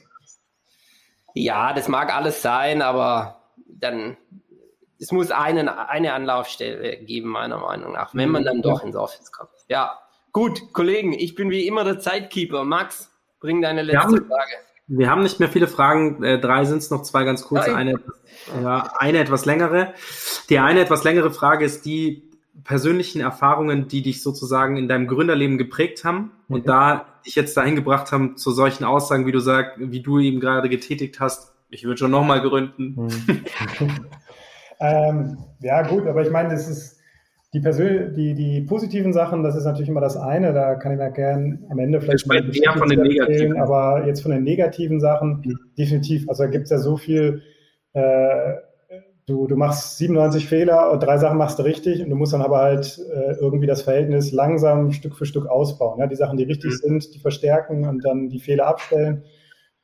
[1.34, 4.16] Ja, das mag alles sein, aber dann,
[4.98, 9.32] es muss einen, eine Anlaufstelle geben, meiner Meinung nach, wenn man dann doch ins Office
[9.32, 9.50] kommt.
[9.68, 9.98] Ja,
[10.32, 12.64] gut, Kollegen, ich bin wie immer der Zeitkeeper.
[12.64, 14.52] Max, bring deine letzte ja, Frage.
[14.94, 16.22] Wir haben nicht mehr viele Fragen.
[16.22, 17.94] Äh, drei sind es noch, zwei ganz kurze, eine,
[18.62, 19.94] ja, eine etwas längere.
[20.50, 22.30] Die eine etwas längere Frage ist die
[22.64, 26.54] persönlichen Erfahrungen, die dich sozusagen in deinem Gründerleben geprägt haben mhm.
[26.54, 30.18] und da dich jetzt dahin gebracht haben zu solchen Aussagen, wie du sagst, wie du
[30.18, 31.54] eben gerade getätigt hast.
[31.70, 32.94] Ich würde schon nochmal gründen.
[32.96, 33.44] Mhm.
[34.80, 37.01] ähm, ja, gut, aber ich meine, das ist
[37.52, 40.98] die, Persön die, die positiven Sachen, das ist natürlich immer das eine, da kann ich
[40.98, 43.60] mir gerne am Ende vielleicht mal eher von den negativen.
[43.60, 45.58] aber jetzt von den negativen Sachen mhm.
[45.76, 46.28] definitiv.
[46.28, 47.42] Also da gibt es ja so viel,
[47.92, 48.54] äh,
[49.26, 52.40] du, du machst 97 Fehler und drei Sachen machst du richtig und du musst dann
[52.40, 55.98] aber halt äh, irgendwie das Verhältnis langsam Stück für Stück ausbauen.
[56.00, 56.06] Ja?
[56.06, 57.00] Die Sachen, die richtig mhm.
[57.00, 59.24] sind, die verstärken und dann die Fehler abstellen.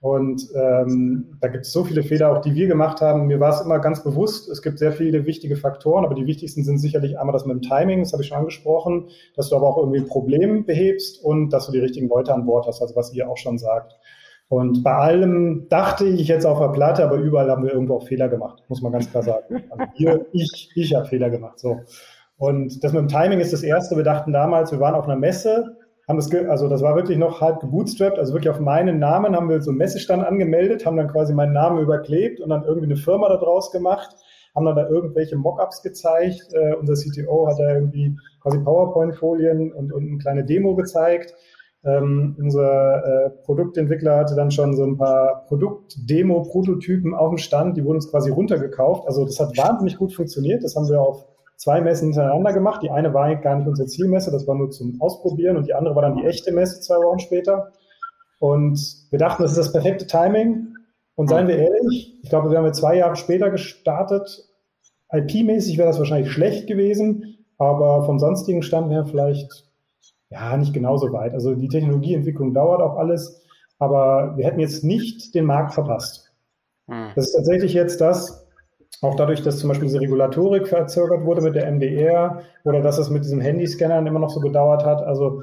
[0.00, 3.26] Und ähm, da gibt es so viele Fehler, auch die wir gemacht haben.
[3.26, 6.62] Mir war es immer ganz bewusst, es gibt sehr viele wichtige Faktoren, aber die wichtigsten
[6.62, 9.66] sind sicherlich einmal das mit dem Timing, das habe ich schon angesprochen, dass du aber
[9.66, 12.94] auch irgendwie ein Problem behebst und dass du die richtigen Leute an Bord hast, also
[12.94, 13.98] was ihr auch schon sagt.
[14.48, 18.06] Und bei allem dachte ich jetzt auf der Platte, aber überall haben wir irgendwo auch
[18.06, 19.64] Fehler gemacht, muss man ganz klar sagen.
[19.70, 21.58] Also hier, ich, ich habe Fehler gemacht.
[21.58, 21.80] So.
[22.36, 23.96] Und das mit dem Timing ist das Erste.
[23.96, 25.76] Wir dachten damals, wir waren auf einer Messe
[26.09, 29.51] haben das, also das war wirklich noch halb gebootstrapped, also wirklich auf meinen Namen haben
[29.51, 32.97] wir so einen Messestand angemeldet, haben dann quasi meinen Namen überklebt und dann irgendwie eine
[32.97, 34.16] Firma daraus gemacht,
[34.56, 36.48] haben dann da irgendwelche Mockups gezeigt.
[36.52, 41.35] Äh, unser CTO hat da irgendwie quasi PowerPoint-Folien und, und eine kleine Demo gezeigt.
[41.85, 47.85] Ähm, unser äh, Produktentwickler hatte dann schon so ein paar Produkt-Demo-Prototypen auf dem Stand, die
[47.85, 49.06] wurden uns quasi runtergekauft.
[49.06, 50.64] Also das hat wahnsinnig gut funktioniert.
[50.64, 51.26] Das haben wir auf
[51.59, 52.82] zwei Messen hintereinander gemacht.
[52.82, 55.94] Die eine war gar nicht unsere Zielmesse, das war nur zum Ausprobieren und die andere
[55.94, 57.72] war dann die echte Messe zwei Wochen später.
[58.39, 58.80] Und
[59.10, 60.74] wir dachten, das ist das perfekte Timing.
[61.16, 64.48] Und seien wir ehrlich, ich glaube, wir haben zwei Jahre später gestartet.
[65.12, 69.64] IP-mäßig wäre das wahrscheinlich schlecht gewesen, aber vom sonstigen Stand her vielleicht
[70.30, 71.35] ja nicht genauso weit.
[71.35, 73.43] Also die Technologieentwicklung dauert auch alles,
[73.80, 76.30] aber wir hätten jetzt nicht den Markt verpasst.
[76.86, 77.10] Hm.
[77.16, 78.47] Das ist tatsächlich jetzt das,
[79.02, 83.10] auch dadurch, dass zum Beispiel diese Regulatorik verzögert wurde mit der MDR oder dass es
[83.10, 85.02] mit diesen Handyscannern immer noch so gedauert hat.
[85.02, 85.42] Also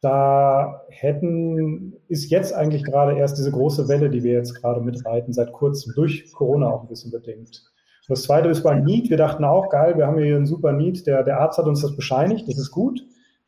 [0.00, 5.32] da hätten, ist jetzt eigentlich gerade erst diese große Welle, die wir jetzt gerade mitreiten,
[5.32, 7.62] seit kurzem, durch Corona auch ein bisschen bedingt.
[8.08, 9.08] Das zweite ist beim Need.
[9.08, 11.06] Wir dachten auch, geil, wir haben hier einen super Need.
[11.06, 13.00] Der, der Arzt hat uns das bescheinigt, das ist gut.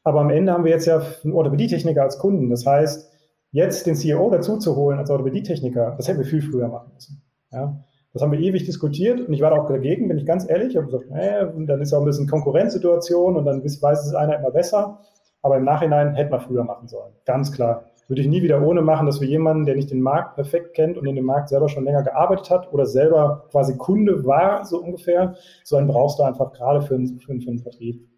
[0.03, 2.49] Aber am Ende haben wir jetzt ja einen Orthopädie-Techniker als Kunden.
[2.49, 3.13] Das heißt,
[3.51, 7.23] jetzt den CEO dazu zu holen als Orthopädie-Techniker, das hätten wir viel früher machen müssen.
[7.53, 7.85] Ja?
[8.17, 10.71] Das haben wir ewig diskutiert und ich war da auch dagegen, bin ich ganz ehrlich.
[10.71, 14.39] Ich habe gesagt, äh, dann ist auch ein bisschen Konkurrenzsituation und dann weiß es einer
[14.39, 15.01] immer besser.
[15.43, 17.13] Aber im Nachhinein hätte man früher machen sollen.
[17.27, 17.85] Ganz klar.
[18.09, 20.97] Würde ich nie wieder ohne machen, dass wir jemanden, der nicht den Markt perfekt kennt
[20.97, 24.83] und in dem Markt selber schon länger gearbeitet hat oder selber quasi Kunde war, so
[24.83, 28.09] ungefähr, so einen brauchst du einfach gerade für, für, für einen Vertrieb.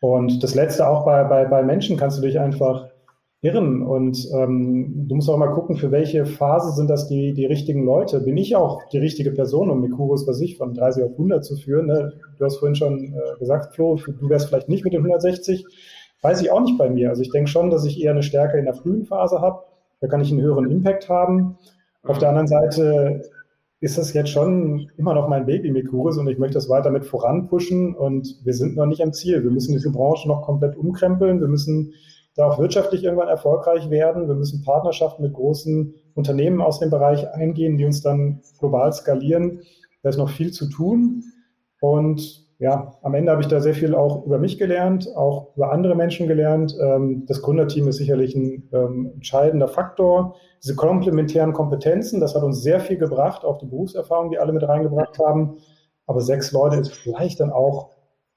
[0.00, 2.86] Und das Letzte auch bei, bei, bei Menschen kannst du dich einfach
[3.40, 3.82] irren.
[3.82, 7.84] Und ähm, du musst auch mal gucken, für welche Phase sind das die, die richtigen
[7.84, 8.20] Leute.
[8.20, 11.56] Bin ich auch die richtige Person, um Mikurus, was ich, von 30 auf 100 zu
[11.56, 11.86] führen?
[11.86, 12.12] Ne?
[12.38, 15.64] Du hast vorhin schon äh, gesagt, Flo, du wärst vielleicht nicht mit den 160.
[16.20, 17.10] Weiß ich auch nicht bei mir.
[17.10, 19.62] Also ich denke schon, dass ich eher eine Stärke in der frühen Phase habe.
[20.00, 21.56] Da kann ich einen höheren Impact haben.
[22.02, 23.22] Auf der anderen Seite
[23.80, 27.04] ist das jetzt schon immer noch mein Baby Mikuris und ich möchte das weiter mit
[27.04, 29.44] voranpushen und wir sind noch nicht am Ziel.
[29.44, 31.40] Wir müssen diese Branche noch komplett umkrempeln.
[31.40, 31.92] Wir müssen
[32.38, 34.28] da auch wirtschaftlich irgendwann erfolgreich werden.
[34.28, 39.62] Wir müssen Partnerschaften mit großen Unternehmen aus dem Bereich eingehen, die uns dann global skalieren.
[40.04, 41.24] Da ist noch viel zu tun.
[41.80, 45.72] Und ja, am Ende habe ich da sehr viel auch über mich gelernt, auch über
[45.72, 46.76] andere Menschen gelernt.
[46.80, 50.36] Ähm, das Gründerteam ist sicherlich ein ähm, entscheidender Faktor.
[50.62, 54.62] Diese komplementären Kompetenzen, das hat uns sehr viel gebracht, auch die Berufserfahrung, die alle mit
[54.62, 55.56] reingebracht haben.
[56.06, 57.90] Aber sechs Leute ist vielleicht dann auch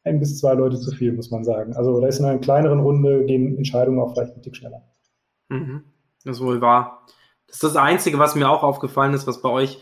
[0.03, 1.75] ein bis zwei Leute zu viel, muss man sagen.
[1.75, 4.81] Also da ist in einer kleineren Runde gehen Entscheidungen auch vielleicht ein Tick schneller.
[5.49, 5.83] Mhm.
[6.23, 7.05] Das ist wohl wahr.
[7.47, 9.81] Das ist das Einzige, was mir auch aufgefallen ist, was bei euch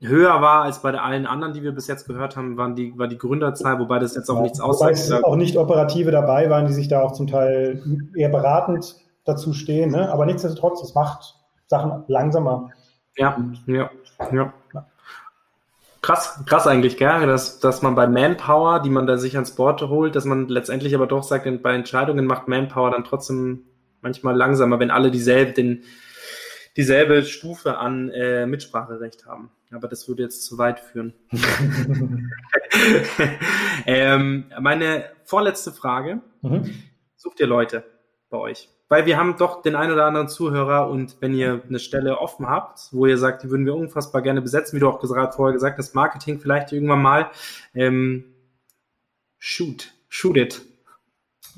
[0.00, 3.08] höher war als bei allen anderen, die wir bis jetzt gehört haben, waren die, war
[3.08, 4.98] die Gründerzahl, wobei das jetzt auch ja, nichts aussagt.
[5.08, 7.82] Wobei auch nicht Operative dabei waren, die sich da auch zum Teil
[8.14, 9.90] eher beratend dazu stehen.
[9.90, 10.10] Ne?
[10.12, 12.70] Aber nichtsdestotrotz, es macht Sachen langsamer.
[13.16, 13.90] Ja, ja,
[14.32, 14.52] ja.
[16.04, 17.26] Krass, krass eigentlich, gell?
[17.26, 20.94] Dass, dass man bei Manpower, die man da sich ans Board holt, dass man letztendlich
[20.94, 23.64] aber doch sagt, bei Entscheidungen macht Manpower dann trotzdem
[24.02, 25.82] manchmal langsamer, wenn alle dieselbe, den,
[26.76, 29.50] dieselbe Stufe an äh, Mitspracherecht haben.
[29.72, 31.14] Aber das würde jetzt zu weit führen.
[33.86, 36.20] ähm, meine vorletzte Frage.
[36.42, 36.70] Mhm.
[37.16, 37.82] Sucht ihr Leute
[38.28, 38.68] bei euch?
[38.88, 42.48] Weil wir haben doch den einen oder anderen Zuhörer und wenn ihr eine Stelle offen
[42.48, 45.54] habt, wo ihr sagt, die würden wir unfassbar gerne besetzen, wie du auch gerade vorher
[45.54, 47.30] gesagt hast, Marketing vielleicht irgendwann mal,
[47.74, 48.24] ähm,
[49.38, 50.62] shoot, shoot it.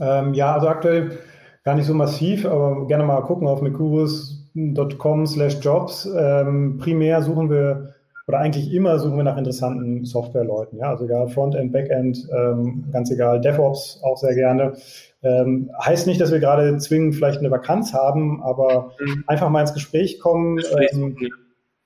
[0.00, 1.18] Ähm, ja, also aktuell
[1.64, 6.08] gar nicht so massiv, aber gerne mal gucken auf mekurus.com slash jobs.
[6.16, 7.95] Ähm, primär suchen wir
[8.28, 10.78] oder eigentlich immer suchen wir nach interessanten Softwareleuten.
[10.78, 14.74] Ja, also egal Frontend, Backend, ähm, ganz egal, DevOps auch sehr gerne.
[15.22, 19.24] Ähm, heißt nicht, dass wir gerade zwingend vielleicht eine Vakanz haben, aber mhm.
[19.28, 20.58] einfach mal ins Gespräch kommen.
[20.92, 21.16] Ähm,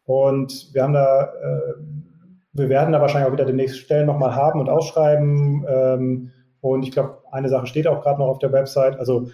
[0.07, 1.75] und wir haben da, äh,
[2.55, 5.67] wir werden da wahrscheinlich auch wieder demnächst Stellen nochmal haben und ausschreiben.
[5.69, 6.31] Ähm,
[6.63, 8.99] und ich glaube, eine Sache steht auch gerade noch auf der Website.
[8.99, 9.29] Also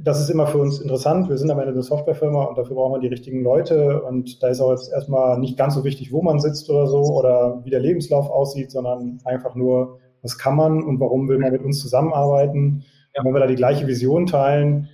[0.00, 1.28] das ist immer für uns interessant.
[1.28, 4.02] Wir sind am Ende eine Softwarefirma und dafür brauchen wir die richtigen Leute.
[4.02, 7.00] Und da ist auch jetzt erstmal nicht ganz so wichtig, wo man sitzt oder so
[7.00, 11.52] oder wie der Lebenslauf aussieht, sondern einfach nur, was kann man und warum will man
[11.52, 12.84] mit uns zusammenarbeiten.
[13.16, 13.24] Ja.
[13.24, 14.88] Wenn wir da die gleiche Vision teilen,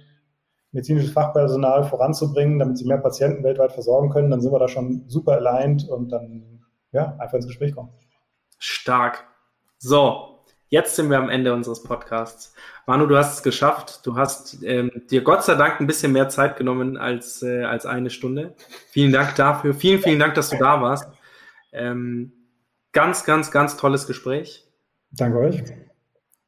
[0.73, 5.05] medizinisches Fachpersonal voranzubringen, damit sie mehr Patienten weltweit versorgen können, dann sind wir da schon
[5.07, 6.61] super aligned und dann
[6.93, 7.91] ja, einfach ins Gespräch kommen.
[8.59, 9.27] Stark.
[9.79, 10.34] So,
[10.75, 12.53] Jetzt sind wir am Ende unseres Podcasts.
[12.85, 14.01] Manu, du hast es geschafft.
[14.03, 17.87] Du hast ähm, dir Gott sei Dank ein bisschen mehr Zeit genommen als, äh, als
[17.87, 18.57] eine Stunde.
[18.91, 19.73] Vielen Dank dafür.
[19.73, 21.09] Vielen, vielen Dank, dass du da warst.
[21.71, 22.33] Ähm,
[22.91, 24.67] ganz, ganz, ganz tolles Gespräch.
[25.13, 25.63] Danke euch.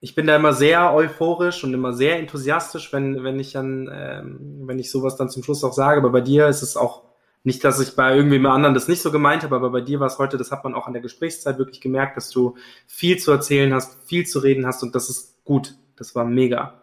[0.01, 4.63] Ich bin da immer sehr euphorisch und immer sehr enthusiastisch, wenn, wenn ich dann, ähm,
[4.65, 6.01] wenn ich sowas dann zum Schluss auch sage.
[6.01, 7.06] Aber bei dir ist es auch
[7.47, 10.09] nicht, dass ich bei irgendwem anderen das nicht so gemeint habe, aber bei dir war
[10.09, 12.57] es heute, das hat man auch an der Gesprächszeit wirklich gemerkt, dass du
[12.89, 15.77] viel zu erzählen hast, viel zu reden hast und das ist gut.
[15.97, 16.83] Das war mega.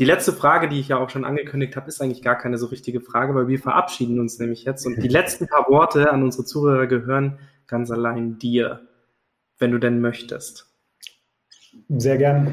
[0.00, 2.66] Die letzte Frage, die ich ja auch schon angekündigt habe, ist eigentlich gar keine so
[2.66, 6.44] richtige Frage, weil wir verabschieden uns nämlich jetzt und die letzten paar Worte an unsere
[6.44, 7.38] Zuhörer gehören
[7.68, 8.80] ganz allein dir,
[9.60, 10.66] wenn du denn möchtest.
[11.88, 12.50] Sehr gern.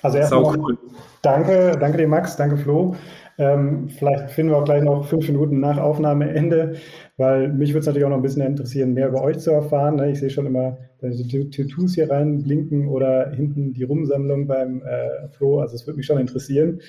[0.00, 0.78] Also erstmal cool.
[1.20, 2.96] danke, danke dir Max, danke Flo.
[3.38, 6.74] Ähm, vielleicht finden wir auch gleich noch fünf Minuten nach Aufnahmeende,
[7.16, 9.94] weil mich würde es natürlich auch noch ein bisschen interessieren, mehr über euch zu erfahren.
[9.94, 10.10] Ne?
[10.10, 15.60] Ich sehe schon immer die Tattoos hier reinblinken oder hinten die Rumsammlung beim äh, Flo.
[15.60, 16.80] Also es würde mich schon interessieren.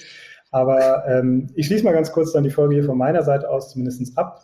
[0.51, 3.69] Aber ähm, ich schließe mal ganz kurz dann die Folge hier von meiner Seite aus
[3.69, 4.39] zumindest ab.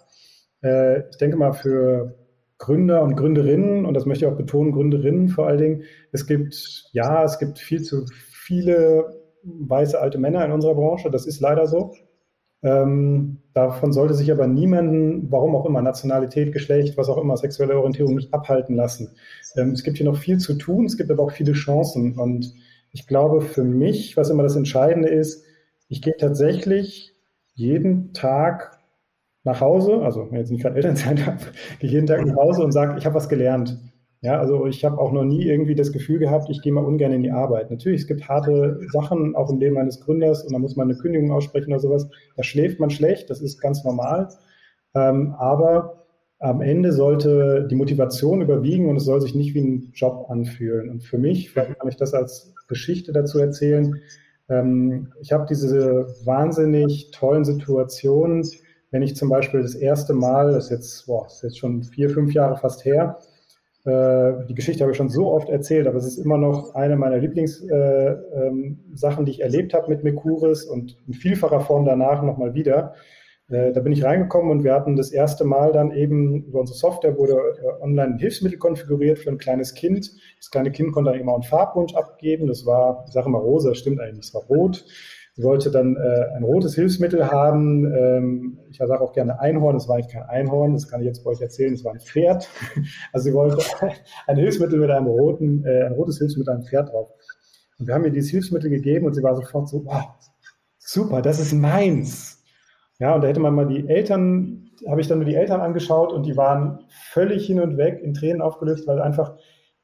[0.64, 2.14] Äh, ich denke mal für
[2.60, 6.90] Gründer und Gründerinnen, und das möchte ich auch betonen, Gründerinnen vor allen Dingen, es gibt,
[6.94, 11.10] ja, es gibt viel zu viele weiße alte Männer in unserer Branche.
[11.12, 11.94] Das ist leider so.
[12.64, 17.78] Ähm, davon sollte sich aber niemanden, warum auch immer, Nationalität, Geschlecht, was auch immer, sexuelle
[17.78, 19.16] Orientierung nicht abhalten lassen.
[19.56, 22.18] Ähm, es gibt hier noch viel zu tun, es gibt aber auch viele Chancen.
[22.18, 22.54] Und
[22.92, 25.44] ich glaube, für mich, was immer das Entscheidende ist,
[25.90, 27.14] ich gehe tatsächlich
[27.54, 28.80] jeden Tag
[29.44, 31.38] nach Hause, also wenn ich jetzt nicht gerade Elternzeit habe,
[31.80, 33.78] gehe jeden Tag nach Hause und sage, ich habe was gelernt.
[34.22, 37.12] Ja, also ich habe auch noch nie irgendwie das Gefühl gehabt, ich gehe mal ungern
[37.12, 37.70] in die Arbeit.
[37.70, 40.98] Natürlich, es gibt harte Sachen auch im Leben eines Gründers und da muss man eine
[40.98, 42.08] Kündigung aussprechen oder sowas.
[42.36, 44.30] Da schläft man schlecht, das ist ganz normal.
[44.96, 46.06] Ähm, aber
[46.40, 50.90] am Ende sollte die Motivation überwiegen und es soll sich nicht wie ein Job anfühlen.
[50.90, 54.02] Und für mich, vielleicht kann ich das als Geschichte dazu erzählen,
[54.50, 58.48] Ähm, ich habe diese wahnsinnig tollen Situationen,
[58.92, 61.84] wenn ich zum Beispiel das erste Mal, das ist jetzt, boah, das ist jetzt schon
[61.84, 63.18] vier, fünf Jahre fast her,
[63.86, 67.18] die Geschichte habe ich schon so oft erzählt, aber es ist immer noch eine meiner
[67.18, 72.56] Lieblingssachen, äh, ähm, die ich erlebt habe mit Mekuris und in vielfacher Form danach nochmal
[72.56, 72.96] wieder.
[73.48, 76.80] Äh, da bin ich reingekommen und wir hatten das erste Mal dann eben über unsere
[76.80, 77.38] Software wurde
[77.80, 80.12] online ein Hilfsmittel konfiguriert für ein kleines Kind.
[80.40, 82.48] Das kleine Kind konnte dann immer einen Farbwunsch abgeben.
[82.48, 84.84] Das war, ich sage immer rosa, stimmt eigentlich, es war rot.
[85.38, 87.94] Sie wollte dann äh, ein rotes Hilfsmittel haben.
[87.94, 91.26] Ähm, ich sage auch gerne Einhorn, das war eigentlich kein Einhorn, das kann ich jetzt
[91.26, 92.50] bei euch erzählen, das war ein Pferd.
[93.12, 93.58] Also sie wollte
[94.28, 97.10] ein Hilfsmittel mit einem roten, äh, ein rotes Hilfsmittel mit einem Pferd drauf.
[97.78, 100.06] Und wir haben ihr dieses Hilfsmittel gegeben und sie war sofort so, wow,
[100.78, 102.42] super, das ist meins.
[103.00, 106.14] Ja, und da hätte man mal die Eltern, habe ich dann nur die Eltern angeschaut
[106.14, 106.80] und die waren
[107.12, 109.36] völlig hin und weg, in Tränen aufgelöst, weil einfach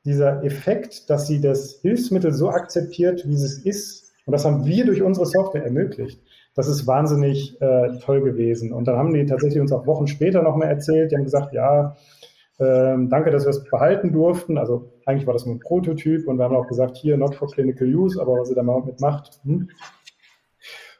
[0.06, 4.85] dieser Effekt, dass sie das Hilfsmittel so akzeptiert, wie es ist, und das haben wir
[4.85, 6.22] durch unsere Software ermöglicht.
[6.53, 8.73] Das ist wahnsinnig äh, toll gewesen.
[8.73, 11.11] Und dann haben die tatsächlich uns auch Wochen später nochmal erzählt.
[11.11, 11.95] Die haben gesagt, ja,
[12.60, 14.57] ähm, danke, dass wir es behalten durften.
[14.57, 17.49] Also eigentlich war das nur ein Prototyp und wir haben auch gesagt, hier, not for
[17.49, 19.39] clinical use, aber was ihr da mal mitmacht.
[19.43, 19.69] Hm.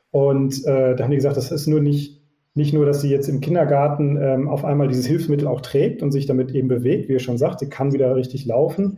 [0.10, 2.22] Und äh, da haben die gesagt, das ist nur nicht,
[2.54, 6.12] nicht nur, dass sie jetzt im Kindergarten ähm, auf einmal dieses Hilfsmittel auch trägt und
[6.12, 8.98] sich damit eben bewegt, wie ihr schon sagt, sie kann wieder richtig laufen,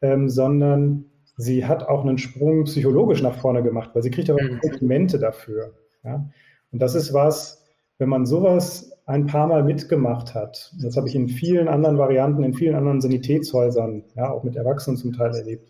[0.00, 1.06] ähm, sondern
[1.36, 4.60] sie hat auch einen Sprung psychologisch nach vorne gemacht, weil sie kriegt aber mhm.
[4.60, 5.74] Komplimente dafür.
[6.04, 6.28] Ja?
[6.72, 7.64] Und das ist was,
[7.98, 12.42] wenn man sowas ein paar Mal mitgemacht hat, das habe ich in vielen anderen Varianten,
[12.42, 15.68] in vielen anderen Sanitätshäusern, ja, auch mit Erwachsenen zum Teil erlebt.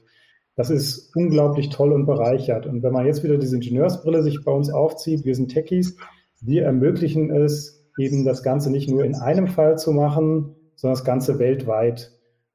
[0.57, 2.67] Das ist unglaublich toll und bereichert.
[2.67, 5.97] Und wenn man jetzt wieder diese Ingenieursbrille sich bei uns aufzieht, wir sind Techies,
[6.41, 11.05] wir ermöglichen es, eben das Ganze nicht nur in einem Fall zu machen, sondern das
[11.05, 12.13] Ganze weltweit.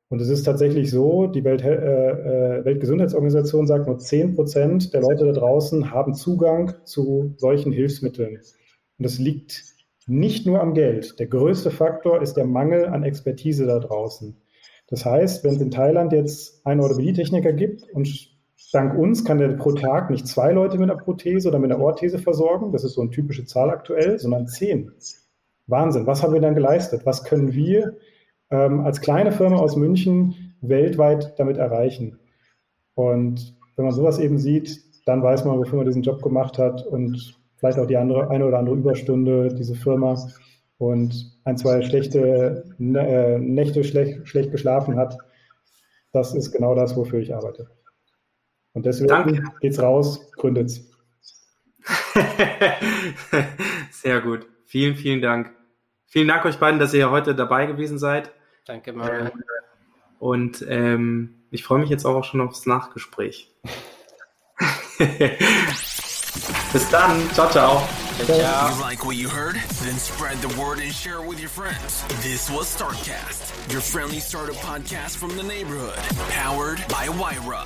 [0.10, 5.02] Und es ist tatsächlich so, die Welt, äh, äh Weltgesundheitsorganisation sagt, nur 10 Prozent der
[5.02, 8.38] Leute da draußen haben Zugang zu solchen Hilfsmitteln.
[8.38, 9.64] Und das liegt
[10.08, 11.20] nicht nur am Geld.
[11.20, 14.36] Der größte Faktor ist der Mangel an Expertise da draußen.
[14.88, 18.10] Das heißt, wenn es in Thailand jetzt einen Orthopädie-Techniker gibt und
[18.74, 21.82] dank uns kann der pro Tag nicht zwei Leute mit einer Prothese oder mit einer
[21.82, 24.92] Orthese versorgen, das ist so eine typische Zahl aktuell, sondern zehn.
[25.68, 26.08] Wahnsinn.
[26.08, 27.06] Was haben wir dann geleistet?
[27.06, 27.98] Was können wir
[28.52, 32.20] ähm, als kleine Firma aus München weltweit damit erreichen.
[32.96, 36.86] Und wenn man sowas eben sieht, dann weiß man, wofür man diesen Job gemacht hat
[36.86, 40.18] und vielleicht auch die andere, eine oder andere Überstunde, diese Firma
[40.78, 45.18] und ein, zwei schlechte äh, Nächte schlecht, schlecht geschlafen hat.
[46.12, 47.70] Das ist genau das, wofür ich arbeite.
[48.74, 49.44] Und deswegen Danke.
[49.62, 50.90] geht's raus, gründet's.
[53.92, 54.48] Sehr gut.
[54.66, 55.52] Vielen, vielen Dank.
[56.06, 58.32] Vielen Dank euch beiden, dass ihr heute dabei gewesen seid.
[58.70, 59.26] Danke, Mario.
[59.26, 59.32] Äh,
[60.20, 63.52] und ähm, ich freue mich jetzt auch schon aufs Nachgespräch.
[66.72, 67.32] Bis dann.
[67.34, 67.82] Ciao, ciao.
[68.26, 68.70] Ciao.
[68.70, 69.56] You like what you heard?
[69.56, 72.04] Then spread the word and share it with your friends.
[72.22, 75.98] This was Startcast, your friendly startup podcast from the neighborhood,
[76.30, 77.66] powered by Wyra.